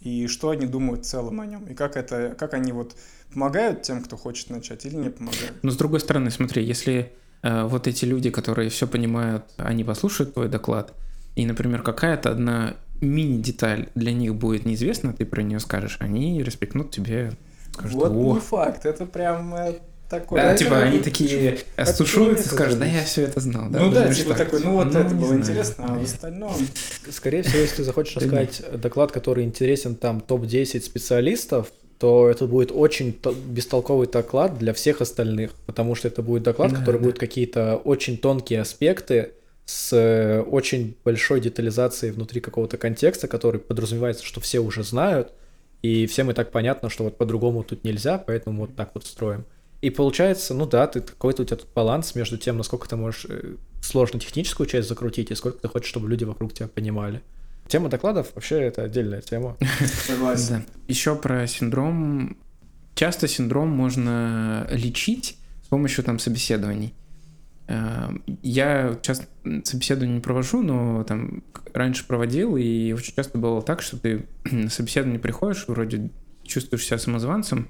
и 0.00 0.26
что 0.26 0.50
они 0.50 0.66
думают 0.66 1.04
в 1.04 1.08
целом 1.08 1.40
о 1.40 1.46
нем, 1.46 1.64
и 1.66 1.74
как 1.74 1.96
это, 1.96 2.34
как 2.38 2.54
они 2.54 2.72
вот 2.72 2.96
помогают 3.34 3.82
тем, 3.82 4.02
кто 4.02 4.16
хочет 4.16 4.48
начать, 4.50 4.86
или 4.86 4.94
не 4.96 5.10
помогают. 5.10 5.52
Но 5.62 5.70
с 5.70 5.76
другой 5.76 6.00
стороны, 6.00 6.30
смотри, 6.30 6.64
если 6.64 7.12
э, 7.42 7.64
вот 7.64 7.86
эти 7.86 8.04
люди, 8.06 8.30
которые 8.30 8.70
все 8.70 8.86
понимают, 8.86 9.44
они 9.58 9.84
послушают 9.84 10.32
твой 10.34 10.48
доклад, 10.48 10.94
и, 11.36 11.44
например, 11.44 11.82
какая-то 11.82 12.30
одна 12.30 12.76
мини-деталь 13.00 13.88
для 13.94 14.12
них 14.12 14.34
будет 14.34 14.64
неизвестна, 14.64 15.12
ты 15.12 15.26
про 15.26 15.42
нее 15.42 15.60
скажешь, 15.60 15.96
они 16.00 16.42
респектнут 16.42 16.90
тебе, 16.90 17.32
скажут, 17.72 17.94
вот 17.96 18.12
«О, 18.12 18.34
не 18.34 18.40
факт, 18.40 18.86
это 18.86 19.04
прям 19.04 19.54
э, 19.54 19.74
такой... 20.08 20.38
Да, 20.40 20.52
это- 20.52 20.64
типа 20.64 20.78
они 20.78 21.00
такие 21.00 21.58
остушуются, 21.76 22.44
это 22.46 22.54
скажут, 22.54 22.78
да 22.78 22.86
я 22.86 23.02
все 23.02 23.22
это 23.22 23.40
знал. 23.40 23.68
Да, 23.68 23.80
Ну 23.80 23.90
да, 23.92 24.14
типа 24.14 24.30
так? 24.30 24.38
такой, 24.38 24.60
ну 24.60 24.74
вот 24.74 24.92
Ну, 24.92 25.00
это 25.00 25.14
было 25.14 25.26
знаю. 25.26 25.42
интересно, 25.42 25.84
а 25.88 25.94
в 25.94 25.98
Да. 25.98 26.04
остальном... 26.04 26.54
Скорее 27.10 27.42
всего, 27.42 27.58
если 27.62 27.76
ты 27.76 27.84
захочешь 27.84 28.14
Да 28.14 28.20
рассказать 28.20 28.80
доклад, 28.80 29.12
который 29.12 29.44
интересен 29.44 29.96
там 29.96 30.20
топ-10 30.20 30.80
специалистов, 30.82 31.72
то 32.04 32.28
это 32.28 32.46
будет 32.46 32.70
очень 32.70 33.14
то- 33.14 33.32
бестолковый 33.32 34.06
доклад 34.06 34.58
для 34.58 34.74
всех 34.74 35.00
остальных, 35.00 35.52
потому 35.64 35.94
что 35.94 36.06
это 36.08 36.20
будет 36.20 36.42
доклад, 36.42 36.70
Да, 36.72 36.80
который 36.80 36.98
да. 36.98 37.04
будет 37.04 37.18
какие-то 37.18 37.76
очень 37.76 38.18
тонкие 38.18 38.60
аспекты 38.60 39.32
с 39.64 39.90
э, 39.94 40.42
очень 40.42 40.98
большой 41.02 41.40
детализацией 41.40 42.12
внутри 42.12 42.42
какого-то 42.42 42.76
контекста, 42.76 43.26
который 43.26 43.58
подразумевается, 43.58 44.22
что 44.22 44.42
все 44.42 44.58
уже 44.60 44.84
знают, 44.84 45.32
и 45.80 46.04
всем 46.06 46.30
и 46.30 46.34
так 46.34 46.50
понятно, 46.50 46.90
что 46.90 47.04
вот 47.04 47.16
по-другому 47.16 47.62
тут 47.62 47.84
нельзя, 47.84 48.18
поэтому 48.18 48.60
вот 48.66 48.76
так 48.76 48.90
вот 48.92 49.06
строим. 49.06 49.46
И 49.80 49.88
получается, 49.88 50.52
ну 50.52 50.66
да, 50.66 50.86
ты 50.86 51.00
какой-то 51.00 51.40
у 51.40 51.44
тебя 51.46 51.56
тут 51.56 51.68
баланс 51.74 52.14
между 52.14 52.36
тем, 52.36 52.58
насколько 52.58 52.86
ты 52.86 52.96
можешь 52.96 53.24
э, 53.30 53.54
сложно 53.80 54.20
техническую 54.20 54.66
часть 54.66 54.88
закрутить, 54.90 55.30
и 55.30 55.34
сколько 55.34 55.56
ты 55.58 55.68
хочешь, 55.68 55.88
чтобы 55.88 56.10
люди 56.10 56.24
вокруг 56.24 56.52
тебя 56.52 56.68
понимали. 56.68 57.22
Тема 57.66 57.88
докладов 57.88 58.32
вообще 58.34 58.60
это 58.60 58.82
отдельная 58.84 59.20
тема. 59.20 59.56
Согласен. 60.06 60.64
Да. 60.66 60.72
Еще 60.88 61.16
про 61.16 61.46
синдром. 61.46 62.36
Часто 62.94 63.26
синдром 63.26 63.68
можно 63.70 64.66
лечить 64.70 65.38
с 65.64 65.68
помощью 65.68 66.04
там 66.04 66.18
собеседований. 66.18 66.94
Э, 67.66 68.10
Я 68.42 68.98
часто 69.02 69.26
собеседование 69.64 70.16
не 70.16 70.20
провожу, 70.20 70.62
но 70.62 71.02
там 71.04 71.42
раньше 71.72 72.06
проводил, 72.06 72.56
и 72.56 72.92
очень 72.92 73.14
часто 73.16 73.38
было 73.38 73.62
так, 73.62 73.82
что 73.82 73.98
ты 73.98 74.26
на 74.50 74.68
собеседование 74.70 75.18
приходишь, 75.18 75.64
вроде 75.66 76.10
чувствуешь 76.44 76.84
себя 76.84 76.98
самозванцем, 76.98 77.68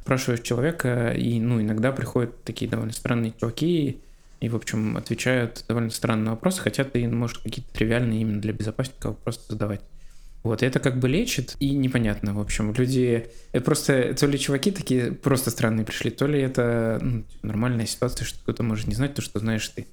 спрашиваешь 0.00 0.40
человека, 0.40 1.10
и 1.10 1.38
ну, 1.40 1.60
иногда 1.60 1.92
приходят 1.92 2.42
такие 2.44 2.70
довольно 2.70 2.92
странные 2.92 3.34
чуваки, 3.38 4.00
и, 4.42 4.48
в 4.48 4.56
общем, 4.56 4.96
отвечают 4.96 5.64
довольно 5.68 5.90
странные 5.90 6.30
вопросы, 6.30 6.60
хотя 6.60 6.82
ты 6.82 7.06
можешь 7.08 7.38
какие-то 7.38 7.72
тривиальные 7.72 8.22
именно 8.22 8.40
для 8.40 8.52
безопасника 8.52 9.10
вопросы 9.10 9.40
задавать. 9.48 9.80
Вот, 10.42 10.64
и 10.64 10.66
это 10.66 10.80
как 10.80 10.98
бы 10.98 11.08
лечит, 11.08 11.54
и 11.60 11.70
непонятно, 11.70 12.34
в 12.34 12.40
общем, 12.40 12.74
люди... 12.74 13.28
Это 13.52 13.64
просто 13.64 14.12
то 14.14 14.26
ли 14.26 14.36
чуваки 14.36 14.72
такие 14.72 15.12
просто 15.12 15.52
странные 15.52 15.86
пришли, 15.86 16.10
то 16.10 16.26
ли 16.26 16.40
это 16.40 16.98
ну, 17.00 17.24
нормальная 17.42 17.86
ситуация, 17.86 18.24
что 18.24 18.40
кто-то 18.40 18.64
может 18.64 18.88
не 18.88 18.96
знать 18.96 19.14
то, 19.14 19.22
что 19.22 19.38
знаешь 19.38 19.68
ты. 19.68 19.86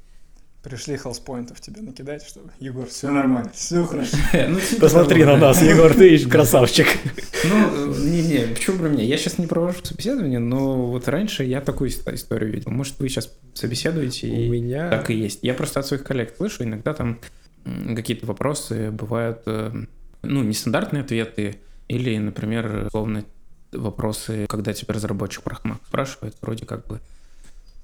Пришли 0.63 0.97
хелспоинтов 0.97 1.61
тебе 1.61 1.81
накидать, 1.81 2.21
чтобы 2.25 2.51
Егор, 2.59 2.85
все 2.85 3.09
нормально, 3.09 3.49
все 3.53 3.85
хорошо. 3.85 4.17
Ну, 4.49 4.59
типа 4.59 4.81
Посмотри 4.81 5.23
на 5.23 5.37
нас, 5.37 5.61
Егор, 5.61 5.93
ты 5.93 6.19
красавчик. 6.27 6.87
Ну, 7.45 7.95
не-не, 7.95 8.47
почему 8.53 8.79
про 8.79 8.89
меня? 8.89 9.03
Я 9.05 9.17
сейчас 9.17 9.37
не 9.37 9.47
провожу 9.47 9.85
собеседование, 9.85 10.39
но 10.39 10.87
вот 10.87 11.07
раньше 11.07 11.45
я 11.45 11.61
такую 11.61 11.89
ист- 11.89 12.13
историю 12.13 12.51
видел. 12.51 12.71
Может, 12.71 12.99
вы 12.99 13.07
сейчас 13.07 13.33
собеседуете, 13.53 14.27
и 14.27 14.49
меня... 14.49 14.89
так 14.89 15.09
и 15.09 15.13
есть. 15.13 15.39
Я 15.43 15.53
просто 15.53 15.79
от 15.79 15.85
своих 15.85 16.03
коллег 16.03 16.33
слышу, 16.35 16.63
иногда 16.63 16.93
там 16.93 17.19
какие-то 17.95 18.25
вопросы 18.25 18.91
бывают, 18.91 19.43
э, 19.45 19.71
ну, 20.23 20.43
нестандартные 20.43 21.03
ответы, 21.03 21.55
или, 21.87 22.17
например, 22.17 22.87
условно, 22.87 23.23
вопросы, 23.71 24.45
когда 24.49 24.73
тебя 24.73 24.93
разработчик 24.93 25.43
про 25.43 25.55
Хмак 25.55 25.79
спрашивает, 25.87 26.35
вроде 26.41 26.65
как 26.65 26.85
бы, 26.87 26.99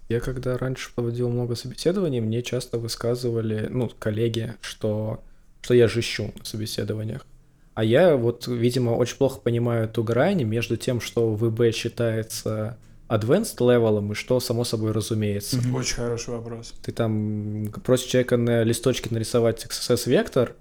Я 0.07 0.19
когда 0.19 0.57
раньше 0.57 0.89
проводил 0.93 1.29
много 1.29 1.55
собеседований, 1.55 2.19
мне 2.19 2.43
часто 2.43 2.77
высказывали, 2.77 3.67
ну, 3.69 3.89
коллеги, 3.97 4.53
что, 4.61 5.23
что 5.61 5.73
я 5.73 5.87
жищу 5.87 6.31
на 6.37 6.45
собеседованиях. 6.45 7.25
А 7.73 7.83
я 7.83 8.15
вот, 8.15 8.47
видимо, 8.47 8.91
очень 8.91 9.17
плохо 9.17 9.41
понимаю 9.41 9.85
эту 9.85 10.03
грань 10.03 10.43
между 10.43 10.77
тем, 10.77 11.01
что 11.01 11.35
VB 11.35 11.71
считается 11.71 12.77
advanced 13.09 13.59
левелом 13.59 14.11
и 14.11 14.15
что 14.15 14.39
само 14.39 14.63
собой 14.63 14.91
разумеется. 14.91 15.57
Мгм. 15.57 15.75
Очень 15.75 15.95
хороший 15.95 16.29
вопрос. 16.29 16.73
Ты 16.81 16.91
там 16.91 17.67
просишь 17.83 18.07
человека 18.07 18.37
на 18.37 18.63
листочке 18.63 19.09
нарисовать 19.11 19.65
XSS-вектор, 19.65 20.55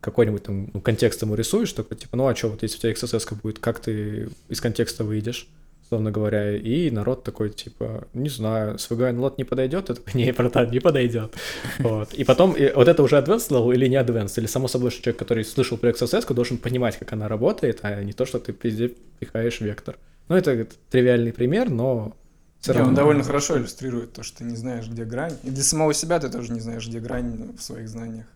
какой-нибудь 0.00 0.42
там 0.42 0.70
ну, 0.72 0.80
контекст 0.80 1.22
ему 1.22 1.34
рисуешь, 1.34 1.72
такой 1.72 1.96
типа, 1.96 2.16
ну 2.16 2.26
а 2.26 2.36
что, 2.36 2.48
вот 2.48 2.62
если 2.62 2.76
у 2.76 2.80
тебя 2.80 2.92
XSS 2.92 3.34
будет, 3.42 3.58
как 3.58 3.80
ты 3.80 4.28
из 4.48 4.60
контекста 4.60 5.02
выйдешь, 5.02 5.48
условно 5.94 6.10
говоря, 6.10 6.56
и 6.56 6.90
народ 6.90 7.22
такой 7.22 7.50
типа, 7.50 8.08
не 8.14 8.28
знаю, 8.28 8.74
SVG 8.74 9.12
unload 9.12 9.34
не 9.38 9.44
подойдет, 9.44 9.90
это 9.90 10.00
не, 10.14 10.32
братан, 10.32 10.70
не 10.70 10.80
подойдет. 10.80 11.34
Вот. 11.78 12.12
И 12.14 12.24
потом, 12.24 12.52
и 12.52 12.72
вот 12.74 12.88
это 12.88 13.02
уже 13.02 13.16
advanced 13.16 13.50
level 13.50 13.72
или 13.72 13.86
не 13.86 13.96
advanced, 13.96 14.34
или 14.38 14.46
само 14.46 14.66
собой, 14.68 14.90
что 14.90 15.02
человек, 15.02 15.18
который 15.18 15.44
слышал 15.44 15.78
про 15.78 15.90
XSS, 15.90 16.34
должен 16.34 16.58
понимать, 16.58 16.98
как 16.98 17.12
она 17.12 17.28
работает, 17.28 17.80
а 17.82 18.02
не 18.02 18.12
то, 18.12 18.26
что 18.26 18.40
ты 18.40 18.54
везде 18.62 18.92
пихаешь 19.20 19.60
вектор. 19.60 19.96
Ну, 20.28 20.34
это 20.34 20.66
тривиальный 20.90 21.32
пример, 21.32 21.70
но 21.70 22.16
все 22.60 22.72
равно. 22.72 22.88
он 22.88 22.94
довольно 22.94 23.22
хорошо 23.22 23.58
иллюстрирует 23.58 24.14
то, 24.14 24.22
что 24.22 24.38
ты 24.38 24.44
не 24.44 24.56
знаешь, 24.56 24.88
где 24.88 25.04
грань. 25.04 25.36
И 25.44 25.50
для 25.50 25.62
самого 25.62 25.94
себя 25.94 26.18
ты 26.18 26.28
тоже 26.28 26.52
не 26.52 26.60
знаешь, 26.60 26.88
где 26.88 26.98
грань 26.98 27.54
в 27.56 27.62
своих 27.62 27.88
знаниях. 27.88 28.26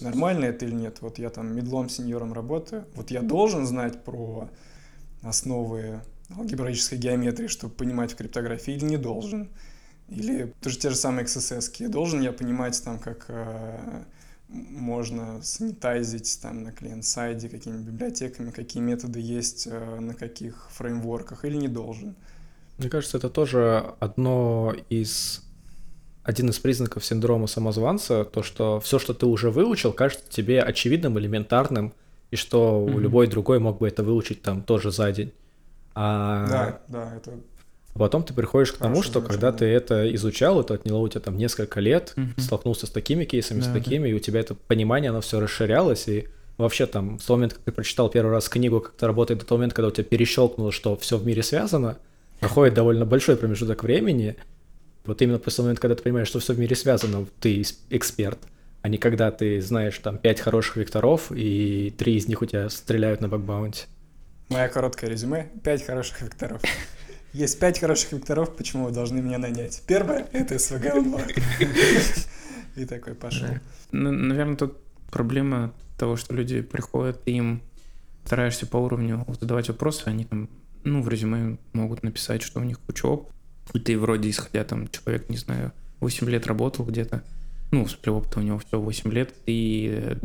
Нормально 0.00 0.44
это 0.44 0.66
или 0.66 0.74
нет? 0.74 0.98
Вот 1.00 1.18
я 1.18 1.30
там 1.30 1.56
медлом 1.56 1.88
сеньором 1.88 2.34
работаю. 2.34 2.84
Вот 2.94 3.10
я 3.10 3.22
должен 3.22 3.66
знать 3.66 4.04
про 4.04 4.48
основы 5.22 6.00
алгебраической 6.36 6.98
геометрии, 6.98 7.48
чтобы 7.48 7.74
понимать 7.74 8.12
в 8.12 8.16
криптографии, 8.16 8.74
или 8.74 8.84
не 8.84 8.96
должен? 8.96 9.48
Или 10.08 10.52
тоже 10.60 10.78
те 10.78 10.90
же 10.90 10.96
самые 10.96 11.24
XSS. 11.24 11.72
-ки. 11.72 11.88
Должен 11.88 12.20
я 12.20 12.32
понимать 12.32 12.82
там, 12.84 12.98
как 12.98 13.26
э, 13.28 14.04
можно 14.48 15.40
санитайзить 15.42 16.40
там 16.42 16.64
на 16.64 16.72
клиент-сайде 16.72 17.48
какими 17.48 17.78
библиотеками, 17.78 18.50
какие 18.50 18.82
методы 18.82 19.20
есть 19.20 19.68
э, 19.70 20.00
на 20.00 20.14
каких 20.14 20.68
фреймворках, 20.72 21.44
или 21.44 21.56
не 21.56 21.68
должен? 21.68 22.14
Мне 22.78 22.88
кажется, 22.88 23.18
это 23.18 23.28
тоже 23.28 23.94
одно 24.00 24.74
из 24.88 25.42
один 26.22 26.50
из 26.50 26.58
признаков 26.58 27.04
синдрома 27.04 27.46
самозванца, 27.46 28.24
то, 28.24 28.42
что 28.42 28.78
все, 28.80 28.98
что 28.98 29.14
ты 29.14 29.26
уже 29.26 29.50
выучил, 29.50 29.92
кажется 29.92 30.24
тебе 30.30 30.62
очевидным, 30.62 31.18
элементарным, 31.18 31.92
и 32.30 32.36
что 32.36 32.86
Мгм. 32.86 33.00
любой 33.00 33.26
другой 33.26 33.58
мог 33.58 33.78
бы 33.78 33.88
это 33.88 34.02
выучить 34.02 34.42
там 34.42 34.62
тоже 34.62 34.90
за 34.90 35.10
день. 35.12 35.32
А 35.94 36.46
Да, 36.48 36.80
да, 36.88 37.16
это 37.16 37.32
потом 37.94 38.22
ты 38.22 38.32
приходишь 38.32 38.72
к 38.72 38.78
тому, 38.78 38.94
Хорошее 38.96 39.12
что 39.12 39.20
когда 39.20 39.52
ты 39.52 39.64
это 39.66 40.14
изучал, 40.14 40.60
это 40.60 40.74
отняло 40.74 40.98
у 40.98 41.08
тебя 41.08 41.20
там 41.20 41.36
несколько 41.36 41.80
лет, 41.80 42.12
Мгм. 42.16 42.34
столкнулся 42.38 42.86
с 42.86 42.90
такими 42.90 43.24
кейсами, 43.24 43.60
с 43.60 43.66
Да, 43.66 43.72
да. 43.74 43.78
такими, 43.80 44.08
и 44.08 44.14
у 44.14 44.18
тебя 44.18 44.40
это 44.40 44.54
понимание, 44.54 45.10
оно 45.10 45.20
все 45.20 45.40
расширялось, 45.40 46.08
и 46.08 46.28
вообще 46.56 46.86
там 46.86 47.18
с 47.18 47.24
того 47.24 47.36
момента, 47.38 47.56
как 47.56 47.64
ты 47.64 47.72
прочитал 47.72 48.08
первый 48.08 48.30
раз 48.30 48.48
книгу, 48.48 48.80
как 48.80 48.94
это 48.94 49.06
работает, 49.06 49.40
до 49.40 49.46
того 49.46 49.58
момента, 49.58 49.74
когда 49.76 49.88
у 49.88 49.90
тебя 49.90 50.04
перещелкнуло, 50.04 50.72
что 50.72 50.96
все 50.96 51.18
в 51.18 51.26
мире 51.26 51.42
связано, 51.42 51.98
проходит 52.38 52.74
довольно 52.74 53.04
большой 53.04 53.36
промежуток 53.36 53.82
времени. 53.82 54.36
Вот 55.04 55.20
именно 55.22 55.38
после 55.38 55.56
того 55.56 55.66
момента, 55.66 55.82
когда 55.82 55.94
ты 55.94 56.02
понимаешь, 56.02 56.28
что 56.28 56.38
все 56.38 56.54
в 56.54 56.58
мире 56.58 56.76
связано, 56.76 57.26
ты 57.40 57.62
эксперт, 57.90 58.38
а 58.82 58.88
не 58.88 58.98
когда 58.98 59.30
ты 59.30 59.60
знаешь 59.60 59.98
там 59.98 60.16
пять 60.18 60.40
хороших 60.40 60.76
векторов, 60.76 61.32
и 61.32 61.92
три 61.98 62.16
из 62.16 62.28
них 62.28 62.40
у 62.40 62.46
тебя 62.46 62.68
стреляют 62.70 63.20
на 63.20 63.28
бакбаунте. 63.28 63.86
Моя 64.50 64.68
короткое 64.68 65.08
резюме. 65.08 65.48
Пять 65.62 65.86
хороших 65.86 66.22
векторов. 66.22 66.60
Есть 67.32 67.60
пять 67.60 67.78
хороших 67.78 68.10
векторов, 68.10 68.56
почему 68.56 68.86
вы 68.86 68.90
должны 68.90 69.22
меня 69.22 69.38
нанять. 69.38 69.80
Первое— 69.86 70.26
это 70.32 70.56
SVG 70.56 70.92
Unlock. 70.96 72.26
И 72.74 72.84
такой 72.84 73.14
пошел. 73.14 73.46
Наверное, 73.92 74.56
тут 74.56 74.76
проблема 75.12 75.72
того, 75.96 76.16
что 76.16 76.34
люди 76.34 76.62
приходят, 76.62 77.20
им 77.26 77.62
стараешься 78.24 78.66
по 78.66 78.76
уровню 78.78 79.24
задавать 79.40 79.68
вопросы, 79.68 80.02
они 80.06 80.24
там, 80.24 80.50
ну, 80.82 81.00
в 81.00 81.08
резюме 81.08 81.58
могут 81.72 82.02
написать, 82.02 82.42
что 82.42 82.58
у 82.58 82.64
них 82.64 82.80
опыта, 82.88 83.32
и 83.72 83.78
ты 83.78 83.96
вроде, 83.96 84.30
исходя 84.30 84.64
там, 84.64 84.88
человек, 84.88 85.28
не 85.28 85.36
знаю, 85.36 85.72
8 86.00 86.28
лет 86.28 86.48
работал 86.48 86.84
где-то, 86.84 87.22
ну, 87.70 87.86
с 87.86 87.96
опыта 88.04 88.40
у 88.40 88.42
него 88.42 88.58
все 88.58 88.80
8 88.80 89.12
лет, 89.12 89.32
и, 89.46 90.16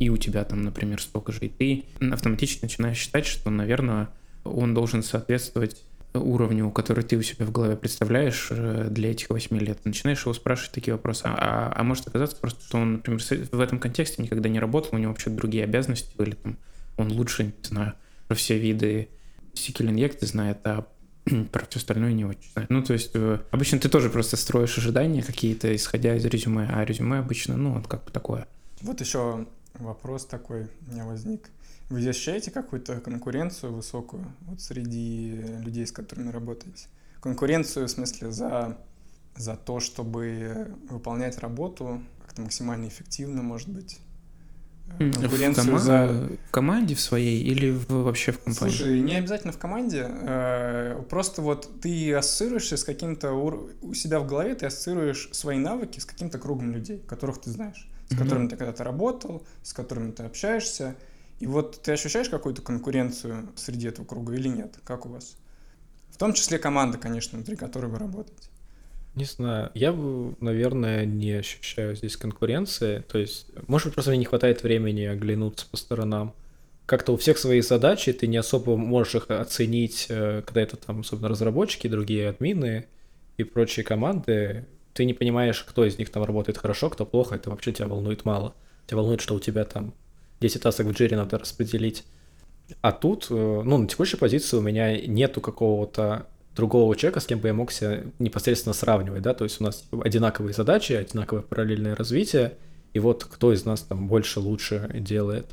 и 0.00 0.08
у 0.08 0.16
тебя 0.16 0.44
там, 0.44 0.62
например, 0.62 1.00
столько 1.00 1.30
же, 1.30 1.40
и 1.42 1.48
ты 1.48 1.84
автоматически 2.12 2.62
начинаешь 2.62 2.96
считать, 2.96 3.26
что, 3.26 3.50
наверное, 3.50 4.08
он 4.44 4.74
должен 4.74 5.02
соответствовать 5.02 5.84
уровню, 6.14 6.70
который 6.70 7.04
ты 7.04 7.16
у 7.16 7.22
себя 7.22 7.46
в 7.46 7.52
голове 7.52 7.76
представляешь 7.76 8.48
э, 8.50 8.88
для 8.90 9.12
этих 9.12 9.30
8 9.30 9.56
лет. 9.58 9.78
Начинаешь 9.84 10.22
его 10.22 10.32
спрашивать 10.32 10.72
такие 10.72 10.94
вопросы. 10.94 11.24
А, 11.26 11.72
а 11.76 11.84
может 11.84 12.08
оказаться 12.08 12.36
просто, 12.36 12.64
что 12.64 12.78
он, 12.78 12.94
например, 12.94 13.20
в 13.52 13.60
этом 13.60 13.78
контексте 13.78 14.22
никогда 14.22 14.48
не 14.48 14.58
работал, 14.58 14.94
у 14.94 14.98
него 14.98 15.12
вообще 15.12 15.30
другие 15.30 15.64
обязанности 15.64 16.10
были, 16.16 16.32
там, 16.32 16.56
он 16.96 17.12
лучше, 17.12 17.44
не 17.44 17.52
знаю, 17.62 17.92
про 18.26 18.34
все 18.34 18.58
виды 18.58 19.08
сикель-инъекты 19.52 20.26
знает, 20.26 20.58
а 20.64 20.86
про 21.52 21.66
все 21.68 21.78
остальное 21.78 22.12
не 22.12 22.24
очень 22.24 22.50
знает. 22.54 22.70
Ну, 22.70 22.82
то 22.82 22.94
есть, 22.94 23.10
э, 23.14 23.38
обычно 23.50 23.78
ты 23.78 23.90
тоже 23.90 24.08
просто 24.08 24.36
строишь 24.38 24.78
ожидания 24.78 25.22
какие-то, 25.22 25.74
исходя 25.76 26.16
из 26.16 26.24
резюме, 26.24 26.68
а 26.72 26.84
резюме 26.84 27.18
обычно, 27.18 27.58
ну, 27.58 27.74
вот 27.74 27.86
как 27.86 28.04
бы 28.06 28.10
такое. 28.10 28.48
Вот 28.80 29.00
еще 29.00 29.46
вопрос 29.74 30.26
такой 30.26 30.68
у 30.88 30.92
меня 30.92 31.04
возник. 31.04 31.50
Вы 31.88 32.06
ощущаете 32.08 32.50
какую-то 32.50 33.00
конкуренцию 33.00 33.72
высокую 33.74 34.24
вот 34.42 34.60
среди 34.60 35.42
людей, 35.64 35.86
с 35.86 35.92
которыми 35.92 36.30
работаете? 36.30 36.86
Конкуренцию 37.20 37.86
в 37.88 37.90
смысле 37.90 38.30
за, 38.30 38.78
за 39.36 39.56
то, 39.56 39.80
чтобы 39.80 40.74
выполнять 40.88 41.38
работу 41.38 42.00
как-то 42.24 42.42
максимально 42.42 42.86
эффективно, 42.88 43.42
может 43.42 43.68
быть? 43.68 43.98
Э, 44.98 45.10
В, 45.10 45.20
Конкуренцию 45.20 45.66
кома- 45.66 45.78
за... 45.78 46.06
в 46.48 46.50
команде 46.52 46.94
в 46.94 47.00
своей 47.00 47.42
или 47.42 47.70
в- 47.72 47.88
вообще 47.90 48.32
в 48.32 48.38
компании? 48.38 48.74
Слушай, 48.76 49.00
не 49.00 49.16
обязательно 49.16 49.52
в 49.52 49.58
команде. 49.58 50.06
э, 50.08 51.02
Просто 51.10 51.42
вот 51.42 51.80
ты 51.80 52.14
ассоциируешься 52.14 52.76
с 52.76 52.84
каким-то... 52.84 53.32
У 53.82 53.94
себя 53.94 54.20
в 54.20 54.26
голове 54.28 54.54
ты 54.54 54.66
ассоциируешь 54.66 55.28
свои 55.32 55.58
навыки 55.58 55.98
с 55.98 56.04
каким-то 56.04 56.38
кругом 56.38 56.70
людей, 56.72 57.02
которых 57.06 57.40
ты 57.40 57.50
знаешь, 57.50 57.88
с 58.10 58.16
которыми 58.16 58.48
ты 58.48 58.56
когда-то 58.56 58.84
работал, 58.84 59.46
с 59.62 59.72
которыми 59.72 60.10
ты 60.10 60.24
общаешься. 60.24 60.96
И 61.38 61.46
вот 61.46 61.80
ты 61.82 61.92
ощущаешь 61.92 62.28
какую-то 62.28 62.60
конкуренцию 62.60 63.48
среди 63.56 63.88
этого 63.88 64.04
круга 64.04 64.34
или 64.34 64.48
нет? 64.48 64.78
Как 64.84 65.06
у 65.06 65.08
вас? 65.08 65.36
В 66.10 66.18
том 66.18 66.34
числе 66.34 66.58
команда, 66.58 66.98
конечно, 66.98 67.36
внутри 67.36 67.56
которой 67.56 67.86
вы 67.86 67.98
работаете. 67.98 68.50
Не 69.14 69.24
знаю, 69.24 69.70
я 69.74 69.92
наверное, 70.40 71.04
не 71.04 71.32
ощущаю 71.32 71.96
здесь 71.96 72.16
конкуренции. 72.16 73.00
То 73.08 73.18
есть, 73.18 73.46
может 73.66 73.86
быть, 73.86 73.94
просто 73.94 74.10
мне 74.10 74.18
не 74.18 74.24
хватает 74.24 74.62
времени 74.62 75.04
оглянуться 75.04 75.66
по 75.70 75.76
сторонам. 75.76 76.34
как-то 76.86 77.12
у 77.12 77.16
всех 77.16 77.38
свои 77.38 77.60
задачи, 77.60 78.12
ты 78.12 78.26
не 78.26 78.36
особо 78.36 78.76
можешь 78.76 79.14
их 79.14 79.30
оценить, 79.30 80.06
э, 80.08 80.42
когда 80.44 80.60
это 80.60 80.76
там, 80.76 81.00
особенно 81.00 81.28
разработчики, 81.28 81.86
другие 81.86 82.28
админы 82.28 82.86
и 83.36 83.44
прочие 83.44 83.84
команды, 83.84 84.66
ты 84.94 85.04
не 85.04 85.14
понимаешь, 85.14 85.62
кто 85.62 85.84
из 85.84 85.98
них 85.98 86.10
там 86.10 86.24
работает 86.24 86.58
хорошо, 86.58 86.90
кто 86.90 87.06
плохо, 87.06 87.36
это 87.36 87.50
вообще 87.50 87.72
тебя 87.72 87.88
волнует 87.88 88.24
мало. 88.24 88.54
Тебя 88.86 88.98
волнует, 88.98 89.20
что 89.20 89.34
у 89.34 89.40
тебя 89.40 89.64
там 89.64 89.94
10 90.40 90.62
тасок 90.62 90.86
в 90.86 90.92
джире 90.92 91.16
надо 91.16 91.38
распределить. 91.38 92.04
А 92.80 92.92
тут, 92.92 93.26
э, 93.30 93.34
ну, 93.34 93.78
на 93.78 93.88
текущей 93.88 94.16
позиции 94.16 94.56
у 94.56 94.60
меня 94.60 94.96
нету 95.06 95.40
какого-то 95.40 96.26
другого 96.54 96.96
человека, 96.96 97.20
с 97.20 97.26
кем 97.26 97.38
бы 97.38 97.48
я 97.48 97.54
мог 97.54 97.72
себя 97.72 98.04
непосредственно 98.18 98.72
сравнивать, 98.72 99.22
да, 99.22 99.34
то 99.34 99.44
есть 99.44 99.60
у 99.60 99.64
нас 99.64 99.84
одинаковые 100.02 100.52
задачи, 100.52 100.92
одинаковое 100.92 101.42
параллельное 101.42 101.94
развитие, 101.94 102.54
и 102.92 102.98
вот 102.98 103.24
кто 103.24 103.52
из 103.52 103.64
нас 103.64 103.82
там 103.82 104.08
больше, 104.08 104.40
лучше 104.40 104.90
делает. 104.94 105.46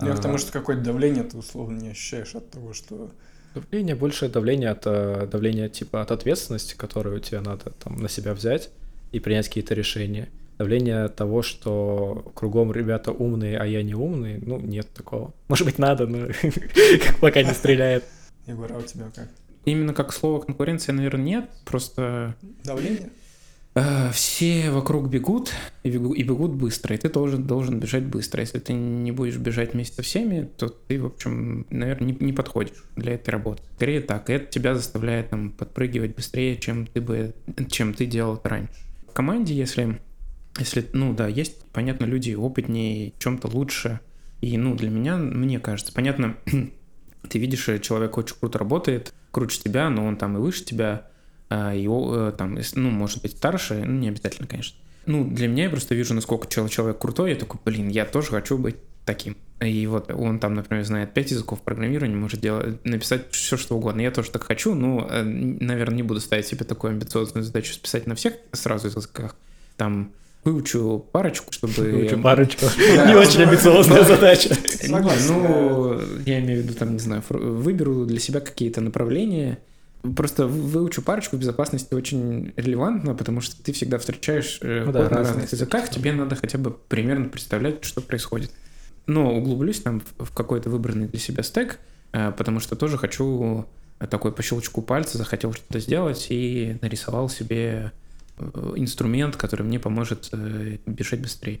Я 0.00 0.12
а, 0.12 0.16
потому 0.16 0.38
что 0.38 0.52
какое-то 0.52 0.82
давление 0.82 1.24
ты 1.24 1.38
условно 1.38 1.78
не 1.78 1.90
ощущаешь 1.90 2.34
от 2.34 2.50
того, 2.50 2.72
что... 2.72 3.10
Давление, 3.56 3.94
большее 3.94 4.30
давление 4.30 4.68
от 4.68 4.82
э, 4.84 5.26
давления 5.30 5.70
типа 5.70 6.02
от 6.02 6.10
ответственности, 6.10 6.74
которую 6.76 7.20
тебе 7.20 7.40
надо 7.40 7.70
там 7.70 7.96
на 7.96 8.06
себя 8.06 8.34
взять 8.34 8.68
и 9.12 9.18
принять 9.18 9.48
какие-то 9.48 9.72
решения. 9.72 10.28
Давление 10.58 11.08
того, 11.08 11.40
что 11.40 12.30
кругом 12.34 12.70
ребята 12.70 13.12
умные, 13.12 13.56
а 13.56 13.64
я 13.64 13.82
не 13.82 13.94
умный, 13.94 14.38
ну, 14.44 14.60
нет 14.60 14.88
такого. 14.92 15.32
Может 15.48 15.64
быть, 15.64 15.78
надо, 15.78 16.06
но 16.06 16.28
пока 17.22 17.42
не 17.42 17.54
стреляет. 17.54 18.04
Егор, 18.46 18.70
а 18.70 18.76
у 18.76 18.82
тебя 18.82 19.10
как? 19.14 19.28
Именно 19.64 19.94
как 19.94 20.12
слово 20.12 20.42
конкуренция, 20.42 20.92
наверное, 20.92 21.24
нет, 21.24 21.50
просто... 21.64 22.34
Давление? 22.62 23.08
Э, 23.76 24.10
все 24.10 24.70
вокруг 24.70 25.08
бегут 25.10 25.52
и, 25.82 25.90
бегут 25.90 26.52
быстро, 26.52 26.96
и 26.96 26.98
ты 26.98 27.10
должен, 27.10 27.46
должен 27.46 27.78
бежать 27.78 28.04
быстро. 28.04 28.40
Если 28.40 28.58
ты 28.58 28.72
не 28.72 29.12
будешь 29.12 29.36
бежать 29.36 29.74
вместе 29.74 29.96
со 29.96 30.02
всеми, 30.02 30.48
то 30.56 30.70
ты, 30.70 30.98
в 30.98 31.04
общем, 31.04 31.66
наверное, 31.68 32.12
не, 32.12 32.16
не 32.18 32.32
подходишь 32.32 32.84
для 32.96 33.12
этой 33.12 33.30
работы. 33.30 33.62
Скорее 33.76 34.00
так, 34.00 34.30
и 34.30 34.32
это 34.32 34.46
тебя 34.46 34.74
заставляет 34.74 35.28
там, 35.28 35.50
подпрыгивать 35.50 36.16
быстрее, 36.16 36.56
чем 36.56 36.86
ты 36.86 37.02
бы, 37.02 37.34
чем 37.68 37.92
ты 37.92 38.06
делал 38.06 38.40
раньше. 38.42 38.72
В 39.10 39.12
команде, 39.12 39.54
если, 39.54 40.00
если, 40.58 40.88
ну 40.94 41.12
да, 41.12 41.28
есть, 41.28 41.62
понятно, 41.74 42.06
люди 42.06 42.32
опытнее, 42.32 43.12
чем-то 43.18 43.48
лучше, 43.48 44.00
и, 44.40 44.56
ну, 44.56 44.74
для 44.74 44.88
меня, 44.88 45.18
мне 45.18 45.60
кажется, 45.60 45.92
понятно, 45.92 46.36
ты 47.28 47.38
видишь, 47.38 47.68
человек 47.82 48.16
очень 48.16 48.36
круто 48.40 48.58
работает, 48.58 49.12
круче 49.32 49.60
тебя, 49.60 49.90
но 49.90 50.06
он 50.06 50.16
там 50.16 50.38
и 50.38 50.40
выше 50.40 50.64
тебя, 50.64 51.10
его 51.50 52.28
э, 52.28 52.32
там, 52.36 52.58
ну, 52.74 52.90
может 52.90 53.22
быть, 53.22 53.32
старше, 53.32 53.82
ну, 53.84 53.98
не 53.98 54.08
обязательно, 54.08 54.48
конечно. 54.48 54.76
Ну, 55.06 55.24
для 55.24 55.46
меня 55.46 55.64
я 55.64 55.70
просто 55.70 55.94
вижу, 55.94 56.14
насколько 56.14 56.48
человек 56.48 56.98
крутой, 56.98 57.30
я 57.30 57.36
такой, 57.36 57.60
блин, 57.64 57.88
я 57.88 58.04
тоже 58.04 58.30
хочу 58.30 58.58
быть 58.58 58.76
таким. 59.04 59.36
И 59.60 59.86
вот 59.86 60.10
он 60.10 60.38
там, 60.38 60.54
например, 60.54 60.84
знает 60.84 61.14
пять 61.14 61.30
языков 61.30 61.62
программирования, 61.62 62.16
может 62.16 62.40
делать, 62.40 62.84
написать 62.84 63.30
все, 63.30 63.56
что 63.56 63.76
угодно. 63.76 64.02
Я 64.02 64.10
тоже 64.10 64.30
так 64.30 64.42
хочу, 64.42 64.74
но, 64.74 65.06
э, 65.10 65.22
наверное, 65.22 65.96
не 65.96 66.02
буду 66.02 66.20
ставить 66.20 66.46
себе 66.46 66.64
такую 66.64 66.90
амбициозную 66.90 67.42
задачу 67.42 67.72
списать 67.72 68.06
на 68.06 68.14
всех 68.14 68.34
сразу 68.52 68.88
языках. 68.88 69.36
Там 69.76 70.12
выучу 70.44 71.06
парочку, 71.10 71.52
чтобы... 71.52 71.72
Выучу 71.72 72.20
парочку. 72.20 72.66
Не 72.78 73.14
очень 73.14 73.44
амбициозная 73.44 74.04
задача. 74.04 74.54
Ну, 74.88 76.00
я 76.26 76.40
имею 76.40 76.60
в 76.60 76.64
виду, 76.64 76.74
там, 76.74 76.92
не 76.92 76.98
знаю, 76.98 77.22
выберу 77.28 78.04
для 78.04 78.20
себя 78.20 78.40
какие-то 78.40 78.80
направления, 78.80 79.58
Просто 80.14 80.46
выучу 80.46 81.02
парочку 81.02 81.36
безопасности 81.36 81.92
очень 81.94 82.52
релевантно, 82.56 83.14
потому 83.14 83.40
что 83.40 83.60
ты 83.62 83.72
всегда 83.72 83.98
встречаешь 83.98 84.58
э, 84.62 84.84
ну, 84.84 84.92
да, 84.92 85.04
на 85.04 85.08
разных 85.08 85.50
языках, 85.50 85.90
тебе 85.90 86.12
надо 86.12 86.36
хотя 86.36 86.58
бы 86.58 86.70
примерно 86.70 87.28
представлять, 87.28 87.84
что 87.84 88.00
происходит. 88.00 88.50
Но 89.06 89.34
углублюсь 89.36 89.80
там 89.80 90.02
в 90.18 90.32
какой-то 90.32 90.70
выбранный 90.70 91.08
для 91.08 91.18
себя 91.18 91.42
стек, 91.42 91.80
э, 92.12 92.32
потому 92.36 92.60
что 92.60 92.76
тоже 92.76 92.98
хочу 92.98 93.66
такой 94.10 94.32
по 94.32 94.42
щелчку 94.42 94.82
пальца 94.82 95.18
захотел 95.18 95.52
что-то 95.54 95.80
сделать 95.80 96.26
и 96.28 96.76
нарисовал 96.82 97.28
себе 97.28 97.92
э, 98.38 98.72
инструмент, 98.76 99.36
который 99.36 99.62
мне 99.62 99.80
поможет 99.80 100.30
бежать 100.86 101.20
быстрее. 101.20 101.60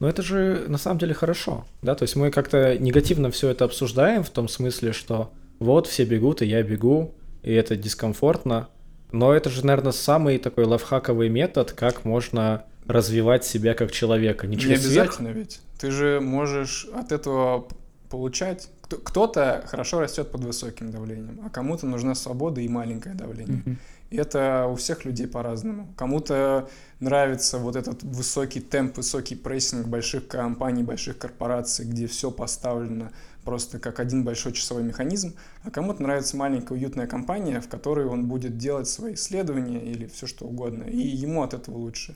Но 0.00 0.08
это 0.08 0.22
же 0.22 0.64
на 0.68 0.78
самом 0.78 0.98
деле 0.98 1.14
хорошо, 1.14 1.66
да, 1.82 1.94
то 1.94 2.02
есть 2.02 2.16
мы 2.16 2.30
как-то 2.30 2.76
негативно 2.78 3.30
все 3.30 3.48
это 3.48 3.64
обсуждаем 3.64 4.24
в 4.24 4.30
том 4.30 4.48
смысле, 4.48 4.92
что 4.92 5.32
вот 5.58 5.86
все 5.86 6.04
бегут, 6.04 6.42
и 6.42 6.46
я 6.46 6.62
бегу, 6.62 7.14
и 7.46 7.52
это 7.52 7.76
дискомфортно. 7.76 8.68
Но 9.12 9.32
это 9.32 9.50
же, 9.50 9.64
наверное, 9.64 9.92
самый 9.92 10.38
такой 10.38 10.64
лайфхаковый 10.64 11.28
метод, 11.28 11.72
как 11.72 12.04
можно 12.04 12.64
развивать 12.86 13.44
себя 13.44 13.74
как 13.74 13.92
человека. 13.92 14.48
Не, 14.48 14.56
не 14.56 14.64
обязательно 14.64 15.30
сверх... 15.30 15.36
ведь. 15.36 15.60
Ты 15.78 15.92
же 15.92 16.20
можешь 16.20 16.88
от 16.92 17.12
этого 17.12 17.68
получать. 18.10 18.68
Кто-то 18.88 19.64
хорошо 19.68 20.00
растет 20.00 20.30
под 20.30 20.42
высоким 20.42 20.90
давлением, 20.90 21.40
а 21.44 21.50
кому-то 21.50 21.86
нужна 21.86 22.16
свобода 22.16 22.60
и 22.60 22.68
маленькое 22.68 23.14
давление. 23.14 23.62
Mm-hmm. 23.64 23.76
И 24.10 24.16
это 24.16 24.66
у 24.70 24.74
всех 24.74 25.04
людей 25.04 25.26
по-разному. 25.26 25.92
Кому-то 25.96 26.68
нравится 26.98 27.58
вот 27.58 27.76
этот 27.76 28.02
высокий 28.02 28.60
темп, 28.60 28.96
высокий 28.96 29.36
прессинг 29.36 29.86
больших 29.86 30.26
компаний, 30.28 30.82
больших 30.82 31.18
корпораций, 31.18 31.84
где 31.84 32.06
все 32.06 32.30
поставлено 32.30 33.12
просто 33.46 33.78
как 33.78 34.00
один 34.00 34.24
большой 34.24 34.52
часовой 34.52 34.82
механизм, 34.82 35.34
а 35.62 35.70
кому-то 35.70 36.02
нравится 36.02 36.36
маленькая 36.36 36.74
уютная 36.74 37.06
компания, 37.06 37.60
в 37.60 37.68
которой 37.68 38.04
он 38.04 38.26
будет 38.26 38.58
делать 38.58 38.88
свои 38.88 39.14
исследования 39.14 39.80
или 39.80 40.06
все 40.06 40.26
что 40.26 40.44
угодно, 40.44 40.82
и 40.82 40.98
ему 40.98 41.42
от 41.42 41.54
этого 41.54 41.78
лучше. 41.78 42.14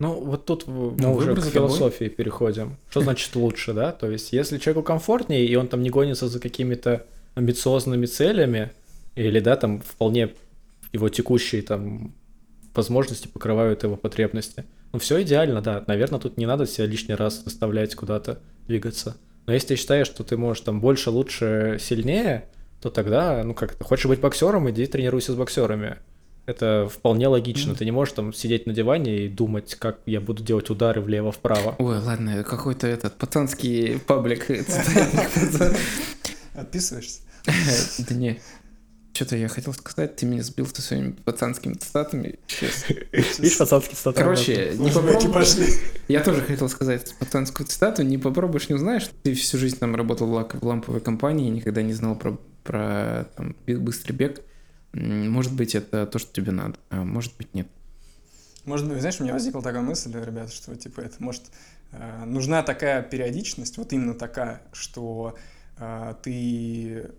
Ну, 0.00 0.12
вот 0.12 0.44
тут 0.44 0.66
мы 0.66 0.94
ну, 0.98 1.14
уже 1.14 1.34
к 1.34 1.40
философии 1.40 2.04
тобой. 2.04 2.10
переходим. 2.10 2.76
Что 2.90 3.00
значит 3.00 3.34
лучше, 3.34 3.72
да? 3.72 3.92
То 3.92 4.10
есть, 4.10 4.32
если 4.32 4.58
человеку 4.58 4.84
комфортнее, 4.84 5.46
и 5.46 5.56
он 5.56 5.68
там 5.68 5.82
не 5.82 5.90
гонится 5.90 6.28
за 6.28 6.38
какими-то 6.38 7.04
амбициозными 7.34 8.06
целями, 8.06 8.70
или, 9.16 9.40
да, 9.40 9.56
там 9.56 9.80
вполне 9.80 10.34
его 10.92 11.08
текущие 11.08 11.62
там 11.62 12.14
возможности 12.74 13.26
покрывают 13.26 13.82
его 13.82 13.96
потребности. 13.96 14.64
Ну, 14.92 14.98
все 14.98 15.22
идеально, 15.22 15.60
да. 15.62 15.84
Наверное, 15.86 16.20
тут 16.20 16.36
не 16.36 16.46
надо 16.46 16.66
себя 16.66 16.86
лишний 16.86 17.14
раз 17.14 17.42
заставлять 17.44 17.94
куда-то 17.94 18.40
двигаться. 18.68 19.16
Но 19.48 19.54
если 19.54 19.68
ты 19.68 19.76
считаешь, 19.76 20.06
что 20.06 20.24
ты 20.24 20.36
можешь 20.36 20.62
там 20.62 20.78
больше, 20.78 21.08
лучше, 21.08 21.78
сильнее, 21.80 22.50
то 22.82 22.90
тогда, 22.90 23.42
ну 23.44 23.54
как, 23.54 23.82
хочешь 23.82 24.04
быть 24.04 24.20
боксером, 24.20 24.68
иди 24.68 24.86
тренируйся 24.86 25.32
с 25.32 25.36
боксерами. 25.36 25.96
Это 26.44 26.86
вполне 26.86 27.28
логично. 27.28 27.72
Mm. 27.72 27.76
Ты 27.76 27.84
не 27.86 27.90
можешь 27.90 28.12
там 28.12 28.34
сидеть 28.34 28.66
на 28.66 28.74
диване 28.74 29.20
и 29.20 29.28
думать, 29.30 29.74
как 29.76 30.00
я 30.04 30.20
буду 30.20 30.42
делать 30.42 30.68
удары 30.68 31.00
влево-вправо. 31.00 31.76
Ой, 31.78 31.98
ладно, 31.98 32.44
какой-то 32.44 32.86
этот 32.86 33.16
пацанский 33.16 33.98
паблик. 33.98 34.50
Отписываешься? 36.54 37.20
Да 38.06 38.14
не. 38.14 38.40
Что-то 39.12 39.36
я 39.36 39.48
хотел 39.48 39.74
сказать, 39.74 40.16
ты 40.16 40.26
меня 40.26 40.42
сбил 40.42 40.66
ты 40.66 40.80
своими 40.80 41.10
пацанскими 41.10 41.74
цитатами. 41.74 42.38
Сейчас. 42.46 42.88
Видишь, 43.38 43.58
пацанские 43.58 43.96
цитаты. 43.96 44.18
Короче, 44.18 44.74
не 44.76 44.90
попробуешь... 44.90 45.56
Я 46.06 46.22
тоже 46.22 46.42
хотел 46.42 46.68
сказать 46.68 47.14
пацанскую 47.18 47.66
цитату. 47.66 48.02
Не 48.02 48.18
попробуешь, 48.18 48.68
не 48.68 48.76
узнаешь. 48.76 49.10
Ты 49.22 49.34
всю 49.34 49.58
жизнь 49.58 49.78
там 49.78 49.96
работал 49.96 50.28
в 50.28 50.64
ламповой 50.64 51.00
компании, 51.00 51.50
никогда 51.50 51.82
не 51.82 51.92
знал 51.92 52.14
про, 52.14 52.38
про 52.62 53.28
там, 53.36 53.56
быстрый 53.66 54.12
бег. 54.12 54.42
Может 54.92 55.52
быть, 55.52 55.74
это 55.74 56.06
то, 56.06 56.18
что 56.18 56.32
тебе 56.32 56.52
надо, 56.52 56.76
а 56.90 57.04
может 57.04 57.36
быть, 57.36 57.54
нет. 57.54 57.68
Может 58.64 58.88
быть, 58.88 59.00
знаешь, 59.00 59.20
у 59.20 59.24
меня 59.24 59.32
возникла 59.32 59.62
такая 59.62 59.82
мысль, 59.82 60.12
ребята, 60.12 60.50
что 60.52 60.74
типа 60.76 61.00
это 61.00 61.16
может 61.20 61.42
э, 61.92 62.24
нужна 62.24 62.62
такая 62.62 63.02
периодичность, 63.02 63.78
вот 63.78 63.92
именно 63.92 64.14
такая, 64.14 64.62
что 64.72 65.36
э, 65.78 66.14
ты 66.22 67.10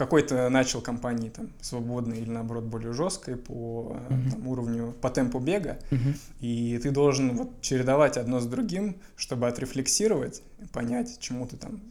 какой-то 0.00 0.48
начал 0.48 0.80
компании 0.80 1.28
там 1.28 1.50
свободной 1.60 2.20
или 2.20 2.30
наоборот 2.30 2.64
более 2.64 2.94
жесткой 2.94 3.36
по 3.36 3.98
uh-huh. 4.08 4.30
там, 4.30 4.48
уровню, 4.48 4.94
по 4.98 5.10
темпу 5.10 5.40
бега, 5.40 5.78
uh-huh. 5.90 6.16
и 6.40 6.80
ты 6.82 6.90
должен 6.90 7.36
вот 7.36 7.60
чередовать 7.60 8.16
одно 8.16 8.40
с 8.40 8.46
другим, 8.46 8.96
чтобы 9.14 9.46
отрефлексировать, 9.46 10.42
понять, 10.72 11.18
чему 11.20 11.46
ты 11.46 11.58
там 11.58 11.82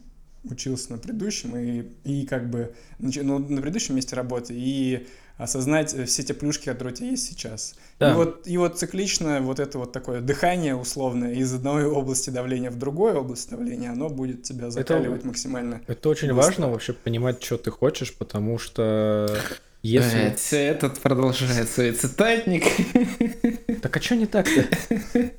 учился 0.42 0.90
на 0.90 0.98
предыдущем 0.98 1.56
и, 1.56 1.92
и 2.02 2.26
как 2.26 2.50
бы 2.50 2.74
ну, 2.98 3.38
на 3.38 3.62
предыдущем 3.62 3.94
месте 3.94 4.16
работы 4.16 4.54
и 4.56 5.06
осознать 5.40 5.94
э, 5.94 6.04
все 6.04 6.22
те 6.22 6.34
плюшки, 6.34 6.66
которые 6.66 6.92
у 6.92 6.96
тебя 6.96 7.08
есть 7.10 7.26
сейчас. 7.26 7.74
Да. 7.98 8.12
И, 8.12 8.14
вот, 8.14 8.46
и 8.46 8.58
вот 8.58 8.78
циклично 8.78 9.40
вот 9.40 9.58
это 9.58 9.78
вот 9.78 9.92
такое 9.92 10.20
дыхание 10.20 10.76
условное 10.76 11.32
из 11.32 11.52
одной 11.52 11.86
области 11.86 12.30
давления 12.30 12.70
в 12.70 12.78
другой 12.78 13.14
область 13.14 13.50
давления, 13.50 13.90
оно 13.92 14.08
будет 14.08 14.42
тебя 14.42 14.70
закаливать 14.70 15.20
это, 15.20 15.28
максимально. 15.28 15.80
Это 15.86 16.08
очень 16.08 16.28
быстро. 16.28 16.42
важно 16.42 16.68
вообще 16.68 16.92
понимать, 16.92 17.42
что 17.42 17.56
ты 17.56 17.70
хочешь, 17.70 18.14
потому 18.14 18.58
что 18.58 19.34
если... 19.82 20.58
Этот 20.58 20.98
продолжает 20.98 21.68
свой 21.68 21.92
цитатник. 21.92 22.64
Так 23.80 23.96
а 23.96 24.00
что 24.00 24.14
не 24.14 24.26
так-то? 24.26 24.66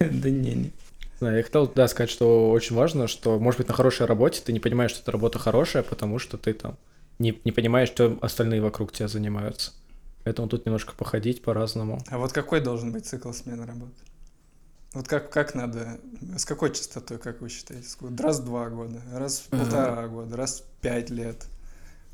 Да 0.00 0.30
не, 0.30 0.54
не. 0.54 0.72
Я 1.20 1.42
хотел, 1.44 1.68
да, 1.68 1.86
сказать, 1.86 2.10
что 2.10 2.50
очень 2.50 2.74
важно, 2.74 3.06
что, 3.06 3.38
может 3.38 3.58
быть, 3.58 3.68
на 3.68 3.74
хорошей 3.74 4.06
работе 4.06 4.42
ты 4.44 4.52
не 4.52 4.58
понимаешь, 4.58 4.90
что 4.90 5.00
эта 5.00 5.12
работа 5.12 5.38
хорошая, 5.38 5.84
потому 5.84 6.18
что 6.18 6.36
ты 6.36 6.52
там 6.54 6.76
не, 7.18 7.40
не 7.44 7.52
понимаешь, 7.52 7.88
что 7.88 8.18
остальные 8.20 8.60
вокруг 8.60 8.92
тебя 8.92 9.08
занимаются. 9.08 9.72
Поэтому 10.24 10.48
тут 10.48 10.64
немножко 10.64 10.94
походить 10.94 11.42
по-разному. 11.42 12.02
А 12.08 12.18
вот 12.18 12.32
какой 12.32 12.60
должен 12.60 12.92
быть 12.92 13.06
цикл 13.06 13.30
смены 13.32 13.66
работы? 13.66 13.92
Вот 14.94 15.08
как, 15.08 15.30
как 15.30 15.54
надо, 15.54 15.98
с 16.36 16.44
какой 16.44 16.72
частотой, 16.72 17.18
как 17.18 17.40
вы 17.40 17.48
считаете? 17.48 17.88
Раз 18.18 18.38
в 18.40 18.44
два 18.44 18.70
года, 18.70 19.02
раз 19.12 19.40
в 19.40 19.48
полтора 19.48 20.06
года, 20.08 20.36
раз 20.36 20.60
в 20.60 20.80
пять 20.80 21.10
лет? 21.10 21.46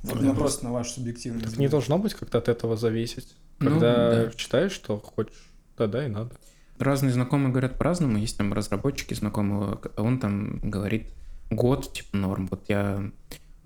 Вот, 0.03 0.15
Ну, 0.21 0.29
ну, 0.29 0.35
просто 0.35 0.65
на 0.65 0.73
ваш 0.73 0.91
субъективный 0.93 1.41
взгляд. 1.45 1.59
не 1.59 1.69
должно 1.69 1.99
быть 1.99 2.15
как-то 2.15 2.39
от 2.39 2.49
этого 2.49 2.77
зависеть. 2.77 3.37
Ну, 3.59 3.71
Когда 3.71 4.25
да. 4.25 4.31
считаешь, 4.37 4.73
что 4.73 4.99
хочешь, 4.99 5.51
тогда 5.77 6.05
и 6.05 6.09
надо. 6.09 6.31
Разные 6.79 7.13
знакомые 7.13 7.51
говорят 7.51 7.77
по-разному. 7.77 8.17
Есть 8.17 8.39
там 8.39 8.55
разработчики 8.55 9.13
знакомые, 9.13 9.79
он 9.99 10.19
там 10.19 10.59
говорит 10.61 11.09
год, 11.51 11.93
типа 11.93 12.17
норм. 12.17 12.47
Вот 12.51 12.65
я 12.69 13.11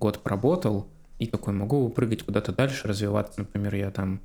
год 0.00 0.18
поработал, 0.24 0.88
и 1.18 1.26
такой 1.26 1.54
могу 1.54 1.88
прыгать 1.90 2.22
куда-то 2.24 2.52
дальше, 2.52 2.88
развиваться. 2.88 3.40
Например, 3.40 3.74
я 3.74 3.90
там 3.90 4.20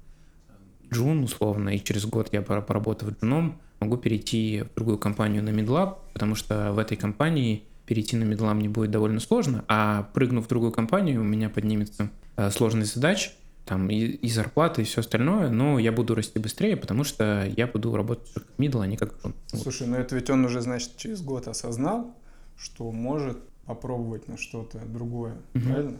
джун 0.92 1.24
условно, 1.24 1.70
и 1.76 1.80
через 1.84 2.06
год 2.06 2.30
я 2.32 2.42
пора- 2.42 2.62
поработав 2.62 3.10
джуном, 3.20 3.60
могу 3.80 3.98
перейти 3.98 4.64
в 4.64 4.76
другую 4.76 4.98
компанию 4.98 5.44
на 5.44 5.50
middle 5.50 5.87
а, 5.87 6.00
потому 6.14 6.36
что 6.36 6.72
в 6.74 6.80
этой 6.80 6.98
компании 6.98 7.64
перейти 7.86 8.18
на 8.18 8.24
middle 8.24 8.53
а 8.53 8.58
мне 8.58 8.70
будет 8.70 8.92
довольно 8.92 9.20
сложно, 9.20 9.64
а 9.68 10.04
прыгнув 10.14 10.46
в 10.46 10.50
другую 10.50 10.72
компанию, 10.72 11.22
у 11.22 11.24
меня 11.24 11.50
поднимется 11.50 12.10
э, 12.38 12.50
сложность 12.52 12.94
задач, 12.96 13.36
там 13.66 13.90
и, 13.90 13.98
и 13.98 14.30
зарплата, 14.30 14.82
и 14.82 14.84
все 14.84 15.02
остальное, 15.02 15.50
но 15.50 15.78
я 15.80 15.92
буду 15.92 16.16
расти 16.16 16.40
быстрее, 16.40 16.76
потому 16.76 17.04
что 17.04 17.48
я 17.56 17.68
буду 17.68 17.96
работать 17.96 18.32
как 18.34 18.46
мидл, 18.58 18.82
а 18.82 18.88
не 18.88 18.98
как 18.98 19.14
джун. 19.22 19.36
Слушай, 19.48 19.88
ну 19.88 19.96
это 19.96 20.16
ведь 20.16 20.30
он 20.30 20.44
уже, 20.46 20.62
значит, 20.62 20.98
через 20.98 21.22
год 21.22 21.48
осознал, 21.48 22.16
что 22.58 22.92
может 22.92 23.38
попробовать 23.66 24.28
на 24.28 24.38
что-то 24.38 24.80
другое, 24.86 25.36
Мгм. 25.54 25.64
правильно? 25.66 25.98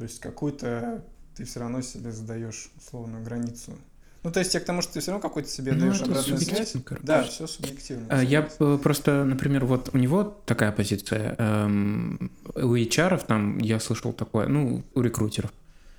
То 0.00 0.04
есть 0.04 0.18
какую-то 0.18 1.04
ты 1.36 1.44
все 1.44 1.60
равно 1.60 1.82
себе 1.82 2.10
задаешь 2.10 2.70
условно 2.78 3.20
границу. 3.20 3.72
Ну, 4.22 4.32
то 4.32 4.40
есть 4.40 4.54
я 4.54 4.60
к 4.60 4.64
тому, 4.64 4.80
что 4.80 4.94
ты 4.94 5.00
все 5.00 5.10
равно 5.10 5.20
какой-то 5.28 5.50
себе 5.50 5.74
Ну, 5.74 5.80
даешь 5.80 6.00
обратную 6.00 6.40
связь. 6.40 6.72
короче. 6.82 7.04
Да, 7.06 7.24
все 7.24 7.46
субъективно. 7.46 8.06
А, 8.08 8.24
Я 8.24 8.40
просто, 8.82 9.24
например, 9.26 9.66
вот 9.66 9.90
у 9.92 9.98
него 9.98 10.24
такая 10.46 10.72
позиция, 10.72 11.34
эм, 11.36 12.30
у 12.54 12.74
HR 12.74 13.22
там 13.26 13.58
я 13.58 13.78
слышал 13.78 14.14
такое, 14.14 14.46
ну, 14.46 14.82
у 14.94 15.02
рекрутеров, 15.02 15.52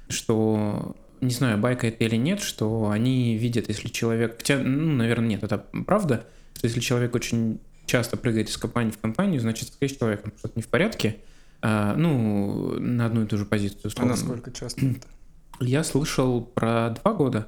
что 0.10 0.96
не 1.22 1.30
знаю, 1.32 1.60
байка 1.60 1.86
это 1.86 2.04
или 2.04 2.16
нет, 2.16 2.42
что 2.42 2.90
они 2.90 3.38
видят, 3.38 3.68
если 3.68 3.88
человек, 3.88 4.38
хотя, 4.38 4.58
ну, 4.58 4.94
наверное, 4.94 5.28
нет, 5.30 5.44
это 5.44 5.64
правда, 5.86 6.26
что 6.56 6.66
если 6.66 6.80
человек 6.80 7.14
очень 7.14 7.60
часто 7.86 8.18
прыгает 8.18 8.50
из 8.50 8.58
компании 8.58 8.90
в 8.90 8.98
компанию, 8.98 9.40
значит, 9.42 9.68
скорее 9.72 9.94
с 9.94 9.98
человеком 9.98 10.34
что-то 10.40 10.54
не 10.56 10.64
в 10.64 10.68
порядке, 10.70 11.18
а, 11.62 11.96
ну, 11.96 12.76
на 12.80 13.06
одну 13.06 13.24
и 13.24 13.26
ту 13.28 13.38
же 13.38 13.46
позицию. 13.46 13.82
А 13.86 13.88
условно. 13.88 14.12
насколько 14.14 14.52
часто 14.52 14.86
это? 14.86 15.08
Я 15.60 15.84
слышал 15.84 16.42
про 16.42 16.90
два 17.02 17.14
года, 17.14 17.48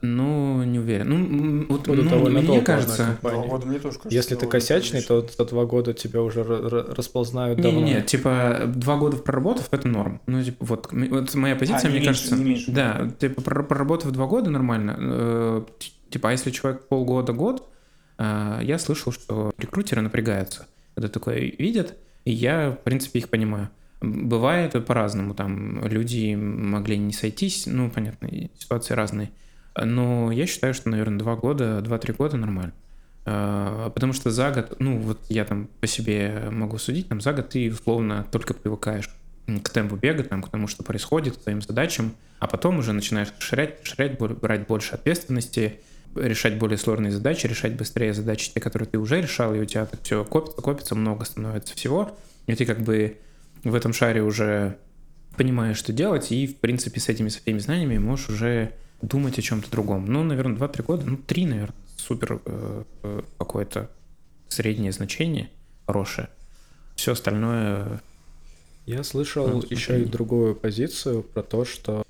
но 0.00 0.62
не 0.64 0.78
уверен. 0.78 1.08
Ну, 1.08 1.66
вот 1.68 1.86
ну, 1.88 2.08
довольно 2.08 2.38
мне 2.38 2.46
долго 2.46 2.64
кажется, 2.64 3.18
Два 3.20 3.32
года 3.46 3.66
мне 3.66 3.78
тоже 3.78 3.96
кажется. 3.98 4.14
Если 4.14 4.34
ты 4.36 4.46
косячный, 4.46 5.02
то 5.02 5.26
за 5.26 5.44
два 5.44 5.64
года 5.64 5.92
тебя 5.92 6.22
уже 6.22 6.40
ра- 6.42 6.68
ра- 6.68 6.94
расползнают 6.94 7.60
давно. 7.60 7.80
Не-не-не, 7.80 8.02
типа 8.02 8.64
два 8.66 8.96
года 8.96 9.16
проработав, 9.16 9.68
это 9.72 9.88
норм. 9.88 10.20
Ну, 10.26 10.42
типа, 10.44 10.64
вот, 10.64 10.92
вот 10.92 11.34
моя 11.34 11.56
позиция, 11.56 11.88
А, 11.88 11.92
не 11.92 11.98
мне 11.98 12.06
меньше, 12.06 12.06
кажется... 12.10 12.36
не 12.36 12.44
меньше. 12.44 12.70
Да, 12.70 13.10
типа, 13.18 13.40
прор- 13.40 13.64
проработав 13.64 14.12
два 14.12 14.26
года 14.26 14.50
нормально. 14.50 14.96
э, 15.00 15.64
типа, 16.10 16.28
а 16.28 16.32
если 16.32 16.50
человек 16.50 16.86
полгода-год, 16.88 17.68
э, 18.18 18.60
я 18.62 18.78
слышал, 18.78 19.10
что 19.10 19.52
рекрутеры 19.58 20.02
напрягаются, 20.02 20.66
когда 20.94 21.08
такое 21.08 21.38
видят, 21.58 21.96
и 22.24 22.32
я, 22.32 22.70
в 22.70 22.84
принципе, 22.84 23.20
их 23.20 23.28
понимаю. 23.28 23.70
Бывает 24.00 24.72
по-разному, 24.86 25.34
там 25.34 25.84
люди 25.86 26.34
могли 26.34 26.98
не 26.98 27.12
сойтись, 27.12 27.66
ну, 27.66 27.90
понятно, 27.90 28.28
ситуации 28.56 28.94
разные. 28.94 29.30
Но 29.76 30.30
я 30.30 30.46
считаю, 30.46 30.74
что, 30.74 30.88
наверное, 30.88 31.18
два 31.18 31.36
года, 31.36 31.80
два-три 31.80 32.14
года 32.14 32.36
нормально. 32.36 32.72
А, 33.24 33.90
Потому 33.90 34.12
что 34.12 34.30
за 34.30 34.50
год, 34.50 34.76
ну 34.78 34.98
вот 34.98 35.20
я 35.28 35.44
там 35.44 35.68
по 35.80 35.86
себе 35.86 36.48
могу 36.50 36.78
судить, 36.78 37.08
там 37.08 37.20
за 37.20 37.32
год 37.32 37.50
ты 37.50 37.70
условно 37.70 38.26
только 38.30 38.54
привыкаешь 38.54 39.10
к 39.62 39.70
темпу 39.70 39.96
бега, 39.96 40.24
там, 40.24 40.42
к 40.42 40.48
тому, 40.48 40.66
что 40.66 40.82
происходит, 40.82 41.36
к 41.36 41.42
твоим 41.42 41.62
задачам, 41.62 42.14
а 42.38 42.46
потом 42.46 42.78
уже 42.78 42.92
начинаешь 42.92 43.28
расширять, 43.38 43.80
расширять, 43.82 44.18
брать 44.18 44.66
больше 44.66 44.94
ответственности, 44.94 45.80
решать 46.14 46.58
более 46.58 46.78
сложные 46.78 47.12
задачи, 47.12 47.46
решать 47.46 47.74
быстрее 47.74 48.14
задачи, 48.14 48.52
те, 48.52 48.60
которые 48.60 48.88
ты 48.88 48.98
уже 48.98 49.20
решал, 49.20 49.54
и 49.54 49.60
у 49.60 49.64
тебя 49.64 49.86
так 49.86 50.02
все 50.02 50.24
копится, 50.24 50.60
копится, 50.60 50.94
много 50.94 51.24
становится 51.24 51.74
всего, 51.74 52.16
и 52.46 52.54
ты 52.54 52.64
как 52.64 52.80
бы 52.80 53.18
в 53.64 53.74
этом 53.74 53.92
шаре 53.92 54.22
уже 54.22 54.78
понимаешь, 55.36 55.76
что 55.76 55.92
делать, 55.92 56.32
и, 56.32 56.46
в 56.46 56.56
принципе, 56.56 57.00
с 57.00 57.08
этими 57.08 57.28
со 57.28 57.40
всеми 57.40 57.58
знаниями 57.58 57.98
можешь 57.98 58.30
уже 58.30 58.72
думать 59.02 59.38
о 59.38 59.42
чем-то 59.42 59.70
другом. 59.70 60.06
Ну, 60.06 60.24
наверное, 60.24 60.56
2-3 60.56 60.82
года, 60.82 61.06
ну, 61.06 61.16
3, 61.16 61.46
наверное, 61.46 61.74
супер 61.96 62.40
э, 62.44 62.84
э, 63.02 63.22
какое-то 63.38 63.90
среднее 64.48 64.92
значение 64.92 65.50
хорошее. 65.86 66.28
Все 66.96 67.12
остальное... 67.12 68.02
Я 68.86 69.04
слышал 69.04 69.46
Ну, 69.46 69.62
еще 69.68 70.02
и 70.02 70.04
другую 70.04 70.54
позицию 70.54 71.22
про 71.22 71.42
то, 71.42 71.64
что 71.64 72.02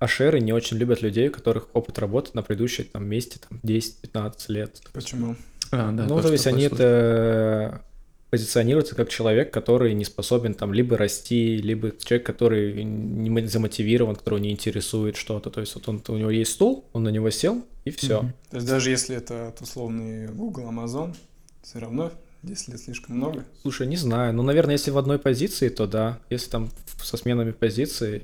ашеры 0.00 0.40
не 0.40 0.52
очень 0.52 0.78
любят 0.78 1.02
людей, 1.02 1.28
у 1.28 1.32
которых 1.32 1.68
опыт 1.74 1.98
работы 1.98 2.30
на 2.34 2.42
предыдущем 2.42 2.86
там, 2.92 3.06
месте 3.06 3.38
там, 3.48 3.60
10-15 3.62 4.34
лет. 4.48 4.82
Почему? 4.92 5.36
А, 5.70 5.92
да, 5.92 6.02
ну, 6.04 6.16
тоже 6.16 6.28
то 6.28 6.32
есть 6.32 6.46
они 6.48 6.66
слышал. 6.66 6.78
это 6.78 7.82
позиционируются 8.30 8.94
как 8.94 9.08
человек, 9.08 9.52
который 9.52 9.92
не 9.92 10.04
способен 10.04 10.54
там 10.54 10.72
либо 10.72 10.96
расти, 10.96 11.56
либо 11.56 11.92
человек, 11.98 12.26
который 12.26 12.82
не 12.82 13.28
мо- 13.28 13.46
замотивирован, 13.46 14.16
которого 14.16 14.38
не 14.38 14.50
интересует 14.50 15.16
что-то. 15.16 15.50
То 15.50 15.60
есть 15.60 15.74
вот 15.74 15.88
он, 15.88 16.02
у 16.08 16.16
него 16.16 16.30
есть 16.30 16.52
стул, 16.52 16.86
он 16.92 17.02
на 17.04 17.10
него 17.10 17.30
сел, 17.30 17.64
и 17.84 17.90
все. 17.90 18.22
Мгм. 18.22 18.32
То 18.50 18.56
есть 18.56 18.68
даже 18.68 18.90
если 18.90 19.16
это 19.16 19.54
условный 19.60 20.28
Google, 20.28 20.70
Amazon, 20.70 21.14
все 21.62 21.78
равно 21.78 22.10
10 22.42 22.68
лет 22.68 22.80
слишком 22.80 23.16
много. 23.16 23.44
Слушай, 23.62 23.86
не 23.86 23.96
знаю. 23.96 24.32
Ну, 24.32 24.42
наверное, 24.42 24.74
если 24.74 24.90
в 24.90 24.98
одной 24.98 25.18
позиции, 25.18 25.68
то 25.68 25.86
да. 25.86 26.20
Если 26.30 26.50
там 26.50 26.70
со 27.02 27.16
сменами 27.16 27.50
позиций, 27.50 28.22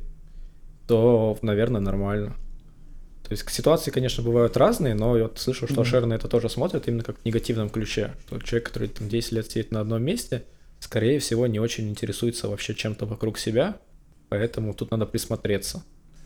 то, 0.87 1.39
наверное, 1.43 1.81
нормально. 1.81 2.37
То 3.23 3.33
есть 3.33 3.49
ситуации, 3.51 3.91
конечно, 3.91 4.23
бывают 4.23 4.57
разные, 4.57 4.95
но 4.95 5.17
я 5.17 5.25
вот 5.25 5.39
слышу, 5.39 5.67
что. 5.67 5.83
Шер 5.85 6.07
на 6.07 6.15
это 6.15 6.29
тоже 6.29 6.49
смотрит 6.49 6.87
именно 6.87 7.03
как 7.03 7.19
в 7.19 7.25
негативном 7.25 7.71
ключе. 7.71 8.13
Что 8.27 8.39
человек, 8.41 8.69
который 8.69 8.89
там 8.89 9.09
10 9.09 9.33
лет 9.33 9.51
сидит 9.51 9.73
на 9.73 9.81
одном 9.81 10.03
месте, 10.03 10.45
скорее 10.79 11.19
всего, 11.19 11.47
не 11.47 11.59
очень 11.59 11.89
интересуется 11.89 12.49
вообще 12.49 12.75
чем-то 12.75 13.05
вокруг 13.07 13.39
себя, 13.39 13.79
поэтому 14.29 14.75
тут 14.75 14.93
надо 14.93 15.07
присмотреться. 15.07 15.83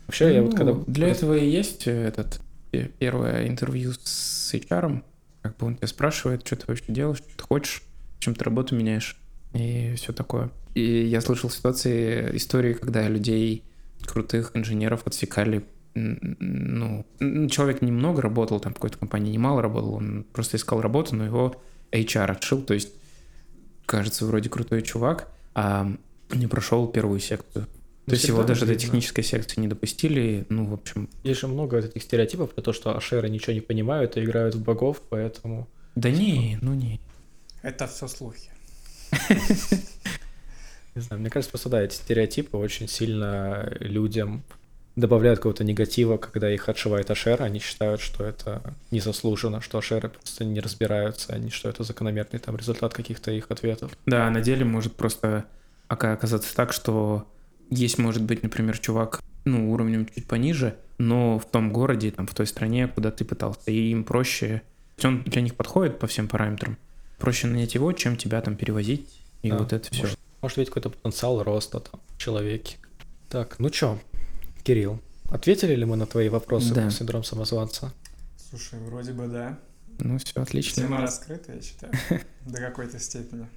Вообще, 0.07 0.35
я 0.35 0.41
вот 0.43 0.51
Ну, 0.51 0.57
когда... 0.57 0.73
Для 0.87 1.07
этого 1.07 1.35
и 1.35 1.49
есть 1.49 1.87
э, 1.87 2.07
этот 2.07 2.39
э, 2.71 2.87
первое 2.99 3.47
интервью 3.47 3.93
с 3.93 4.53
HR, 4.53 5.01
как 5.41 5.57
бы 5.57 5.67
он 5.67 5.77
тебя 5.77 5.87
спрашивает, 5.87 6.45
что 6.45 6.55
ты 6.55 6.65
вообще 6.67 6.85
делаешь, 6.87 7.17
что 7.17 7.37
ты 7.37 7.43
хочешь, 7.43 7.83
чем 8.19 8.35
ты 8.35 8.43
работу 8.43 8.75
меняешь 8.75 9.17
и 9.53 9.93
все 9.95 10.13
такое. 10.13 10.51
И 10.75 11.05
я 11.05 11.21
слышал 11.21 11.49
ситуации, 11.49 12.35
истории, 12.35 12.73
когда 12.73 13.07
людей, 13.07 13.63
крутых 14.07 14.51
инженеров 14.53 15.01
отсекали 15.05 15.63
м, 15.95 16.37
ну, 16.39 17.49
человек 17.49 17.81
немного 17.81 18.21
работал, 18.21 18.59
там 18.59 18.71
в 18.71 18.75
какой-то 18.75 18.97
компании 18.97 19.31
немало 19.33 19.61
работал, 19.61 19.95
он 19.95 20.25
просто 20.31 20.57
искал 20.57 20.81
работу, 20.81 21.15
но 21.15 21.25
его 21.25 21.55
HR 21.91 22.31
отшил, 22.31 22.61
то 22.61 22.73
есть, 22.73 22.89
кажется, 23.85 24.25
вроде 24.25 24.49
крутой 24.49 24.81
чувак, 24.83 25.27
а 25.53 25.91
не 26.33 26.47
прошел 26.47 26.87
первую 26.87 27.19
секцию. 27.19 27.65
То 27.65 27.71
Ну, 28.07 28.13
есть 28.13 28.27
его 28.27 28.43
даже 28.43 28.65
до 28.65 28.75
технической 28.75 29.23
секции 29.23 29.59
не 29.61 29.67
допустили, 29.67 30.45
ну, 30.49 30.65
в 30.65 30.73
общем, 30.73 31.09
Есть 31.23 31.41
же 31.41 31.47
много 31.47 31.77
этих 31.77 32.01
стереотипов 32.01 32.51
про 32.51 32.61
то, 32.61 32.73
что 32.73 32.95
ашеры 32.95 33.29
ничего 33.29 33.53
не 33.53 33.61
понимают 33.61 34.17
и 34.17 34.23
играют 34.23 34.55
в 34.55 34.63
богов, 34.63 35.01
поэтому... 35.09 35.67
да 35.95 36.09
не, 36.09 36.57
ну 36.61 36.73
не. 36.73 36.99
Это 37.61 37.85
все 37.87 38.07
слухи. 38.07 38.49
Не 40.95 41.01
знаю, 41.01 41.21
мне 41.21 41.29
кажется, 41.29 41.51
просто 41.51 41.69
да, 41.69 41.81
эти 41.81 41.95
стереотипы 41.95 42.57
очень 42.57 42.87
сильно 42.87 43.71
людям 43.79 44.43
добавляют 44.97 45.39
какого-то 45.39 45.63
негатива, 45.63 46.17
когда 46.17 46.53
их 46.53 46.67
отшивает 46.67 47.09
Ашер, 47.09 47.41
они 47.41 47.59
считают, 47.59 48.01
что 48.01 48.25
это 48.25 48.61
незаслуженно, 48.91 49.61
что 49.61 49.77
Ашеры 49.77 50.09
просто 50.09 50.43
не 50.43 50.59
разбираются, 50.59 51.33
они, 51.33 51.49
что 51.49 51.69
это 51.69 51.83
закономерный 51.83 52.39
там 52.39 52.57
результат 52.57 52.93
каких-то 52.93 53.31
их 53.31 53.49
ответов. 53.49 53.91
Да, 54.05 54.29
на 54.29 54.41
деле 54.41 54.65
может 54.65 54.93
просто 54.93 55.45
ока- 55.87 56.11
оказаться 56.13 56.53
так, 56.53 56.73
что 56.73 57.25
есть, 57.69 57.97
может 57.97 58.21
быть, 58.21 58.43
например, 58.43 58.77
чувак, 58.79 59.21
ну, 59.45 59.71
уровнем 59.71 60.05
чуть 60.13 60.27
пониже, 60.27 60.75
но 60.97 61.39
в 61.39 61.45
том 61.49 61.71
городе, 61.71 62.11
там, 62.11 62.27
в 62.27 62.33
той 62.35 62.45
стране, 62.45 62.89
куда 62.89 63.11
ты 63.11 63.23
пытался, 63.23 63.71
и 63.71 63.91
им 63.91 64.03
проще, 64.03 64.61
он 65.03 65.23
для 65.23 65.41
них 65.41 65.55
подходит 65.55 65.99
по 65.99 66.07
всем 66.07 66.27
параметрам, 66.27 66.77
проще 67.17 67.47
нанять 67.47 67.75
его, 67.75 67.93
чем 67.93 68.17
тебя 68.17 68.41
там 68.41 68.57
перевозить, 68.57 69.07
и 69.41 69.49
Да, 69.49 69.57
вот 69.57 69.71
это 69.71 69.89
все. 69.89 70.01
может. 70.03 70.19
Может 70.41 70.57
быть, 70.57 70.67
какой-то 70.69 70.89
потенциал 70.89 71.43
роста 71.43 71.79
там 71.79 72.01
в 72.09 72.17
человеке. 72.17 72.77
Так, 73.29 73.59
ну 73.59 73.69
чё, 73.69 73.99
Кирилл, 74.63 74.99
ответили 75.29 75.75
ли 75.75 75.85
мы 75.85 75.95
на 75.95 76.05
твои 76.05 76.29
вопросы 76.29 76.73
Да. 76.73 76.85
по 76.85 76.91
синдром 76.91 77.23
самозванца? 77.23 77.93
Слушай, 78.49 78.79
вроде 78.79 79.13
бы 79.13 79.27
да. 79.27 79.57
Ну, 79.99 80.17
все 80.17 80.41
отлично. 80.41 80.81
Тема 80.83 80.97
раскрыта, 81.01 81.53
я 81.53 81.61
считаю, 81.61 81.93
до 82.45 82.57
какой-то 82.59 82.99
степени. 82.99 83.47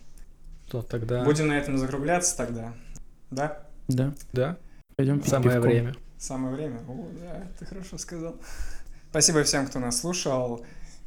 То 0.70 0.82
тогда... 0.82 1.24
Будем 1.24 1.48
на 1.48 1.58
этом 1.58 1.78
закругляться 1.78 2.36
тогда. 2.36 2.74
Да? 3.30 3.66
Да, 3.88 4.14
Да, 4.32 4.58
пойдем 4.96 5.22
самое 5.24 5.60
время. 5.60 5.94
Самое 6.18 6.54
время. 6.54 6.80
О, 6.88 7.08
да, 7.20 7.46
ты 7.58 7.66
хорошо 7.66 7.98
сказал. 7.98 8.36
Спасибо 9.10 9.42
всем, 9.44 9.66
кто 9.66 9.78
нас 9.78 10.00
слушал. 10.00 10.64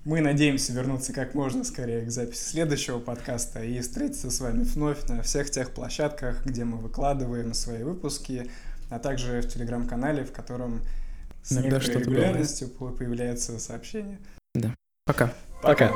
Мы 0.08 0.22
надеемся 0.22 0.72
вернуться 0.72 1.12
как 1.12 1.34
можно 1.36 1.66
скорее 1.66 2.06
к 2.06 2.12
записи 2.12 2.40
следующего 2.40 2.98
подкаста 2.98 3.62
и 3.62 3.82
встретиться 3.82 4.32
с 4.32 4.40
вами 4.40 4.64
вновь 4.64 5.06
на 5.10 5.22
всех 5.22 5.52
тех 5.52 5.72
площадках, 5.72 6.46
где 6.46 6.64
мы 6.64 6.78
выкладываем 6.78 7.54
свои 7.54 7.84
выпуски, 7.84 8.50
а 8.90 9.00
также 9.00 9.42
в 9.42 9.50
телеграм-канале, 9.50 10.24
в 10.24 10.32
котором 10.32 10.80
с 11.44 11.52
Иногда 11.52 11.72
некоторой 11.72 12.04
регулярностью 12.04 12.70
появляются 12.70 13.60
сообщения. 13.60 14.18
Да. 14.56 14.74
Пока. 15.06 15.34
Пока. 15.62 15.92